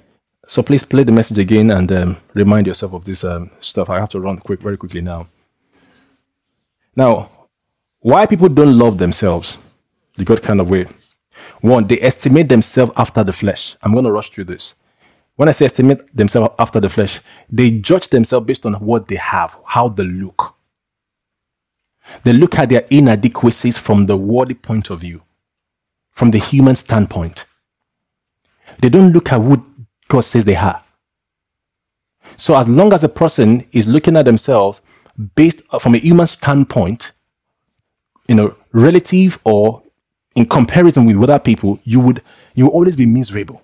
So 0.48 0.64
please 0.64 0.84
play 0.84 1.04
the 1.04 1.12
message 1.12 1.38
again 1.38 1.72
and 1.72 1.92
um, 1.92 2.18
remind 2.34 2.68
yourself 2.68 2.94
of 2.94 3.06
this 3.06 3.24
um, 3.24 3.52
stuff. 3.60 3.90
I 3.90 4.00
have 4.00 4.10
to 4.10 4.20
run 4.20 4.40
quick, 4.40 4.62
very 4.62 4.78
quickly 4.78 5.02
now. 5.02 5.28
Now, 6.96 7.30
why 8.02 8.26
people 8.26 8.50
don't 8.50 8.78
love 8.78 8.98
themselves 8.98 9.58
the 10.16 10.26
God 10.26 10.42
kind 10.42 10.60
of 10.60 10.70
way. 10.70 10.86
One, 11.62 11.88
they 11.88 12.00
estimate 12.02 12.50
themselves 12.50 12.92
after 12.96 13.24
the 13.24 13.34
flesh. 13.34 13.76
I'm 13.82 13.94
going 13.94 14.06
to 14.06 14.12
rush 14.12 14.30
through 14.30 14.46
this. 14.46 14.76
When 15.36 15.48
I 15.48 15.54
say 15.54 15.66
estimate 15.66 16.16
themselves 16.16 16.54
after 16.60 16.80
the 16.80 16.90
flesh, 16.90 17.22
they 17.50 17.72
judge 17.72 18.10
themselves 18.10 18.46
based 18.46 18.66
on 18.66 18.74
what 18.74 19.08
they 19.08 19.16
have, 19.16 19.58
how 19.66 19.88
they 19.90 20.04
look. 20.04 20.56
They 22.24 22.34
look 22.34 22.56
at 22.56 22.70
their 22.70 22.86
inadequacies 22.90 23.78
from 23.78 24.06
the 24.06 24.18
worldly 24.18 24.56
point 24.56 24.90
of 24.90 25.00
view, 25.00 25.22
from 26.12 26.32
the 26.32 26.40
human 26.40 26.76
standpoint. 26.76 27.46
They 28.82 28.90
don't 28.90 29.14
look 29.14 29.32
at 29.32 29.42
what 29.42 29.62
God 30.08 30.22
says 30.22 30.44
they 30.44 30.56
are. 30.56 30.84
So, 32.36 32.56
as 32.56 32.68
long 32.68 32.94
as 32.94 33.04
a 33.04 33.10
person 33.10 33.66
is 33.72 33.88
looking 33.88 34.16
at 34.18 34.26
themselves 34.26 34.82
based 35.36 35.62
uh, 35.72 35.80
from 35.80 35.96
a 35.96 36.00
human 36.00 36.28
standpoint, 36.28 37.12
you 38.30 38.36
know, 38.36 38.56
relative 38.72 39.40
or 39.44 39.82
in 40.36 40.46
comparison 40.46 41.06
with 41.06 41.18
other 41.24 41.40
people, 41.40 41.80
you 41.84 42.00
would 42.00 42.22
you 42.54 42.66
will 42.66 42.72
always 42.72 42.96
be 42.96 43.06
miserable. 43.06 43.62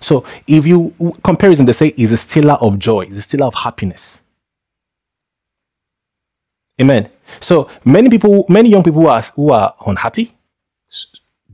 So 0.00 0.24
if 0.46 0.66
you 0.66 0.94
comparison, 1.24 1.66
they 1.66 1.72
say 1.72 1.88
is 1.96 2.12
a 2.12 2.16
stealer 2.16 2.54
of 2.54 2.78
joy, 2.78 3.06
is 3.06 3.16
a 3.16 3.22
stealer 3.22 3.46
of 3.46 3.54
happiness. 3.54 4.20
Amen. 6.80 7.10
So 7.40 7.68
many 7.84 8.08
people, 8.08 8.46
many 8.48 8.68
young 8.68 8.84
people 8.84 9.02
who 9.02 9.08
are, 9.08 9.22
who 9.34 9.50
are 9.50 9.74
unhappy, 9.84 10.36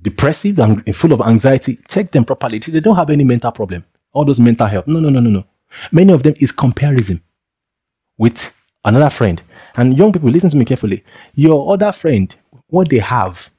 depressive, 0.02 0.58
and 0.58 0.94
full 0.94 1.14
of 1.14 1.22
anxiety, 1.22 1.78
check 1.88 2.10
them 2.10 2.26
properly. 2.26 2.58
They 2.58 2.80
don't 2.80 2.96
have 2.96 3.08
any 3.08 3.24
mental 3.24 3.52
problem. 3.52 3.84
All 4.12 4.26
those 4.26 4.38
mental 4.38 4.66
health. 4.66 4.86
No, 4.86 5.00
no, 5.00 5.08
no, 5.08 5.20
no, 5.20 5.30
no. 5.30 5.44
Many 5.90 6.12
of 6.12 6.22
them 6.22 6.34
is 6.38 6.52
comparison 6.52 7.22
with 8.18 8.54
another 8.84 9.10
friend. 9.10 9.42
And 9.76 9.96
young 9.96 10.12
people, 10.12 10.30
listen 10.30 10.50
to 10.50 10.56
me 10.56 10.64
carefully. 10.64 11.04
Your 11.34 11.72
other 11.72 11.90
friend, 11.92 12.34
what 12.68 12.88
they 12.88 12.98
have, 12.98 13.50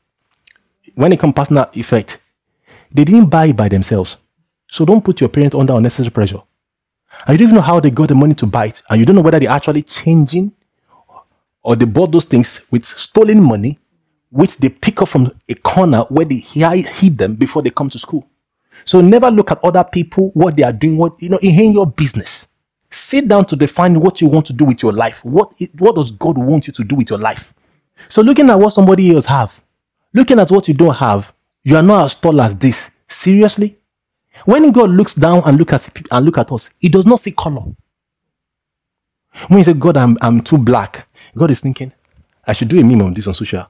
when 0.95 1.11
it 1.11 1.19
comes 1.19 1.33
personal 1.33 1.69
effect, 1.73 2.19
they 2.91 3.03
didn't 3.03 3.25
buy 3.25 3.47
it 3.47 3.57
by 3.57 3.67
themselves. 3.67 4.17
So 4.69 4.85
don't 4.85 5.03
put 5.03 5.19
your 5.19 5.29
parents 5.29 5.55
under 5.55 5.73
unnecessary 5.73 6.11
pressure. 6.11 6.41
And 7.27 7.33
you 7.33 7.37
don't 7.37 7.47
even 7.47 7.55
know 7.55 7.61
how 7.61 7.79
they 7.79 7.89
got 7.89 8.09
the 8.09 8.15
money 8.15 8.33
to 8.35 8.45
buy 8.45 8.67
it. 8.67 8.81
And 8.89 8.99
you 8.99 9.05
don't 9.05 9.15
know 9.15 9.21
whether 9.21 9.39
they're 9.39 9.49
actually 9.49 9.83
changing 9.83 10.53
or 11.63 11.75
they 11.75 11.85
bought 11.85 12.11
those 12.11 12.25
things 12.25 12.61
with 12.71 12.85
stolen 12.85 13.41
money, 13.43 13.79
which 14.29 14.57
they 14.57 14.69
pick 14.69 15.01
up 15.01 15.09
from 15.09 15.31
a 15.49 15.55
corner 15.55 16.01
where 16.09 16.25
they 16.25 16.37
hid 16.37 17.17
them 17.17 17.35
before 17.35 17.61
they 17.61 17.69
come 17.71 17.89
to 17.89 17.99
school. 17.99 18.27
So 18.83 19.01
never 19.01 19.31
look 19.31 19.51
at 19.51 19.63
other 19.63 19.83
people, 19.83 20.29
what 20.33 20.55
they 20.55 20.63
are 20.63 20.73
doing, 20.73 20.97
what 20.97 21.21
you 21.21 21.29
know, 21.29 21.39
it 21.41 21.47
ain't 21.47 21.73
your 21.73 21.87
business. 21.87 22.47
Sit 22.95 23.27
down 23.27 23.45
to 23.47 23.57
define 23.57 23.99
what 23.99 24.21
you 24.21 24.29
want 24.29 24.45
to 24.45 24.53
do 24.53 24.63
with 24.63 24.81
your 24.81 24.93
life. 24.93 25.23
What, 25.25 25.53
what 25.77 25.95
does 25.95 26.11
God 26.11 26.37
want 26.37 26.65
you 26.65 26.71
to 26.71 26.83
do 26.85 26.95
with 26.95 27.09
your 27.09 27.19
life? 27.19 27.53
So 28.07 28.21
looking 28.21 28.49
at 28.49 28.57
what 28.57 28.69
somebody 28.69 29.13
else 29.13 29.25
have, 29.25 29.59
looking 30.13 30.39
at 30.39 30.49
what 30.49 30.69
you 30.69 30.73
don't 30.73 30.95
have, 30.95 31.33
you 31.65 31.75
are 31.75 31.83
not 31.83 32.05
as 32.05 32.15
tall 32.15 32.39
as 32.39 32.55
this. 32.55 32.89
Seriously? 33.09 33.75
When 34.45 34.71
God 34.71 34.91
looks 34.91 35.13
down 35.13 35.41
and 35.45 35.57
look 35.57 35.73
at 35.73 35.89
and 36.09 36.25
look 36.25 36.37
at 36.37 36.49
us, 36.53 36.69
He 36.79 36.87
does 36.87 37.05
not 37.05 37.19
see 37.19 37.31
color. 37.31 37.63
When 39.49 39.57
you 39.57 39.65
say, 39.65 39.73
God, 39.73 39.97
I'm, 39.97 40.17
I'm 40.21 40.39
too 40.39 40.57
black, 40.57 41.05
God 41.35 41.51
is 41.51 41.59
thinking, 41.59 41.91
I 42.47 42.53
should 42.53 42.69
do 42.69 42.79
a 42.79 42.83
meme 42.83 43.01
on 43.01 43.13
this 43.13 43.27
on 43.27 43.33
social. 43.33 43.67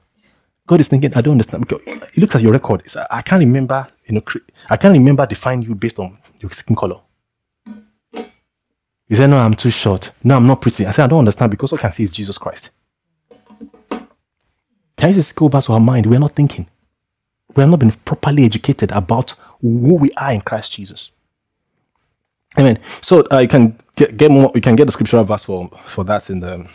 God 0.68 0.78
is 0.80 0.86
thinking, 0.86 1.12
I 1.16 1.20
don't 1.20 1.32
understand. 1.32 1.66
Because 1.66 2.14
he 2.14 2.20
looks 2.20 2.36
at 2.36 2.42
your 2.42 2.52
record. 2.52 2.84
I 3.10 3.22
can't 3.22 3.40
remember, 3.40 3.88
you 4.06 4.14
know, 4.14 4.22
I 4.70 4.76
can't 4.76 4.92
remember 4.92 5.26
define 5.26 5.62
you 5.62 5.74
based 5.74 5.98
on 5.98 6.16
your 6.40 6.52
skin 6.52 6.76
color. 6.76 7.00
He 9.08 9.14
said, 9.16 9.28
No, 9.30 9.38
I'm 9.38 9.54
too 9.54 9.70
short. 9.70 10.10
No, 10.24 10.36
I'm 10.36 10.46
not 10.46 10.60
pretty. 10.60 10.86
I 10.86 10.90
said, 10.92 11.04
I 11.04 11.08
don't 11.08 11.20
understand 11.20 11.50
because 11.50 11.72
all 11.72 11.78
I 11.78 11.82
can 11.82 11.92
see 11.92 12.04
is 12.04 12.10
Jesus 12.10 12.38
Christ. 12.38 12.70
Can 14.96 15.10
you 15.10 15.14
just 15.14 15.36
go 15.36 15.48
back 15.48 15.64
to 15.64 15.72
our 15.74 15.80
mind? 15.80 16.06
We're 16.06 16.18
not 16.20 16.32
thinking. 16.36 16.68
We 17.54 17.62
have 17.62 17.70
not 17.70 17.80
been 17.80 17.92
properly 17.92 18.44
educated 18.44 18.92
about 18.92 19.32
who 19.60 19.96
we 19.96 20.10
are 20.12 20.32
in 20.32 20.40
Christ 20.42 20.72
Jesus. 20.72 21.10
Amen. 22.58 22.78
So 23.02 23.24
uh, 23.32 23.38
you 23.38 23.48
can 23.48 23.76
get, 23.96 24.16
get 24.16 24.30
more. 24.30 24.52
You 24.54 24.60
can 24.60 24.76
get 24.76 24.86
the 24.86 24.92
scriptural 24.92 25.24
verse 25.24 25.44
for 25.44 25.70
for 25.86 26.04
that 26.04 26.30
in 26.30 26.40
the 26.40 26.66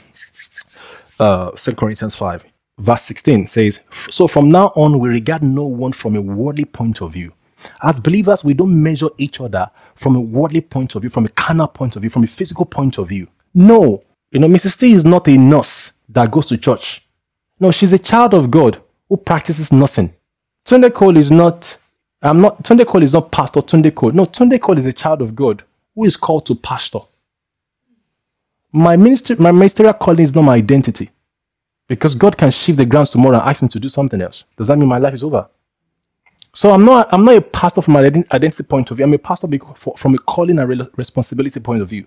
uh, 1.20 1.52
2 1.52 1.76
Corinthians 1.76 2.16
five, 2.16 2.46
verse 2.80 3.04
sixteen 3.04 3.48
says. 3.48 3.82
So 4.10 4.28
from 4.28 4.52
now 4.52 4.74
on, 4.76 5.00
we 5.00 5.10
regard 5.10 5.44
no 5.44 5.66
one 5.66 5.94
from 5.94 6.16
a 6.16 6.22
worldly 6.22 6.66
point 6.66 7.02
of 7.02 7.14
view. 7.14 7.34
As 7.82 7.99
believers, 7.99 8.43
we 8.43 8.53
don't 8.53 8.82
measure 8.82 9.09
each 9.18 9.39
other 9.41 9.70
from 9.95 10.16
a 10.16 10.22
worldly 10.22 10.62
point 10.62 10.95
of 10.95 11.01
view, 11.01 11.09
from 11.09 11.26
a 11.26 11.30
carnal 11.30 11.68
point 11.68 11.95
of 11.95 12.01
view, 12.01 12.09
from 12.09 12.24
a 12.24 12.28
physical 12.28 12.66
point 12.66 12.97
of 12.97 13.09
view. 13.09 13.28
No, 13.53 14.03
you 14.32 14.39
know, 14.39 14.47
Mrs. 14.47 14.80
T 14.80 14.93
is 14.93 15.03
not 15.03 15.28
a 15.28 15.38
nurse 15.38 15.91
that 16.09 16.32
goes 16.32 16.45
to 16.47 16.57
church. 16.57 17.05
No, 17.59 17.72
she's 17.72 17.93
a 17.93 17.99
child 17.99 18.34
of 18.34 18.49
God 18.49 18.82
who 19.09 19.18
practices 19.18 19.72
nursing. 19.72 20.14
Tunde 20.66 20.93
Cole 20.93 21.18
is 21.18 21.32
not. 21.32 21.78
I'm 22.22 22.41
not. 22.41 22.64
Tunde 22.64 22.86
Cole 22.86 23.03
is 23.03 23.14
not 23.14 23.32
Pastor 23.32 23.62
Tunde 23.62 23.93
Cole. 23.93 24.12
No, 24.12 24.26
Tunde 24.26 24.59
Cole 24.59 24.78
is 24.78 24.86
a 24.86 24.93
child 24.93 25.22
of 25.22 25.36
God 25.36 25.64
who 25.95 26.05
is 26.05 26.16
called 26.16 26.45
to 26.45 26.55
pastor. 26.55 26.99
My 28.72 28.95
ministry, 28.95 29.36
my 29.36 29.51
ministerial 29.51 29.93
calling 29.93 30.22
is 30.22 30.34
not 30.34 30.43
my 30.43 30.55
identity. 30.55 31.09
Because 31.88 32.16
God 32.16 32.38
can 32.38 32.51
shift 32.51 32.78
the 32.78 32.86
grounds 32.86 33.09
tomorrow 33.09 33.38
and 33.38 33.49
ask 33.49 33.62
me 33.62 33.68
to 33.68 33.80
do 33.80 33.89
something 33.89 34.22
else. 34.22 34.45
Does 34.55 34.68
that 34.68 34.78
mean 34.78 34.88
my 34.88 34.97
life 34.97 35.14
is 35.14 35.26
over? 35.26 35.49
So 36.54 36.72
I'm 36.72 36.86
not 36.86 37.08
I'm 37.14 37.26
not 37.26 37.36
a 37.36 37.41
pastor 37.41 37.82
from 37.82 37.95
an 37.97 38.26
identity 38.32 38.64
point 38.64 38.91
of 38.91 38.97
view. 38.97 39.06
I'm 39.06 39.14
a 39.14 39.18
pastor 39.18 39.47
from 39.97 40.16
a 40.16 40.18
calling 40.18 40.60
and 40.60 40.89
responsibility 40.97 41.60
point 41.60 41.82
of 41.82 41.89
view. 41.89 42.06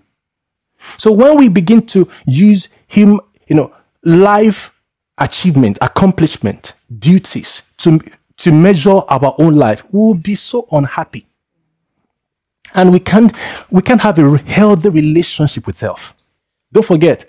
So 0.97 1.11
when 1.11 1.37
we 1.37 1.49
begin 1.49 1.85
to 1.87 2.07
use 2.25 2.69
him, 2.87 3.19
you 3.47 3.55
know, 3.55 3.73
life 4.03 4.71
achievement, 5.17 5.77
accomplishment, 5.81 6.73
duties 6.99 7.63
to 7.77 7.99
to 8.37 8.51
measure 8.51 9.01
our 9.07 9.35
own 9.39 9.55
life, 9.55 9.83
we 9.91 9.99
will 9.99 10.13
be 10.13 10.35
so 10.35 10.67
unhappy 10.71 11.25
and 12.75 12.91
we 12.91 12.99
can't 12.99 13.33
we 13.71 13.81
can't 13.81 14.01
have 14.01 14.19
a 14.19 14.37
healthy 14.39 14.89
relationship 14.89 15.65
with 15.65 15.75
self 15.75 16.13
don't 16.71 16.85
forget 16.85 17.25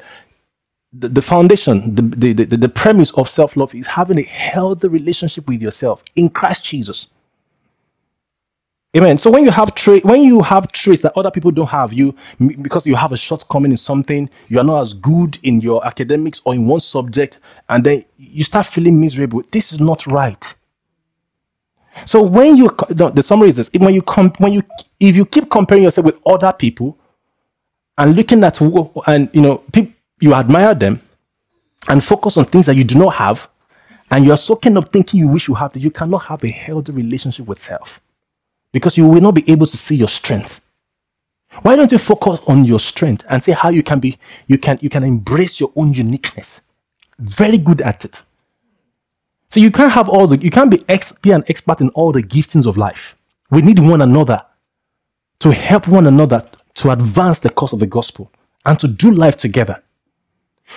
the, 0.93 1.09
the 1.09 1.23
foundation 1.23 1.95
the, 1.95 2.03
the, 2.03 2.45
the, 2.45 2.57
the 2.59 2.69
premise 2.69 3.11
of 3.13 3.29
self-love 3.29 3.75
is 3.75 3.87
having 3.87 4.19
a 4.19 4.23
healthy 4.25 4.89
relationship 4.89 5.49
with 5.49 5.63
yourself 5.63 6.03
in 6.17 6.29
christ 6.31 6.65
jesus 6.65 7.09
Amen. 8.97 9.19
So 9.19 9.31
when 9.31 9.45
you 9.47 9.53
have 9.53 9.75
tra- 9.75 10.01
when 10.01 10.23
you 10.23 10.43
have 10.43 10.71
traits 10.73 11.03
that 11.03 11.17
other 11.17 11.33
people 11.33 11.51
don't 11.51 11.69
have, 11.69 11.95
you 11.95 12.15
because 12.63 12.87
you 12.87 12.95
have 12.97 13.15
a 13.15 13.17
shortcoming 13.17 13.71
in 13.71 13.79
something, 13.79 14.31
you 14.49 14.61
are 14.61 14.65
not 14.65 14.83
as 14.83 14.95
good 14.95 15.39
in 15.45 15.63
your 15.63 15.87
academics 15.87 16.43
or 16.45 16.55
in 16.55 16.67
one 16.69 16.81
subject, 16.81 17.41
and 17.71 17.85
then 17.85 18.05
you 18.19 18.45
start 18.45 18.67
feeling 18.67 19.01
miserable. 19.01 19.43
This 19.51 19.73
is 19.73 19.81
not 19.81 20.07
right. 20.09 20.55
So 22.07 22.23
when 22.23 22.57
you 22.57 22.77
the, 22.91 23.11
the 23.11 23.23
summary 23.23 23.51
is 23.51 23.57
this: 23.57 23.71
when 23.79 23.95
you 23.95 24.03
comp, 24.03 24.41
when 24.41 24.53
you 24.53 24.63
if 25.01 25.17
you 25.17 25.27
keep 25.27 25.51
comparing 25.51 25.85
yourself 25.85 26.07
with 26.07 26.19
other 26.27 26.53
people 26.53 26.99
and 27.99 28.17
looking 28.17 28.45
at 28.45 28.61
and 29.09 29.31
you 29.35 29.43
know 29.43 29.59
people, 29.73 29.95
you 30.21 30.35
admire 30.35 30.75
them 30.75 31.01
and 31.89 32.03
focus 32.03 32.37
on 32.37 32.45
things 32.45 32.67
that 32.67 32.77
you 32.77 32.85
do 32.85 32.99
not 32.99 33.15
have, 33.15 33.49
and 34.11 34.25
you 34.25 34.33
are 34.33 34.37
so 34.37 34.57
kind 34.57 34.79
of 34.79 34.89
thinking 34.89 35.21
you 35.21 35.29
wish 35.29 35.49
you 35.49 35.55
have 35.55 35.73
that 35.73 35.81
you 35.81 35.91
cannot 35.91 36.25
have 36.25 36.43
a 36.45 36.49
healthy 36.49 36.93
relationship 36.93 37.47
with 37.47 37.59
self 37.59 38.01
because 38.73 38.97
you 38.97 39.07
will 39.07 39.21
not 39.21 39.35
be 39.35 39.51
able 39.51 39.67
to 39.67 39.77
see 39.77 39.97
your 39.97 40.09
strength. 40.09 40.61
Why 41.63 41.77
don't 41.77 41.91
you 41.91 41.99
focus 41.99 42.41
on 42.47 42.65
your 42.65 42.79
strength 42.79 43.25
and 43.29 43.43
see 43.43 43.53
how 43.53 43.71
you 43.71 43.83
can 43.83 44.01
be 44.01 44.19
you 44.47 44.59
can 44.59 44.79
you 44.81 44.91
can 44.91 45.05
embrace 45.05 45.59
your 45.59 45.73
own 45.77 45.95
uniqueness? 45.95 46.61
Very 47.19 47.59
good 47.59 47.81
at 47.81 48.05
it. 48.05 48.23
So 49.51 49.61
you 49.61 49.71
can't 49.71 49.93
have 49.93 50.09
all 50.09 50.27
the 50.27 50.39
you 50.39 50.51
can't 50.51 50.71
be 50.71 50.85
ex, 50.89 51.13
be 51.13 51.31
an 51.31 51.45
expert 51.49 51.81
in 51.81 51.89
all 51.91 52.13
the 52.13 52.23
giftings 52.23 52.67
of 52.67 52.77
life. 52.77 53.17
We 53.51 53.63
need 53.63 53.79
one 53.79 54.03
another 54.03 54.45
to 55.41 55.53
help 55.53 55.89
one 55.89 56.07
another 56.07 56.47
to 56.75 56.91
advance 56.91 57.39
the 57.39 57.51
cause 57.51 57.73
of 57.73 57.81
the 57.81 57.87
gospel 57.87 58.31
and 58.65 58.79
to 58.81 58.89
do 58.89 59.11
life 59.11 59.37
together. 59.37 59.83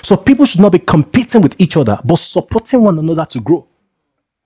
So 0.01 0.15
people 0.17 0.45
should 0.45 0.61
not 0.61 0.71
be 0.71 0.79
competing 0.79 1.41
with 1.41 1.55
each 1.59 1.75
other, 1.77 1.99
but 2.03 2.17
supporting 2.17 2.81
one 2.81 2.99
another 2.99 3.25
to 3.25 3.39
grow. 3.39 3.67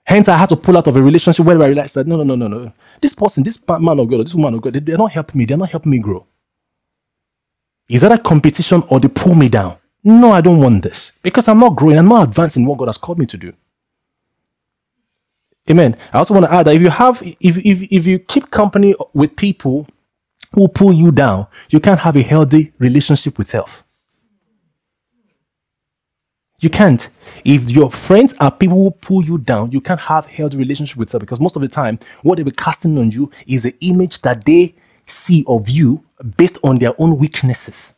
Hence, 0.05 0.27
I 0.27 0.37
had 0.37 0.49
to 0.49 0.55
pull 0.57 0.77
out 0.77 0.87
of 0.87 0.95
a 0.95 1.01
relationship 1.01 1.45
where 1.45 1.61
I 1.61 1.67
realized 1.67 1.95
that 1.95 2.07
no, 2.07 2.17
no, 2.17 2.23
no, 2.23 2.35
no, 2.35 2.47
no. 2.47 2.73
This 3.01 3.13
person, 3.13 3.43
this 3.43 3.57
man 3.67 3.99
of 3.99 4.09
God, 4.09 4.19
or 4.19 4.23
this 4.23 4.35
woman 4.35 4.55
of 4.55 4.61
God, 4.61 4.73
they, 4.73 4.93
are 4.93 4.97
not 4.97 5.11
helping 5.11 5.39
me. 5.39 5.45
They're 5.45 5.57
not 5.57 5.69
helping 5.69 5.91
me 5.91 5.99
grow. 5.99 6.25
Is 7.89 8.01
that 8.01 8.11
a 8.11 8.17
competition 8.17 8.83
or 8.89 8.99
they 8.99 9.07
pull 9.07 9.35
me 9.35 9.49
down? 9.49 9.77
No, 10.03 10.31
I 10.31 10.41
don't 10.41 10.59
want 10.59 10.83
this 10.83 11.13
because 11.21 11.47
I'm 11.47 11.59
not 11.59 11.75
growing. 11.75 11.97
I'm 11.97 12.07
not 12.07 12.27
advancing 12.27 12.65
what 12.65 12.77
God 12.77 12.89
has 12.89 12.97
called 12.97 13.19
me 13.19 13.25
to 13.27 13.37
do. 13.37 13.53
Amen. 15.69 15.95
I 16.11 16.17
also 16.17 16.33
want 16.33 16.45
to 16.45 16.53
add 16.53 16.67
that 16.67 16.75
if 16.75 16.81
you 16.81 16.89
have, 16.89 17.21
if, 17.39 17.57
if, 17.57 17.81
if 17.91 18.05
you 18.05 18.19
keep 18.19 18.51
company 18.51 18.95
with 19.13 19.35
people 19.37 19.87
who 20.53 20.67
pull 20.67 20.91
you 20.91 21.11
down, 21.11 21.47
you 21.69 21.79
can't 21.79 21.99
have 21.99 22.17
a 22.17 22.21
healthy 22.21 22.73
relationship 22.79 23.37
with 23.37 23.47
self. 23.47 23.82
You 26.63 26.69
can't. 26.69 27.09
If 27.43 27.69
your 27.71 27.91
friends 27.91 28.33
are 28.39 28.49
people 28.49 28.77
who 28.77 28.91
pull 28.91 29.21
you 29.21 29.37
down, 29.37 29.73
you 29.73 29.81
can't 29.81 29.99
have 29.99 30.25
healthy 30.27 30.55
relationship 30.55 30.95
with 30.95 31.09
them 31.09 31.19
because 31.19 31.41
most 31.41 31.57
of 31.57 31.61
the 31.61 31.67
time, 31.67 31.99
what 32.21 32.37
they 32.37 32.43
will 32.43 32.53
casting 32.53 32.97
on 32.97 33.11
you 33.11 33.29
is 33.45 33.63
the 33.63 33.75
image 33.81 34.21
that 34.21 34.45
they 34.45 34.73
see 35.05 35.43
of 35.45 35.67
you 35.67 36.05
based 36.37 36.57
on 36.63 36.77
their 36.77 36.93
own 37.01 37.17
weaknesses. 37.17 37.95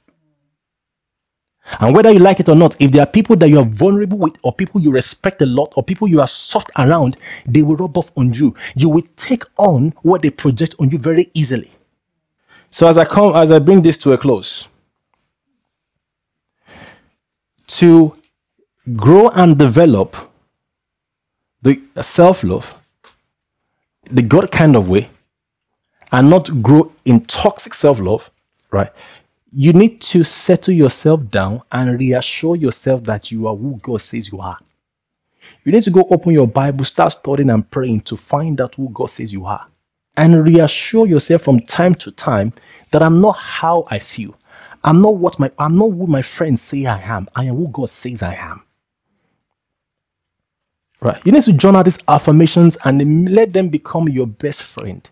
And 1.80 1.96
whether 1.96 2.10
you 2.10 2.18
like 2.18 2.40
it 2.40 2.50
or 2.50 2.56
not, 2.56 2.76
if 2.80 2.92
there 2.92 3.04
are 3.04 3.06
people 3.06 3.36
that 3.36 3.50
you 3.50 3.60
are 3.60 3.66
vulnerable 3.66 4.18
with, 4.18 4.34
or 4.42 4.52
people 4.52 4.82
you 4.82 4.92
respect 4.92 5.44
a 5.44 5.46
lot, 5.46 5.72
or 5.76 5.84
people 5.84 6.08
you 6.08 6.20
are 6.20 6.28
soft 6.28 6.72
around, 6.76 7.18
they 7.46 7.62
will 7.62 7.76
rub 7.76 7.96
off 8.00 8.12
on 8.18 8.34
you. 8.34 8.56
You 8.76 8.90
will 8.90 9.06
take 9.16 9.44
on 9.58 9.94
what 10.02 10.24
they 10.24 10.32
project 10.32 10.74
on 10.80 10.90
you 10.90 10.98
very 10.98 11.30
easily. 11.36 11.72
So 12.72 12.88
as 12.88 12.98
I 12.98 13.06
come, 13.06 13.36
as 13.36 13.52
I 13.52 13.60
bring 13.60 13.84
this 13.84 14.00
to 14.00 14.14
a 14.14 14.18
close, 14.18 14.68
to 17.68 18.16
grow 18.94 19.30
and 19.30 19.58
develop 19.58 20.16
the 21.62 21.82
self-love, 22.02 22.78
the 24.12 24.22
God 24.22 24.52
kind 24.52 24.76
of 24.76 24.90
way, 24.90 25.10
and 26.12 26.30
not 26.30 26.62
grow 26.62 26.92
in 27.06 27.22
toxic 27.22 27.74
self-love, 27.74 28.30
right? 28.72 28.92
you 29.58 29.72
need 29.72 30.02
to 30.02 30.26
settle 30.26 30.74
yourself 30.74 31.30
down 31.32 31.62
and 31.72 31.98
reassure 31.98 32.58
yourself 32.58 33.06
that 33.06 33.32
you 33.32 33.48
are 33.48 33.56
who 33.56 33.80
God 33.82 34.02
says 34.02 34.30
you 34.30 34.42
are. 34.42 34.58
You 35.64 35.72
need 35.72 35.84
to 35.84 35.92
go 35.92 36.06
open 36.12 36.34
your 36.34 36.48
Bible, 36.48 36.84
start 36.84 37.14
studying 37.14 37.50
and 37.50 37.70
praying 37.72 38.02
to 38.02 38.18
find 38.18 38.60
out 38.60 38.76
who 38.76 38.90
God 38.90 39.10
says 39.10 39.32
you 39.32 39.46
are. 39.46 39.66
And 40.18 40.44
reassure 40.44 41.08
yourself 41.08 41.44
from 41.44 41.62
time 41.62 41.96
to 41.96 42.12
time 42.12 42.52
that 42.92 43.02
I'm 43.02 43.22
not 43.22 43.38
how 43.38 43.86
I 43.90 44.00
feel. 44.00 44.36
I'm 44.84 45.02
not 45.02 45.16
what 45.16 45.40
my 45.40 45.50
I'm 45.58 45.78
not 45.78 45.92
who 45.92 46.06
my 46.06 46.22
friends 46.22 46.62
say 46.62 46.86
I 46.86 47.00
am. 47.00 47.30
I 47.34 47.46
am 47.46 47.56
who 47.56 47.70
God 47.70 47.90
says 47.90 48.22
I 48.22 48.36
am. 48.36 48.62
Right? 51.06 51.22
You 51.24 51.32
need 51.32 51.44
to 51.44 51.54
journal 51.54 51.84
these 51.84 52.00
affirmations 52.08 52.78
and 52.84 53.30
let 53.30 53.54
them 53.54 53.70
become 53.70 54.10
your 54.10 54.26
best 54.26 54.64
friend. 54.64 55.08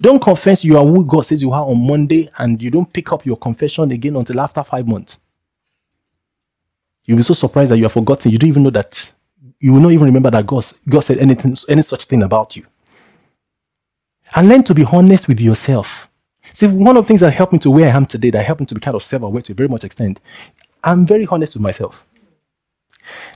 Don't 0.00 0.22
confess 0.22 0.64
you 0.64 0.78
are 0.78 0.84
who 0.84 1.04
God 1.04 1.22
says 1.22 1.42
you 1.42 1.52
are 1.52 1.62
on 1.62 1.86
Monday 1.86 2.30
and 2.38 2.62
you 2.62 2.70
don't 2.70 2.90
pick 2.90 3.12
up 3.12 3.26
your 3.26 3.36
confession 3.36 3.90
again 3.90 4.16
until 4.16 4.40
after 4.40 4.64
five 4.64 4.88
months. 4.88 5.18
You'll 7.04 7.18
be 7.18 7.22
so 7.22 7.34
surprised 7.34 7.70
that 7.70 7.76
you 7.76 7.82
have 7.82 7.92
forgotten. 7.92 8.32
You 8.32 8.38
don't 8.38 8.48
even 8.48 8.62
know 8.62 8.70
that. 8.70 9.12
You 9.58 9.74
will 9.74 9.80
not 9.80 9.92
even 9.92 10.06
remember 10.06 10.30
that 10.30 10.46
God, 10.46 10.64
God 10.88 11.00
said 11.00 11.18
anything, 11.18 11.54
any 11.68 11.82
such 11.82 12.06
thing 12.06 12.22
about 12.22 12.56
you. 12.56 12.64
And 14.34 14.48
learn 14.48 14.62
to 14.64 14.74
be 14.74 14.84
honest 14.84 15.28
with 15.28 15.38
yourself. 15.38 16.08
See, 16.54 16.66
one 16.66 16.96
of 16.96 17.04
the 17.04 17.08
things 17.08 17.20
that 17.20 17.32
helped 17.32 17.52
me 17.52 17.58
to 17.58 17.70
where 17.70 17.86
I 17.86 17.94
am 17.94 18.06
today, 18.06 18.30
that 18.30 18.46
helped 18.46 18.60
me 18.60 18.66
to 18.66 18.74
be 18.74 18.80
kind 18.80 18.94
of 18.94 19.02
self-aware 19.02 19.42
to 19.42 19.52
a 19.52 19.54
very 19.54 19.68
much 19.68 19.84
extent, 19.84 20.18
I'm 20.82 21.04
very 21.04 21.26
honest 21.26 21.56
with 21.56 21.62
myself. 21.62 22.06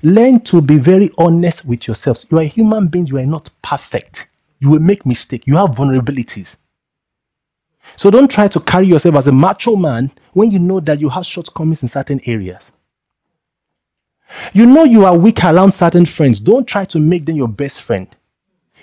Learn 0.03 0.41
to 0.41 0.61
be 0.61 0.79
very 0.79 1.11
honest 1.18 1.64
with 1.64 1.87
yourselves. 1.87 2.27
You 2.31 2.39
are 2.39 2.43
a 2.43 2.47
human 2.47 2.89
being, 2.89 3.07
you 3.07 3.18
are 3.18 3.27
not 3.27 3.51
perfect. 3.62 4.31
You 4.61 4.70
will 4.70 4.81
make 4.81 5.05
mistakes. 5.05 5.47
You 5.47 5.57
have 5.57 5.70
vulnerabilities. 5.70 6.57
So 7.97 8.11
don't 8.11 8.31
try 8.31 8.49
to 8.49 8.61
carry 8.61 8.87
yourself 8.87 9.14
as 9.16 9.27
a 9.27 9.33
macho 9.33 9.77
man 9.77 10.11
when 10.33 10.51
you 10.51 10.59
know 10.59 10.81
that 10.81 11.01
you 11.01 11.09
have 11.11 11.27
shortcomings 11.27 11.83
in 11.83 11.89
certain 11.89 12.20
areas. 12.27 12.72
You 14.53 14.66
know 14.66 14.85
you 14.85 15.05
are 15.05 15.16
weak 15.16 15.45
around 15.45 15.72
certain 15.72 16.07
friends. 16.07 16.41
Don't 16.41 16.66
try 16.66 16.85
to 16.87 16.99
make 16.99 17.25
them 17.27 17.37
your 17.37 17.49
best 17.49 17.83
friend. 17.83 18.09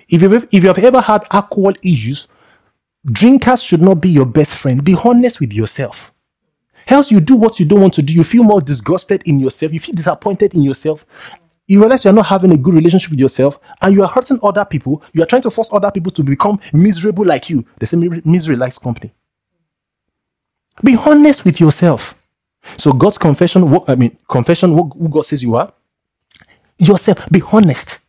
If 0.07 0.21
you've, 0.21 0.47
if 0.51 0.63
you 0.63 0.67
have 0.67 0.77
ever 0.77 1.01
had 1.01 1.25
alcohol 1.31 1.73
issues, 1.83 2.27
drinkers 3.05 3.63
should 3.63 3.81
not 3.81 4.01
be 4.01 4.09
your 4.09 4.25
best 4.25 4.55
friend. 4.55 4.83
Be 4.83 4.95
honest 4.95 5.39
with 5.39 5.53
yourself. 5.53 6.13
Else, 6.87 7.11
you 7.11 7.19
do 7.19 7.35
what 7.35 7.59
you 7.59 7.65
don't 7.65 7.81
want 7.81 7.93
to 7.95 8.01
do. 8.01 8.13
You 8.13 8.23
feel 8.23 8.43
more 8.43 8.61
disgusted 8.61 9.21
in 9.25 9.39
yourself. 9.39 9.71
You 9.71 9.79
feel 9.79 9.95
disappointed 9.95 10.53
in 10.53 10.63
yourself. 10.63 11.05
You 11.67 11.79
realize 11.79 12.03
you're 12.03 12.13
not 12.13 12.25
having 12.25 12.51
a 12.51 12.57
good 12.57 12.73
relationship 12.73 13.11
with 13.11 13.19
yourself 13.19 13.59
and 13.81 13.93
you 13.93 14.03
are 14.03 14.09
hurting 14.09 14.39
other 14.43 14.65
people. 14.65 15.03
You 15.13 15.23
are 15.23 15.25
trying 15.25 15.43
to 15.43 15.51
force 15.51 15.69
other 15.71 15.91
people 15.91 16.11
to 16.13 16.23
become 16.23 16.59
miserable 16.73 17.25
like 17.25 17.49
you. 17.49 17.65
The 17.79 17.85
same 17.85 18.21
misery 18.25 18.55
likes 18.55 18.77
company. 18.77 19.13
Be 20.83 20.97
honest 20.97 21.45
with 21.45 21.59
yourself. 21.59 22.15
So 22.77 22.91
God's 22.91 23.17
confession, 23.17 23.69
what, 23.69 23.89
I 23.89 23.95
mean, 23.95 24.17
confession, 24.27 24.75
what, 24.75 24.95
who 24.97 25.07
God 25.09 25.25
says 25.25 25.41
you 25.43 25.55
are, 25.55 25.71
yourself, 26.77 27.29
be 27.29 27.41
honest. 27.51 27.99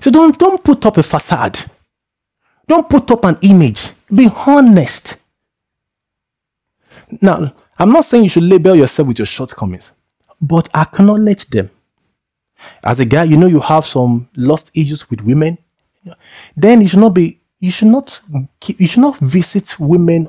So 0.00 0.10
don't, 0.10 0.38
don't 0.38 0.62
put 0.62 0.84
up 0.86 0.96
a 0.96 1.02
facade. 1.02 1.58
Don't 2.66 2.88
put 2.88 3.10
up 3.10 3.24
an 3.24 3.38
image. 3.42 3.90
Be 4.12 4.30
honest. 4.46 5.16
Now, 7.20 7.54
I'm 7.78 7.92
not 7.92 8.04
saying 8.04 8.24
you 8.24 8.30
should 8.30 8.44
label 8.44 8.74
yourself 8.74 9.08
with 9.08 9.18
your 9.18 9.26
shortcomings, 9.26 9.92
but 10.40 10.68
acknowledge 10.74 11.48
them. 11.50 11.70
As 12.82 13.00
a 13.00 13.04
guy, 13.04 13.24
you 13.24 13.36
know 13.36 13.46
you 13.46 13.60
have 13.60 13.86
some 13.86 14.28
lost 14.36 14.70
issues 14.74 15.10
with 15.10 15.20
women. 15.20 15.58
Then 16.56 16.80
you 16.80 16.88
should 16.88 17.00
not 17.00 17.14
be, 17.14 17.40
you 17.60 17.70
should 17.70 17.88
not 17.88 18.20
you 18.76 18.86
should 18.86 19.00
not 19.00 19.18
visit 19.18 19.78
women 19.78 20.28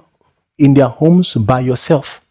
in 0.58 0.74
their 0.74 0.88
homes 0.88 1.34
by 1.34 1.60
yourself 1.60 2.22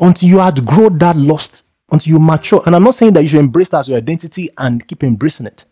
until 0.00 0.28
you 0.28 0.40
outgrow 0.40 0.88
that 0.90 1.16
lust, 1.16 1.64
until 1.90 2.14
you 2.14 2.18
mature. 2.18 2.62
And 2.66 2.74
I'm 2.74 2.84
not 2.84 2.94
saying 2.94 3.12
that 3.14 3.22
you 3.22 3.28
should 3.28 3.40
embrace 3.40 3.68
that 3.70 3.78
as 3.80 3.88
your 3.88 3.98
identity 3.98 4.50
and 4.58 4.86
keep 4.86 5.04
embracing 5.04 5.46
it. 5.46 5.64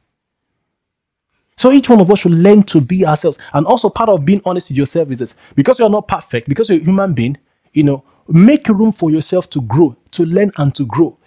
So 1.56 1.70
each 1.72 1.88
one 1.88 2.00
of 2.00 2.10
us 2.10 2.20
should 2.20 2.32
learn 2.32 2.62
to 2.64 2.80
be 2.80 3.06
ourselves. 3.06 3.38
And 3.52 3.66
also 3.66 3.88
part 3.90 4.08
of 4.08 4.24
being 4.24 4.40
honest 4.44 4.70
with 4.70 4.78
yourself 4.78 5.10
is 5.10 5.18
this 5.18 5.34
because 5.54 5.78
you're 5.78 5.90
not 5.90 6.08
perfect, 6.08 6.48
because 6.48 6.68
you're 6.68 6.80
a 6.80 6.84
human 6.84 7.12
being, 7.12 7.36
you 7.72 7.82
know, 7.82 8.04
make 8.28 8.68
room 8.68 8.92
for 8.92 9.10
yourself 9.10 9.48
to 9.50 9.60
grow, 9.62 9.96
to 10.12 10.24
learn 10.24 10.52
and 10.56 10.74
to 10.74 10.86
grow. 10.86 11.18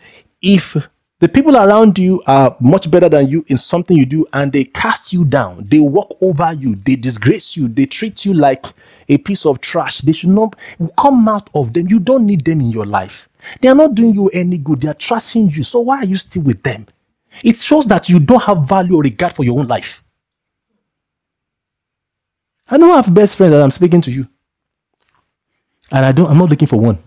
If 0.41 0.75
the 1.19 1.29
people 1.29 1.55
around 1.55 1.97
you 1.97 2.21
are 2.27 2.55
much 2.59 2.91
better 2.91 3.09
than 3.09 3.27
you 3.27 3.45
in 3.47 3.57
something 3.57 3.95
you 3.95 4.05
do 4.05 4.25
and 4.33 4.51
they 4.51 4.65
cast 4.65 5.13
you 5.13 5.25
down, 5.25 5.63
they 5.65 5.79
walk 5.79 6.17
over 6.21 6.53
you, 6.53 6.75
they 6.75 6.95
disgrace 6.95 7.55
you, 7.55 7.67
they 7.67 7.85
treat 7.85 8.25
you 8.25 8.33
like 8.33 8.65
a 9.07 9.17
piece 9.17 9.45
of 9.45 9.61
trash. 9.61 10.01
They 10.01 10.11
should 10.11 10.29
not 10.29 10.55
come 10.97 11.27
out 11.29 11.49
of 11.53 11.73
them. 11.73 11.87
You 11.87 11.99
don't 11.99 12.25
need 12.25 12.41
them 12.43 12.61
in 12.61 12.69
your 12.69 12.85
life. 12.85 13.29
They 13.61 13.69
are 13.69 13.75
not 13.75 13.95
doing 13.95 14.13
you 14.13 14.27
any 14.29 14.57
good. 14.57 14.81
They 14.81 14.89
are 14.89 14.95
trashing 14.95 15.55
you. 15.55 15.63
So 15.63 15.79
why 15.79 15.99
are 15.99 16.05
you 16.05 16.17
still 16.17 16.43
with 16.43 16.63
them? 16.63 16.85
It 17.43 17.57
shows 17.57 17.85
that 17.87 18.09
you 18.09 18.19
don't 18.19 18.43
have 18.43 18.67
value 18.67 18.95
or 18.95 19.01
regard 19.01 19.33
for 19.33 19.43
your 19.43 19.59
own 19.59 19.67
life. 19.67 20.03
I 22.67 22.77
don't 22.77 22.95
have 22.95 23.13
best 23.13 23.35
friends 23.35 23.51
that 23.51 23.61
I'm 23.61 23.71
speaking 23.71 24.01
to 24.01 24.11
you. 24.11 24.27
And 25.91 26.05
I 26.05 26.11
don't, 26.11 26.29
I'm 26.29 26.37
not 26.37 26.49
looking 26.49 26.67
for 26.67 26.79
one. 26.79 26.99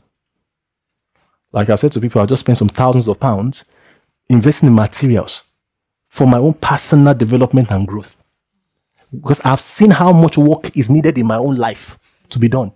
Like 1.52 1.70
I've 1.70 1.80
said 1.80 1.92
to 1.92 2.00
people, 2.00 2.20
I'll 2.20 2.26
just 2.26 2.40
spend 2.40 2.58
some 2.58 2.68
thousands 2.68 3.08
of 3.08 3.18
pounds 3.18 3.64
investing 4.28 4.68
in 4.68 4.74
materials 4.74 5.42
for 6.08 6.26
my 6.26 6.38
own 6.38 6.54
personal 6.54 7.14
development 7.14 7.70
and 7.70 7.86
growth. 7.86 8.16
Because 9.14 9.40
I've 9.40 9.60
seen 9.60 9.90
how 9.90 10.12
much 10.12 10.36
work 10.36 10.76
is 10.76 10.90
needed 10.90 11.16
in 11.16 11.26
my 11.26 11.36
own 11.36 11.56
life 11.56 11.98
to 12.28 12.38
be 12.38 12.48
done. 12.48 12.72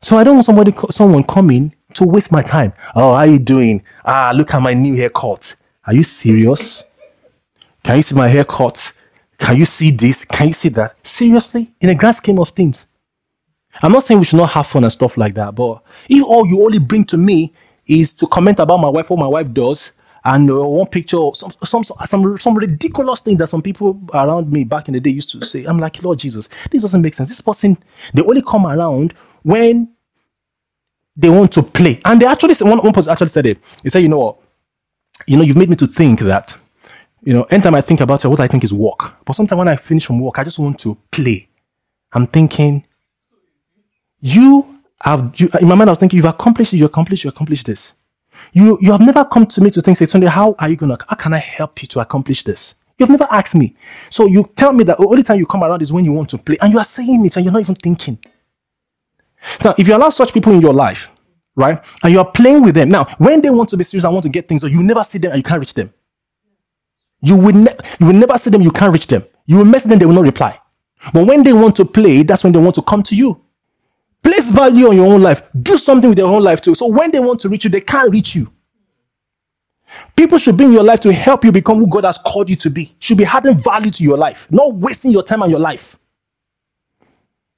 So 0.00 0.16
I 0.16 0.24
don't 0.24 0.36
want 0.36 0.46
somebody, 0.46 0.72
someone 0.90 1.24
coming 1.24 1.74
to 1.94 2.04
waste 2.04 2.32
my 2.32 2.42
time. 2.42 2.72
Oh, 2.94 3.10
how 3.12 3.16
are 3.16 3.26
you 3.26 3.38
doing? 3.38 3.82
Ah, 4.04 4.32
look 4.34 4.54
at 4.54 4.62
my 4.62 4.72
new 4.72 4.94
haircut. 4.94 5.56
Are 5.86 5.94
you 5.94 6.02
serious? 6.02 6.84
Can 7.82 7.96
you 7.96 8.02
see 8.02 8.14
my 8.14 8.28
haircut? 8.28 8.92
Can 9.38 9.56
you 9.56 9.64
see 9.64 9.90
this? 9.90 10.24
Can 10.24 10.48
you 10.48 10.54
see 10.54 10.68
that? 10.70 10.94
Seriously? 11.06 11.72
In 11.80 11.88
the 11.88 11.94
grand 11.94 12.16
scheme 12.16 12.38
of 12.38 12.50
things. 12.50 12.86
I'm 13.82 13.92
not 13.92 14.04
saying 14.04 14.20
we 14.20 14.26
should 14.26 14.36
not 14.38 14.50
have 14.50 14.66
fun 14.66 14.84
and 14.84 14.92
stuff 14.92 15.16
like 15.16 15.34
that, 15.34 15.54
but 15.54 15.82
if 16.08 16.22
all 16.24 16.46
you 16.46 16.64
only 16.64 16.78
bring 16.78 17.04
to 17.04 17.16
me 17.16 17.52
is 17.86 18.12
to 18.14 18.26
comment 18.26 18.58
about 18.58 18.78
my 18.78 18.88
wife, 18.88 19.10
what 19.10 19.18
my 19.18 19.26
wife 19.26 19.52
does, 19.52 19.92
and 20.24 20.50
uh, 20.50 20.62
one 20.66 20.86
picture, 20.86 21.16
some, 21.34 21.50
some 21.64 21.82
some 21.82 22.38
some 22.38 22.54
ridiculous 22.54 23.20
thing 23.20 23.38
that 23.38 23.48
some 23.48 23.62
people 23.62 23.98
around 24.12 24.52
me 24.52 24.64
back 24.64 24.86
in 24.88 24.94
the 24.94 25.00
day 25.00 25.10
used 25.10 25.30
to 25.30 25.42
say, 25.44 25.64
I'm 25.64 25.78
like, 25.78 26.02
Lord 26.02 26.18
Jesus, 26.18 26.48
this 26.70 26.82
doesn't 26.82 27.00
make 27.00 27.14
sense. 27.14 27.30
This 27.30 27.40
person, 27.40 27.78
they 28.12 28.22
only 28.22 28.42
come 28.42 28.66
around 28.66 29.14
when 29.42 29.88
they 31.16 31.30
want 31.30 31.52
to 31.52 31.62
play, 31.62 32.00
and 32.04 32.20
they 32.20 32.26
actually 32.26 32.54
one 32.60 32.78
one 32.78 32.92
person 32.92 33.12
actually 33.12 33.28
said 33.28 33.46
it. 33.46 33.58
He 33.82 33.88
said, 33.88 34.02
you 34.02 34.08
know 34.10 34.18
what, 34.18 34.36
you 35.26 35.36
know, 35.38 35.42
you've 35.42 35.56
made 35.56 35.70
me 35.70 35.76
to 35.76 35.86
think 35.86 36.20
that, 36.20 36.54
you 37.22 37.32
know, 37.32 37.44
anytime 37.44 37.74
I 37.74 37.80
think 37.80 38.00
about 38.00 38.22
it, 38.22 38.28
what 38.28 38.40
I 38.40 38.46
think 38.46 38.62
is 38.62 38.74
work, 38.74 39.24
but 39.24 39.34
sometimes 39.34 39.58
when 39.58 39.68
I 39.68 39.76
finish 39.76 40.04
from 40.04 40.20
work, 40.20 40.38
I 40.38 40.44
just 40.44 40.58
want 40.58 40.78
to 40.80 40.98
play. 41.10 41.48
I'm 42.12 42.26
thinking, 42.26 42.84
you 44.20 44.80
have, 45.00 45.32
you, 45.40 45.48
in 45.60 45.68
my 45.68 45.74
mind, 45.74 45.90
I 45.90 45.92
was 45.92 45.98
thinking, 45.98 46.16
you've 46.16 46.26
accomplished, 46.26 46.72
you 46.72 46.84
accomplished, 46.84 47.24
you 47.24 47.30
accomplished 47.30 47.66
this. 47.66 47.94
You, 48.52 48.78
you 48.80 48.92
have 48.92 49.00
never 49.00 49.24
come 49.24 49.46
to 49.46 49.60
me 49.60 49.70
to 49.70 49.80
think, 49.80 49.96
say, 49.96 50.06
Sunday, 50.06 50.26
how 50.26 50.54
are 50.58 50.68
you 50.68 50.76
going 50.76 50.96
to, 50.96 51.04
how 51.08 51.16
can 51.16 51.32
I 51.32 51.38
help 51.38 51.82
you 51.82 51.88
to 51.88 52.00
accomplish 52.00 52.42
this? 52.42 52.74
You've 52.98 53.08
never 53.10 53.26
asked 53.30 53.54
me. 53.54 53.76
So 54.10 54.26
you 54.26 54.50
tell 54.56 54.72
me 54.72 54.84
that 54.84 54.98
the 54.98 55.06
only 55.06 55.22
time 55.22 55.38
you 55.38 55.46
come 55.46 55.62
around 55.64 55.80
is 55.80 55.92
when 55.92 56.04
you 56.04 56.12
want 56.12 56.28
to 56.30 56.38
play, 56.38 56.58
and 56.60 56.72
you 56.72 56.78
are 56.78 56.84
saying 56.84 57.24
it 57.24 57.36
and 57.36 57.44
you're 57.44 57.52
not 57.52 57.60
even 57.60 57.74
thinking. 57.74 58.18
Now, 59.64 59.74
if 59.78 59.88
you 59.88 59.96
allow 59.96 60.10
such 60.10 60.34
people 60.34 60.52
in 60.52 60.60
your 60.60 60.74
life, 60.74 61.10
right, 61.54 61.82
and 62.02 62.12
you 62.12 62.18
are 62.18 62.30
playing 62.30 62.62
with 62.62 62.74
them, 62.74 62.90
now, 62.90 63.04
when 63.16 63.40
they 63.40 63.48
want 63.48 63.70
to 63.70 63.76
be 63.78 63.84
serious 63.84 64.04
and 64.04 64.12
want 64.12 64.24
to 64.24 64.28
get 64.28 64.48
things, 64.48 64.62
you 64.64 64.82
never 64.82 65.02
see 65.02 65.18
them 65.18 65.32
and 65.32 65.38
you 65.38 65.42
can't 65.42 65.60
reach 65.60 65.72
them. 65.72 65.92
You 67.22 67.36
will, 67.36 67.54
ne- 67.54 67.76
you 67.98 68.06
will 68.06 68.12
never 68.14 68.36
see 68.36 68.50
them, 68.50 68.60
you 68.60 68.70
can't 68.70 68.92
reach 68.92 69.06
them. 69.06 69.24
You 69.46 69.58
will 69.58 69.64
message 69.64 69.88
them, 69.88 69.98
they 69.98 70.06
will 70.06 70.14
not 70.14 70.24
reply. 70.24 70.58
But 71.14 71.26
when 71.26 71.42
they 71.42 71.54
want 71.54 71.76
to 71.76 71.84
play, 71.86 72.22
that's 72.22 72.44
when 72.44 72.52
they 72.52 72.58
want 72.58 72.74
to 72.74 72.82
come 72.82 73.02
to 73.04 73.16
you. 73.16 73.42
Place 74.22 74.50
value 74.50 74.88
on 74.88 74.96
your 74.96 75.12
own 75.12 75.22
life. 75.22 75.42
Do 75.62 75.78
something 75.78 76.10
with 76.10 76.18
your 76.18 76.28
own 76.28 76.42
life 76.42 76.60
too. 76.60 76.74
So 76.74 76.86
when 76.86 77.10
they 77.10 77.20
want 77.20 77.40
to 77.40 77.48
reach 77.48 77.64
you, 77.64 77.70
they 77.70 77.80
can't 77.80 78.10
reach 78.10 78.34
you. 78.34 78.50
People 80.14 80.38
should 80.38 80.56
be 80.56 80.64
in 80.64 80.72
your 80.72 80.84
life 80.84 81.00
to 81.00 81.12
help 81.12 81.44
you 81.44 81.52
become 81.52 81.78
who 81.78 81.86
God 81.86 82.04
has 82.04 82.18
called 82.18 82.48
you 82.48 82.56
to 82.56 82.70
be. 82.70 82.94
Should 82.98 83.18
be 83.18 83.24
adding 83.24 83.56
value 83.58 83.90
to 83.90 84.04
your 84.04 84.16
life, 84.16 84.46
not 84.50 84.74
wasting 84.74 85.10
your 85.10 85.22
time 85.22 85.42
and 85.42 85.50
your 85.50 85.60
life. 85.60 85.98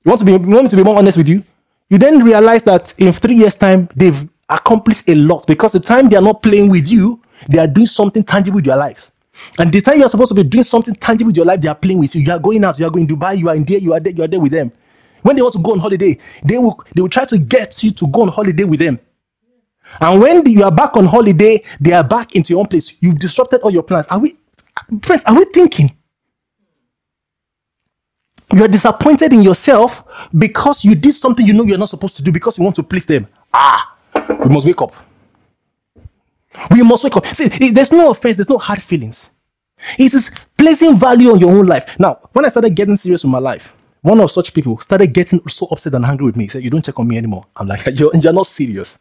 You 0.05 0.11
want 0.11 0.21
to 0.21 0.25
be 0.25 0.33
you 0.33 0.39
want 0.39 0.65
me 0.65 0.69
to 0.69 0.77
be 0.77 0.83
more 0.83 0.97
honest 0.97 1.17
with 1.17 1.29
you? 1.29 1.45
You 1.91 1.99
then 1.99 2.25
realize 2.25 2.63
that 2.65 2.95
in 2.99 3.13
three 3.13 3.35
years' 3.37 3.55
time, 3.55 3.89
they've 3.95 4.29
accomplished 4.49 5.09
a 5.09 5.15
lot 5.15 5.47
because 5.47 5.73
the 5.73 5.81
time 5.81 6.09
they 6.09 6.17
are 6.17 6.23
not 6.23 6.43
playing 6.43 6.71
with 6.71 6.89
you, 6.89 7.21
they 7.49 7.59
are 7.59 7.67
doing 7.67 7.87
something 7.87 8.23
tangible 8.23 8.57
with 8.57 8.67
your 8.67 8.77
life. 8.77 9.11
And 9.59 9.73
the 9.73 9.81
time 9.81 9.99
you 9.99 10.05
are 10.05 10.09
supposed 10.09 10.29
to 10.29 10.35
be 10.35 10.43
doing 10.43 10.65
something 10.65 10.95
tangible 10.95 11.29
with 11.29 11.37
your 11.37 11.47
life, 11.47 11.61
they 11.61 11.69
are 11.69 11.75
playing 11.75 11.99
with 11.99 12.15
you. 12.15 12.23
You 12.23 12.33
are 12.33 12.39
going 12.39 12.65
out, 12.65 12.79
you 12.79 12.87
are 12.87 12.91
going 12.91 13.07
to 13.07 13.17
Dubai, 13.17 13.39
you 13.39 13.49
are 13.49 13.55
in 13.57 13.65
there, 13.65 13.79
you 13.79 13.93
are 13.93 14.01
there, 14.01 14.13
you 14.13 14.23
are 14.23 14.29
there 14.29 14.41
with 14.41 14.53
them. 14.53 14.73
When 15.23 15.37
they 15.37 15.43
want 15.43 15.55
to 15.55 15.62
go 15.62 15.73
on 15.73 15.79
holiday, 15.79 16.18
they 16.45 16.59
will, 16.59 16.85
they 16.95 17.03
will 17.03 17.09
try 17.09 17.25
to 17.25 17.39
get 17.39 17.83
you 17.83 17.91
to 17.93 18.07
go 18.09 18.23
on 18.23 18.29
holiday 18.29 18.64
with 18.64 18.81
them. 18.81 18.99
And 20.01 20.20
when 20.20 20.47
you 20.47 20.64
are 20.64 20.70
back 20.70 20.97
on 20.97 21.05
holiday, 21.05 21.62
they 21.81 21.93
are 21.93 22.05
back 22.05 22.35
into 22.35 22.53
your 22.53 22.61
own 22.61 22.66
place. 22.66 22.97
You've 23.01 23.18
disrupted 23.18 23.61
all 23.61 23.70
your 23.70 23.83
plans. 23.83 24.07
Are 24.09 24.18
we, 24.18 24.37
friends, 25.03 25.23
are 25.25 25.35
we 25.35 25.45
thinking? 25.47 25.97
You 28.53 28.64
are 28.64 28.68
disappointed 28.68 29.33
in 29.33 29.43
yourself 29.43 30.03
because 30.37 30.85
you 30.85 30.95
did 30.95 31.14
something 31.14 31.47
you 31.47 31.53
know 31.55 31.64
you're 31.64 31.79
not 31.79 31.89
supposed 31.89 32.16
to 32.18 32.23
do 32.23 32.31
because 32.33 32.59
you 32.59 32.64
want 32.64 32.77
to 32.77 32.83
please 32.83 33.07
them. 33.07 33.27
Ah, 33.53 33.97
we 34.45 34.51
must 34.51 34.66
wake 34.66 34.81
up. 34.83 34.95
We 36.70 36.83
must 36.83 37.03
wake 37.05 37.16
up. 37.16 37.27
See, 37.27 37.49
there's 37.70 37.93
no 37.93 38.11
offense, 38.11 38.37
there's 38.37 38.49
no 38.49 38.59
hard 38.59 38.83
feelings. 38.83 39.31
It 39.99 40.12
is 40.12 40.31
placing 40.57 40.99
value 40.99 41.33
on 41.33 41.41
your 41.41 41.51
own 41.51 41.66
life. 41.66 41.89
Now, 41.99 42.18
when 42.33 42.45
I 42.45 42.49
started 42.49 42.75
getting 42.75 42.97
serious 42.97 43.25
with 43.25 43.31
my 43.33 43.39
life, 43.39 43.75
one 44.03 44.21
of 44.21 44.31
such 44.31 44.53
people 44.53 44.79
started 44.81 45.13
getting 45.15 45.41
so 45.49 45.67
upset 45.67 45.95
and 45.95 46.05
angry 46.05 46.27
with 46.27 46.37
me. 46.37 46.45
He 46.45 46.51
said, 46.51 46.65
You 46.65 46.71
don't 46.71 46.85
check 46.85 46.99
on 46.99 47.09
me 47.09 47.17
anymore. 47.17 47.47
I'm 47.57 47.69
like, 47.69 47.87
You're, 47.95 48.15
you're 48.17 48.33
not 48.33 48.47
serious. 48.49 48.99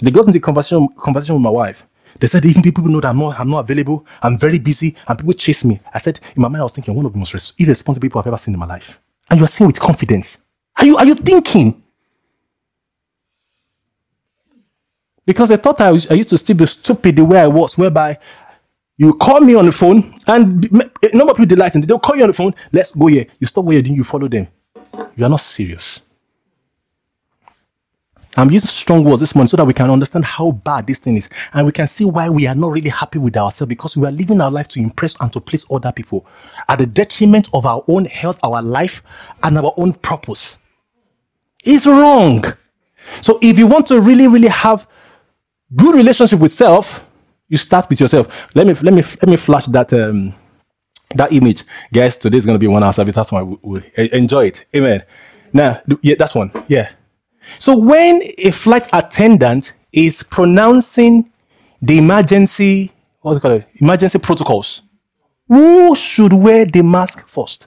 They 0.00 0.10
got 0.12 0.26
into 0.26 0.40
conversation, 0.40 0.88
conversation 0.96 1.34
with 1.34 1.42
my 1.42 1.50
wife. 1.50 1.84
They 2.20 2.26
said 2.28 2.44
even 2.46 2.62
people 2.62 2.84
know 2.84 3.00
that 3.00 3.08
I'm 3.08 3.18
not, 3.18 3.38
I'm 3.38 3.50
not 3.50 3.60
available. 3.60 4.06
I'm 4.22 4.38
very 4.38 4.58
busy, 4.58 4.94
and 5.06 5.18
people 5.18 5.34
chase 5.34 5.64
me. 5.64 5.80
I 5.92 5.98
said 6.00 6.20
in 6.36 6.42
my 6.42 6.48
mind, 6.48 6.62
I 6.62 6.64
was 6.64 6.72
thinking 6.72 6.94
one 6.94 7.06
of 7.06 7.12
the 7.12 7.18
most 7.18 7.34
res- 7.34 7.52
irresponsible 7.58 8.06
people 8.06 8.20
I've 8.20 8.26
ever 8.28 8.36
seen 8.36 8.54
in 8.54 8.60
my 8.60 8.66
life. 8.66 9.00
And 9.30 9.38
you 9.38 9.44
are 9.44 9.48
saying 9.48 9.68
with 9.68 9.80
confidence. 9.80 10.38
Are 10.76 10.86
you 10.86 10.96
are 10.96 11.04
you 11.06 11.14
thinking? 11.14 11.82
Because 15.26 15.50
they 15.50 15.58
thought 15.58 15.80
I, 15.80 15.92
was, 15.92 16.10
I 16.10 16.14
used 16.14 16.30
to 16.30 16.38
still 16.38 16.56
be 16.56 16.66
stupid 16.66 17.16
the 17.16 17.24
way 17.24 17.40
I 17.40 17.46
was, 17.46 17.76
whereby 17.76 18.18
you 18.98 19.14
call 19.14 19.40
me 19.40 19.54
on 19.54 19.64
the 19.66 19.72
phone, 19.72 20.14
and 20.26 20.64
a 20.64 20.90
eh, 21.04 21.08
number 21.14 21.30
of 21.30 21.36
people 21.36 21.46
delighting. 21.46 21.82
They'll 21.82 22.00
call 22.00 22.16
you 22.16 22.24
on 22.24 22.28
the 22.28 22.34
phone. 22.34 22.54
Let's 22.72 22.90
go 22.90 23.06
here. 23.06 23.26
You 23.38 23.46
stop 23.46 23.64
where 23.64 23.74
you're 23.74 23.82
doing. 23.82 23.96
You 23.96 24.04
follow 24.04 24.28
them. 24.28 24.48
You 25.16 25.24
are 25.24 25.28
not 25.28 25.40
serious. 25.40 26.02
I'm 28.36 28.50
using 28.50 28.68
strong 28.68 29.04
words 29.04 29.20
this 29.20 29.34
morning 29.34 29.48
so 29.48 29.56
that 29.56 29.64
we 29.64 29.72
can 29.72 29.90
understand 29.90 30.24
how 30.24 30.52
bad 30.52 30.86
this 30.86 30.98
thing 30.98 31.16
is. 31.16 31.28
And 31.52 31.66
we 31.66 31.72
can 31.72 31.86
see 31.86 32.04
why 32.04 32.28
we 32.28 32.46
are 32.46 32.54
not 32.54 32.70
really 32.72 32.90
happy 32.90 33.18
with 33.18 33.36
ourselves 33.36 33.68
because 33.68 33.96
we 33.96 34.06
are 34.06 34.12
living 34.12 34.40
our 34.40 34.50
life 34.50 34.68
to 34.68 34.80
impress 34.80 35.16
and 35.20 35.32
to 35.32 35.40
please 35.40 35.64
other 35.70 35.90
people 35.90 36.26
at 36.68 36.78
the 36.78 36.86
detriment 36.86 37.48
of 37.52 37.66
our 37.66 37.82
own 37.88 38.04
health, 38.04 38.38
our 38.42 38.62
life, 38.62 39.02
and 39.42 39.58
our 39.58 39.74
own 39.76 39.92
purpose. 39.92 40.58
It's 41.64 41.86
wrong. 41.86 42.44
So 43.22 43.38
if 43.42 43.58
you 43.58 43.66
want 43.66 43.86
to 43.88 44.00
really, 44.00 44.28
really 44.28 44.48
have 44.48 44.86
good 45.74 45.94
relationship 45.94 46.38
with 46.38 46.52
self, 46.52 47.07
you 47.48 47.56
start 47.56 47.88
with 47.88 48.00
yourself. 48.00 48.28
Let 48.54 48.66
me 48.66 48.74
let 48.74 48.94
me 48.94 49.02
let 49.02 49.28
me 49.28 49.36
flash 49.36 49.66
that 49.66 49.92
um, 49.92 50.34
that 51.14 51.32
image, 51.32 51.64
guys. 51.92 52.16
Today 52.16 52.38
is 52.38 52.46
going 52.46 52.54
to 52.54 52.60
be 52.60 52.66
one 52.66 52.82
hour 52.82 52.92
service. 52.92 53.14
That's 53.14 53.32
why 53.32 53.42
we, 53.42 53.56
we 53.62 54.10
enjoy 54.12 54.46
it. 54.46 54.66
Amen. 54.74 55.02
Now, 55.52 55.80
yeah, 56.02 56.14
that's 56.18 56.34
one. 56.34 56.52
Yeah. 56.68 56.90
So 57.58 57.76
when 57.76 58.22
a 58.38 58.50
flight 58.50 58.88
attendant 58.92 59.72
is 59.92 60.22
pronouncing 60.22 61.30
the 61.80 61.98
emergency, 61.98 62.92
what 63.22 63.32
do 63.32 63.36
you 63.36 63.40
call 63.40 63.52
it? 63.52 63.66
Emergency 63.76 64.18
protocols, 64.18 64.82
who 65.48 65.94
should 65.96 66.32
wear 66.32 66.66
the 66.66 66.82
mask 66.82 67.26
first? 67.26 67.66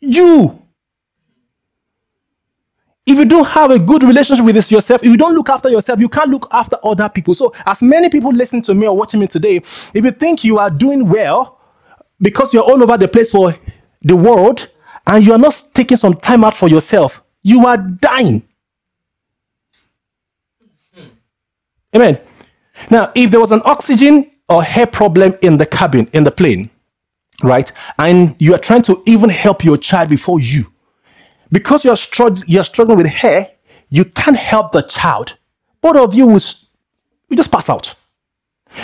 You. 0.00 0.62
If 3.08 3.16
you 3.16 3.24
don't 3.24 3.46
have 3.46 3.70
a 3.70 3.78
good 3.78 4.02
relationship 4.02 4.44
with 4.44 4.54
this 4.54 4.70
yourself, 4.70 5.02
if 5.02 5.10
you 5.10 5.16
don't 5.16 5.34
look 5.34 5.48
after 5.48 5.70
yourself, 5.70 5.98
you 5.98 6.10
can't 6.10 6.28
look 6.28 6.46
after 6.52 6.76
other 6.84 7.08
people. 7.08 7.32
So, 7.32 7.54
as 7.64 7.82
many 7.82 8.10
people 8.10 8.30
listen 8.30 8.60
to 8.60 8.74
me 8.74 8.86
or 8.86 8.94
watching 8.94 9.18
me 9.18 9.26
today, 9.26 9.62
if 9.94 10.04
you 10.04 10.10
think 10.10 10.44
you 10.44 10.58
are 10.58 10.68
doing 10.68 11.08
well 11.08 11.58
because 12.20 12.52
you're 12.52 12.62
all 12.62 12.82
over 12.82 12.98
the 12.98 13.08
place 13.08 13.30
for 13.30 13.54
the 14.02 14.14
world 14.14 14.68
and 15.06 15.24
you 15.24 15.32
are 15.32 15.38
not 15.38 15.64
taking 15.72 15.96
some 15.96 16.16
time 16.16 16.44
out 16.44 16.54
for 16.54 16.68
yourself, 16.68 17.22
you 17.42 17.64
are 17.64 17.78
dying. 17.78 18.46
Amen. 21.96 22.20
Now, 22.90 23.10
if 23.14 23.30
there 23.30 23.40
was 23.40 23.52
an 23.52 23.62
oxygen 23.64 24.30
or 24.50 24.62
hair 24.62 24.86
problem 24.86 25.34
in 25.40 25.56
the 25.56 25.64
cabin, 25.64 26.10
in 26.12 26.24
the 26.24 26.30
plane, 26.30 26.68
right, 27.42 27.72
and 27.98 28.36
you 28.38 28.54
are 28.54 28.58
trying 28.58 28.82
to 28.82 29.02
even 29.06 29.30
help 29.30 29.64
your 29.64 29.78
child 29.78 30.10
before 30.10 30.40
you, 30.40 30.70
because 31.50 31.84
you're, 31.84 31.96
you're 32.46 32.64
struggling 32.64 32.98
with 32.98 33.06
hair, 33.06 33.50
you 33.88 34.04
can't 34.04 34.36
help 34.36 34.72
the 34.72 34.82
child. 34.82 35.36
Both 35.80 35.96
of 35.96 36.14
you 36.14 36.26
will, 36.26 36.40
will 37.28 37.36
just 37.36 37.50
pass 37.50 37.70
out. 37.70 37.94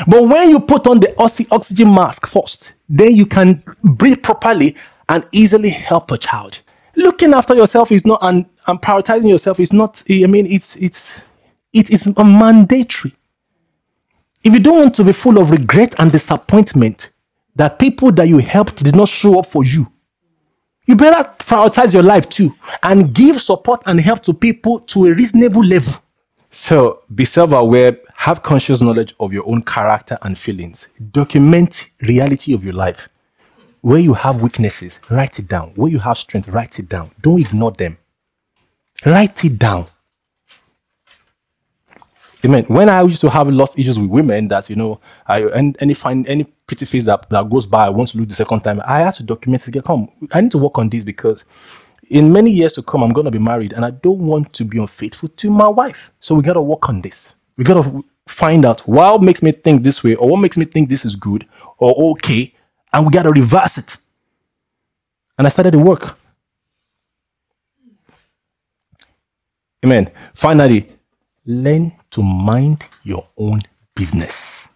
But 0.07 0.27
when 0.27 0.51
you 0.51 0.61
put 0.61 0.87
on 0.87 1.01
the 1.01 1.15
oxygen 1.51 1.95
mask 1.95 2.27
first, 2.27 2.73
then 2.89 3.15
you 3.15 3.27
can 3.27 3.63
breathe 3.83 4.23
properly 4.23 4.77
and 5.09 5.27
easily 5.33 5.69
help 5.69 6.11
a 6.11 6.19
child 6.19 6.61
looking 6.97 7.35
after 7.35 7.55
yourself 7.55 7.91
is 7.93 8.05
not 8.07 8.19
and, 8.23 8.47
and 8.67 8.81
prioritizing 8.81 9.29
yourself 9.29 9.61
is 9.61 9.73
not 9.73 10.03
i 10.09 10.27
mean 10.27 10.47
it's 10.47 10.77
it's 10.77 11.23
it 11.73 11.91
is 11.91 12.07
mandatory 12.17 13.15
if 14.43 14.53
you 14.53 14.61
don't 14.61 14.79
want 14.79 14.95
to 14.95 15.05
be 15.05 15.13
full 15.13 15.39
of 15.39 15.51
regret 15.51 15.95
and 15.99 16.13
disappointment 16.13 17.11
that 17.57 17.79
people 17.79 18.13
that 18.13 18.29
you 18.29 18.39
helped 18.39 18.83
did 18.85 18.95
not 18.95 19.09
show 19.09 19.39
up 19.39 19.47
for 19.47 19.65
you 19.65 19.91
you 20.87 20.97
better 20.97 21.29
prioritize 21.39 21.93
your 21.93 22.03
life 22.03 22.29
too 22.29 22.55
and 22.83 23.15
give 23.15 23.41
support 23.41 23.83
and 23.87 24.01
help 24.01 24.23
to 24.23 24.35
people 24.35 24.81
to 24.81 25.07
a 25.07 25.15
reasonable 25.15 25.65
level 25.65 25.95
so 26.51 27.03
be 27.15 27.25
self-aware 27.25 27.99
have 28.15 28.43
conscious 28.43 28.81
knowledge 28.81 29.15
of 29.21 29.33
your 29.33 29.49
own 29.49 29.63
character 29.63 30.19
and 30.23 30.39
feelings 30.39 30.89
document 31.13 31.91
reality 32.03 32.55
of 32.55 32.63
your 32.63 32.75
life 32.75 33.09
where 33.85 33.99
you 33.99 34.15
have 34.15 34.41
weaknesses, 34.41 34.99
write 35.11 35.39
it 35.39 35.47
down. 35.47 35.73
Where 35.77 35.93
you 35.93 35.99
have 35.99 36.17
strength, 36.17 36.49
write 36.49 36.79
it 36.79 36.89
down. 36.89 37.11
Don't 37.21 37.39
ignore 37.39 37.71
them. 37.71 37.99
Write 39.05 39.45
it 39.45 39.59
down. 39.59 39.89
Amen. 42.43 42.65
When 42.65 42.89
I 42.89 43.03
used 43.03 43.21
to 43.21 43.29
have 43.29 43.47
lost 43.49 43.79
issues 43.79 43.99
with 43.99 44.09
women, 44.09 44.49
that 44.49 44.71
you 44.71 44.77
know, 44.77 45.01
I 45.27 45.43
and 45.43 45.77
any 45.81 45.93
find 45.93 46.27
any 46.27 46.47
pretty 46.67 46.87
face 46.87 47.05
that, 47.05 47.29
that 47.31 47.51
goes 47.51 47.67
by, 47.67 47.87
I 47.87 47.91
want 47.91 48.11
to 48.11 48.19
lose 48.19 48.29
the 48.29 48.35
second 48.35 48.61
time. 48.61 48.81
I 48.87 49.01
had 49.01 49.15
to 49.15 49.23
document 49.23 49.67
it. 49.69 49.85
Come, 49.85 50.09
I 50.33 50.41
need 50.41 50.51
to 50.53 50.59
work 50.59 50.79
on 50.79 50.89
this 50.89 51.05
because 51.05 51.45
in 52.09 52.33
many 52.33 52.51
years 52.51 52.73
to 52.75 52.83
come, 52.83 53.03
I'm 53.03 53.13
going 53.13 53.25
to 53.25 53.31
be 53.31 53.39
married, 53.39 53.73
and 53.73 53.85
I 53.85 53.91
don't 53.91 54.19
want 54.19 54.53
to 54.55 54.65
be 54.65 54.79
unfaithful 54.79 55.29
to 55.29 55.51
my 55.51 55.69
wife. 55.69 56.11
So 56.21 56.35
we 56.35 56.43
got 56.43 56.55
to 56.55 56.61
work 56.63 56.89
on 56.89 57.01
this. 57.01 57.35
We 57.57 57.65
got 57.65 57.83
to 57.83 58.05
find 58.27 58.65
out 58.65 58.81
what 58.89 59.23
makes 59.23 59.43
me 59.43 59.53
think 59.53 59.83
this 59.83 60.03
way, 60.03 60.15
or 60.15 60.29
what 60.29 60.41
makes 60.41 60.57
me 60.57 60.65
think 60.65 60.89
this 60.89 61.05
is 61.05 61.17
good 61.17 61.47
or 61.79 62.13
okay, 62.13 62.55
and 62.93 63.07
we 63.07 63.13
got 63.13 63.25
to 63.25 63.31
reverse 63.31 63.79
it. 63.79 63.97
And 65.39 65.47
I 65.47 65.51
started 65.51 65.75
the 65.75 65.79
work. 65.79 66.17
Amen. 69.85 70.11
Finally, 70.33 70.89
learn 71.45 71.93
to 72.11 72.23
mind 72.23 72.85
your 73.03 73.29
own 73.37 73.61
business. 73.95 74.71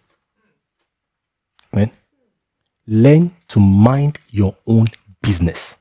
Learn 2.91 3.31
to 3.49 3.59
mind 3.59 4.17
your 4.31 4.55
own 4.65 4.87
business. 5.21 5.75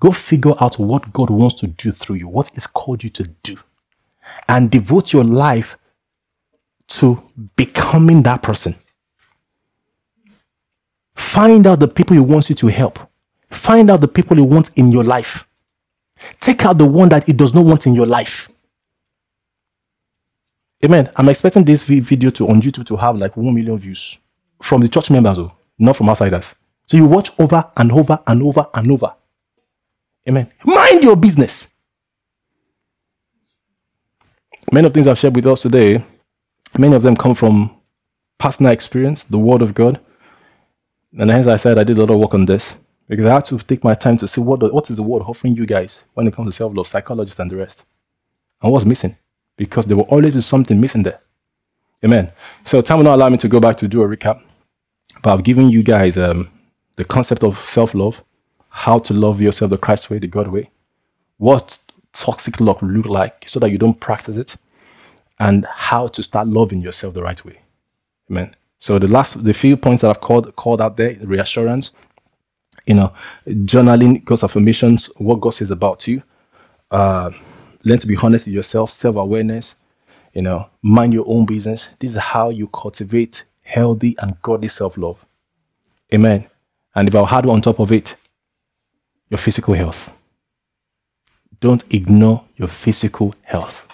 Go 0.00 0.10
figure 0.10 0.54
out 0.58 0.78
what 0.78 1.12
God 1.12 1.28
wants 1.28 1.56
to 1.60 1.66
do 1.66 1.92
through 1.92 2.16
you, 2.16 2.28
what 2.28 2.48
He's 2.54 2.66
called 2.66 3.04
you 3.04 3.10
to 3.10 3.24
do, 3.42 3.58
and 4.48 4.70
devote 4.70 5.12
your 5.12 5.22
life 5.24 5.76
to 6.88 7.22
becoming 7.56 8.22
that 8.22 8.42
person. 8.42 8.74
Find 11.14 11.66
out 11.66 11.80
the 11.80 11.88
people 11.88 12.14
He 12.14 12.20
wants 12.20 12.48
you 12.48 12.56
to 12.56 12.68
help. 12.68 12.98
Find 13.50 13.90
out 13.90 14.00
the 14.00 14.08
people 14.08 14.36
He 14.36 14.42
wants 14.42 14.70
in 14.76 14.90
your 14.90 15.04
life. 15.04 15.46
Take 16.40 16.64
out 16.64 16.78
the 16.78 16.86
one 16.86 17.10
that 17.10 17.26
He 17.26 17.34
does 17.34 17.52
not 17.52 17.66
want 17.66 17.86
in 17.86 17.94
your 17.94 18.06
life. 18.06 18.48
Amen. 20.82 21.10
I'm 21.16 21.28
expecting 21.28 21.64
this 21.64 21.82
video 21.82 22.30
to 22.30 22.48
on 22.48 22.62
YouTube 22.62 22.86
to 22.86 22.96
have 22.96 23.16
like 23.16 23.36
1 23.36 23.54
million 23.54 23.78
views 23.78 24.18
from 24.62 24.80
the 24.80 24.88
church 24.88 25.10
members, 25.10 25.36
though, 25.36 25.52
not 25.78 25.96
from 25.96 26.08
outsiders. 26.08 26.54
So 26.86 26.96
you 26.96 27.06
watch 27.06 27.30
over 27.38 27.70
and 27.76 27.90
over 27.92 28.18
and 28.26 28.42
over 28.42 28.66
and 28.74 28.90
over. 28.90 29.14
Amen. 30.28 30.50
Mind 30.64 31.02
your 31.02 31.16
business. 31.16 31.70
Many 34.72 34.86
of 34.86 34.94
things 34.94 35.06
I've 35.06 35.18
shared 35.18 35.36
with 35.36 35.46
us 35.46 35.62
today, 35.62 36.04
many 36.78 36.96
of 36.96 37.02
them 37.02 37.16
come 37.16 37.34
from 37.34 37.76
personal 38.38 38.72
experience, 38.72 39.24
the 39.24 39.38
Word 39.38 39.62
of 39.62 39.74
God, 39.74 40.00
and 41.18 41.30
hence 41.30 41.46
I 41.46 41.56
said 41.56 41.78
I 41.78 41.84
did 41.84 41.96
a 41.98 42.00
lot 42.00 42.10
of 42.10 42.18
work 42.18 42.34
on 42.34 42.44
this 42.44 42.74
because 43.08 43.26
I 43.26 43.34
had 43.34 43.44
to 43.46 43.58
take 43.58 43.84
my 43.84 43.94
time 43.94 44.16
to 44.18 44.26
see 44.26 44.40
what 44.40 44.60
the, 44.60 44.68
what 44.72 44.90
is 44.90 44.96
the 44.96 45.02
word 45.02 45.22
offering 45.22 45.54
you 45.54 45.66
guys 45.66 46.02
when 46.14 46.26
it 46.26 46.34
comes 46.34 46.48
to 46.48 46.52
self 46.52 46.74
love, 46.74 46.88
psychologists 46.88 47.38
and 47.38 47.50
the 47.50 47.56
rest, 47.56 47.84
and 48.62 48.72
what's 48.72 48.84
missing 48.84 49.16
because 49.56 49.86
there 49.86 49.96
will 49.96 50.04
always 50.04 50.34
be 50.34 50.40
something 50.40 50.80
missing 50.80 51.02
there. 51.02 51.20
Amen. 52.04 52.32
So 52.64 52.80
time 52.80 52.98
will 52.98 53.04
not 53.04 53.14
allow 53.16 53.28
me 53.28 53.36
to 53.38 53.48
go 53.48 53.60
back 53.60 53.76
to 53.78 53.88
do 53.88 54.02
a 54.02 54.08
recap, 54.08 54.42
but 55.24 55.32
I've 55.32 55.42
given 55.42 55.70
you 55.70 55.82
guys 55.82 56.18
um, 56.18 56.50
the 56.96 57.04
concept 57.04 57.42
of 57.44 57.58
self 57.66 57.94
love, 57.94 58.22
how 58.68 58.98
to 58.98 59.14
love 59.14 59.40
yourself 59.40 59.70
the 59.70 59.78
Christ 59.78 60.10
way, 60.10 60.18
the 60.18 60.26
God 60.26 60.48
way, 60.48 60.70
what 61.38 61.78
toxic 62.12 62.60
love 62.60 62.82
look 62.82 63.06
like 63.06 63.48
so 63.48 63.58
that 63.60 63.70
you 63.70 63.78
don't 63.78 63.98
practice 63.98 64.36
it, 64.36 64.54
and 65.40 65.64
how 65.64 66.08
to 66.08 66.22
start 66.22 66.46
loving 66.48 66.82
yourself 66.82 67.14
the 67.14 67.22
right 67.22 67.42
way. 67.42 67.58
Amen. 68.30 68.54
So 68.78 68.98
the 68.98 69.08
last, 69.08 69.42
the 69.42 69.54
few 69.54 69.78
points 69.78 70.02
that 70.02 70.10
I've 70.10 70.20
called 70.20 70.54
called 70.56 70.82
out 70.82 70.98
there, 70.98 71.16
reassurance, 71.22 71.92
you 72.86 72.94
know, 72.94 73.14
journaling, 73.46 74.22
God's 74.26 74.44
affirmations, 74.44 75.06
what 75.16 75.40
God 75.40 75.54
says 75.54 75.70
about 75.70 76.06
you, 76.06 76.22
uh, 76.90 77.30
learn 77.82 77.98
to 77.98 78.06
be 78.06 78.16
honest 78.16 78.44
with 78.46 78.54
yourself, 78.54 78.90
self 78.90 79.16
awareness, 79.16 79.74
you 80.34 80.42
know, 80.42 80.68
mind 80.82 81.14
your 81.14 81.24
own 81.26 81.46
business. 81.46 81.88
This 81.98 82.10
is 82.10 82.16
how 82.18 82.50
you 82.50 82.68
cultivate 82.68 83.44
healthy 83.64 84.16
and 84.20 84.40
godly 84.42 84.68
self 84.68 84.96
love. 84.96 85.24
Amen. 86.14 86.46
And 86.94 87.08
if 87.08 87.14
I 87.14 87.26
had 87.26 87.44
one 87.46 87.56
on 87.56 87.62
top 87.62 87.80
of 87.80 87.90
it, 87.90 88.16
your 89.30 89.38
physical 89.38 89.74
health. 89.74 90.12
Don't 91.60 91.82
ignore 91.92 92.44
your 92.56 92.68
physical 92.68 93.34
health. 93.42 93.88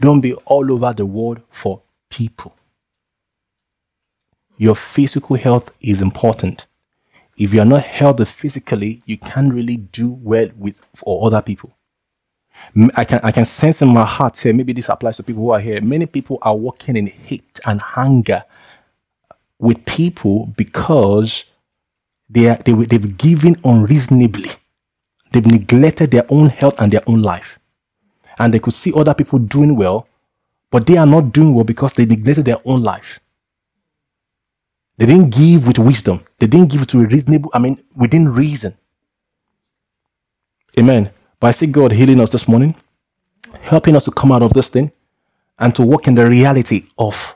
Don't 0.00 0.20
be 0.20 0.34
all 0.34 0.72
over 0.72 0.92
the 0.94 1.04
world 1.06 1.42
for 1.50 1.82
people 2.08 2.56
your 4.58 4.74
physical 4.74 5.36
health 5.36 5.70
is 5.80 6.00
important. 6.02 6.66
If 7.36 7.52
you 7.52 7.60
are 7.60 7.66
not 7.66 7.82
healthy 7.82 8.24
physically, 8.24 9.02
you 9.04 9.18
can't 9.18 9.52
really 9.52 9.76
do 9.76 10.10
well 10.10 10.48
with 10.56 10.80
for 10.94 11.26
other 11.26 11.42
people. 11.42 11.76
I 12.96 13.04
can 13.04 13.20
I 13.22 13.32
can 13.32 13.44
sense 13.44 13.82
in 13.82 13.88
my 13.88 14.06
heart 14.06 14.38
here. 14.38 14.54
Maybe 14.54 14.72
this 14.72 14.88
applies 14.88 15.18
to 15.18 15.22
people 15.22 15.42
who 15.42 15.50
are 15.50 15.60
here. 15.60 15.80
Many 15.82 16.06
people 16.06 16.38
are 16.40 16.56
walking 16.56 16.96
in 16.96 17.06
hate 17.06 17.60
and 17.66 17.82
anger 17.96 18.42
with 19.58 19.84
people 19.84 20.52
because 20.56 21.44
they 22.28 22.48
are, 22.48 22.56
they 22.56 22.72
they've 22.72 23.16
given 23.16 23.56
unreasonably. 23.64 24.50
They've 25.32 25.46
neglected 25.46 26.10
their 26.10 26.24
own 26.28 26.48
health 26.48 26.80
and 26.80 26.92
their 26.92 27.02
own 27.06 27.22
life, 27.22 27.58
and 28.38 28.54
they 28.54 28.58
could 28.58 28.72
see 28.72 28.92
other 28.94 29.14
people 29.14 29.38
doing 29.38 29.76
well, 29.76 30.08
but 30.70 30.86
they 30.86 30.96
are 30.96 31.06
not 31.06 31.32
doing 31.32 31.54
well 31.54 31.64
because 31.64 31.94
they 31.94 32.06
neglected 32.06 32.44
their 32.44 32.60
own 32.64 32.82
life. 32.82 33.20
They 34.98 35.06
didn't 35.06 35.30
give 35.30 35.66
with 35.66 35.78
wisdom. 35.78 36.24
They 36.38 36.46
didn't 36.46 36.70
give 36.70 36.86
to 36.86 37.00
a 37.00 37.06
reasonable. 37.06 37.50
I 37.52 37.58
mean, 37.58 37.82
within 37.96 38.28
reason. 38.28 38.76
Amen. 40.78 41.10
But 41.38 41.48
I 41.48 41.50
see 41.52 41.66
God 41.66 41.92
healing 41.92 42.20
us 42.20 42.30
this 42.30 42.48
morning, 42.48 42.74
helping 43.60 43.96
us 43.96 44.06
to 44.06 44.10
come 44.10 44.32
out 44.32 44.42
of 44.42 44.54
this 44.54 44.68
thing 44.70 44.90
and 45.58 45.74
to 45.74 45.82
walk 45.82 46.08
in 46.08 46.14
the 46.14 46.26
reality 46.26 46.84
of, 46.98 47.35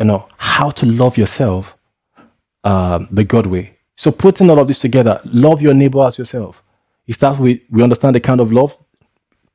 you 0.00 0.06
know, 0.06 0.26
how 0.38 0.70
to 0.70 0.86
love 0.86 1.18
yourself 1.18 1.76
um, 2.64 3.06
the 3.10 3.22
God 3.24 3.46
way. 3.46 3.76
So 3.96 4.10
putting 4.10 4.48
all 4.50 4.58
of 4.58 4.66
this 4.66 4.78
together, 4.80 5.20
love 5.26 5.60
your 5.60 5.74
neighbor 5.74 6.04
as 6.06 6.18
yourself. 6.18 6.62
It 7.06 7.14
starts 7.14 7.38
with 7.38 7.60
we 7.70 7.82
understand 7.82 8.16
the 8.16 8.20
kind 8.20 8.40
of 8.40 8.50
love, 8.50 8.76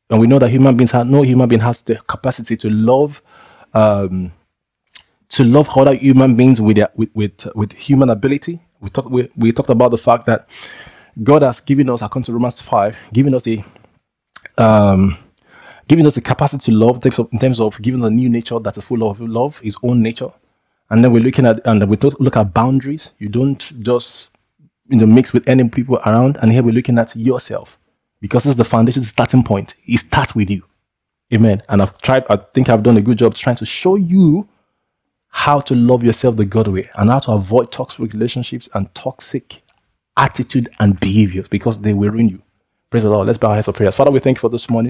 and 0.10 0.20
we 0.20 0.28
know 0.28 0.39
that 0.39 0.50
human 0.50 0.78
beings 0.78 0.91
have 0.91 1.08
no 1.08 1.24
human 1.24 1.50
being 1.50 1.62
has 1.62 1.82
the 1.82 1.96
capacity 2.08 2.56
to 2.58 2.70
love, 2.70 3.22
um, 3.74 4.32
to 5.30 5.43
love 5.43 5.70
other 5.76 5.96
human 5.96 6.36
beings 6.36 6.62
with 6.62 6.78
their, 6.78 6.89
with, 6.96 7.10
with 7.16 7.48
with 7.56 7.74
human 7.74 8.10
ability. 8.12 8.60
We 8.82 8.89
talked 8.89 9.10
we, 9.10 9.30
we 9.36 9.52
talked 9.52 9.70
about 9.70 9.91
the 9.91 9.98
fact 9.98 10.28
that 10.28 10.48
God 11.24 11.41
has 11.41 11.60
given 11.60 11.89
us, 11.89 12.02
according 12.02 12.26
to 12.26 12.34
Romans 12.34 12.62
5, 12.62 12.98
giving 13.14 13.34
us 13.34 13.43
the 13.43 13.64
um, 14.58 15.18
giving 15.88 16.05
us 16.05 16.15
the 16.15 16.21
capacity 16.21 16.71
to 16.71 16.77
love 16.77 17.05
in 17.05 17.39
terms 17.39 17.59
of 17.59 17.81
giving 17.81 18.01
us 18.01 18.07
a 18.07 18.09
new 18.09 18.29
nature 18.29 18.59
that 18.59 18.77
is 18.77 18.83
full 18.83 19.09
of 19.09 19.19
love, 19.19 19.59
his 19.59 19.77
own 19.83 20.01
nature. 20.01 20.31
And 20.89 21.03
then 21.03 21.11
we're 21.11 21.23
looking 21.23 21.45
at 21.45 21.65
and 21.65 21.88
we 21.89 21.97
look 21.97 22.38
at 22.38 22.53
boundaries. 22.53 23.13
You 23.19 23.29
don't 23.29 23.59
just 23.81 24.29
you 24.89 24.97
know 24.97 25.07
mix 25.07 25.33
with 25.33 25.47
any 25.47 25.67
people 25.69 25.97
around. 26.05 26.38
And 26.38 26.51
here 26.51 26.63
we're 26.63 26.73
looking 26.73 26.99
at 26.99 27.15
yourself. 27.15 27.77
Because 28.21 28.45
it's 28.45 28.55
the 28.55 28.65
foundation, 28.65 29.01
the 29.01 29.07
starting 29.07 29.43
point. 29.43 29.75
It 29.86 29.97
starts 29.97 30.33
with 30.33 30.49
you. 30.49 30.63
Amen. 31.33 31.61
And 31.69 31.81
I've 31.81 31.97
tried, 32.01 32.25
I 32.29 32.38
think 32.38 32.69
I've 32.69 32.83
done 32.83 32.97
a 32.97 33.01
good 33.01 33.17
job 33.17 33.36
trying 33.36 33.55
to 33.57 33.65
show 33.65 33.95
you 33.95 34.47
how 35.29 35.59
to 35.59 35.75
love 35.75 36.03
yourself 36.03 36.38
the 36.38 36.45
God 36.45 36.67
way 36.67 36.89
and 36.95 37.09
how 37.09 37.19
to 37.19 37.33
avoid 37.33 37.71
toxic 37.71 37.99
relationships 38.13 38.69
and 38.73 38.93
toxic 38.95 39.61
attitude 40.17 40.69
and 40.79 40.99
behaviors 40.99 41.47
because 41.47 41.79
they 41.79 41.93
will 41.93 42.09
ruin 42.11 42.29
you. 42.29 42.41
Praise 42.89 43.03
the 43.03 43.09
Lord. 43.09 43.27
Let's 43.27 43.38
bow 43.38 43.49
our 43.49 43.55
heads 43.55 43.65
for 43.65 43.73
prayers. 43.73 43.95
Father, 43.95 44.11
we 44.11 44.19
thank 44.19 44.38
you 44.38 44.41
for 44.41 44.49
this 44.49 44.69
morning. 44.69 44.83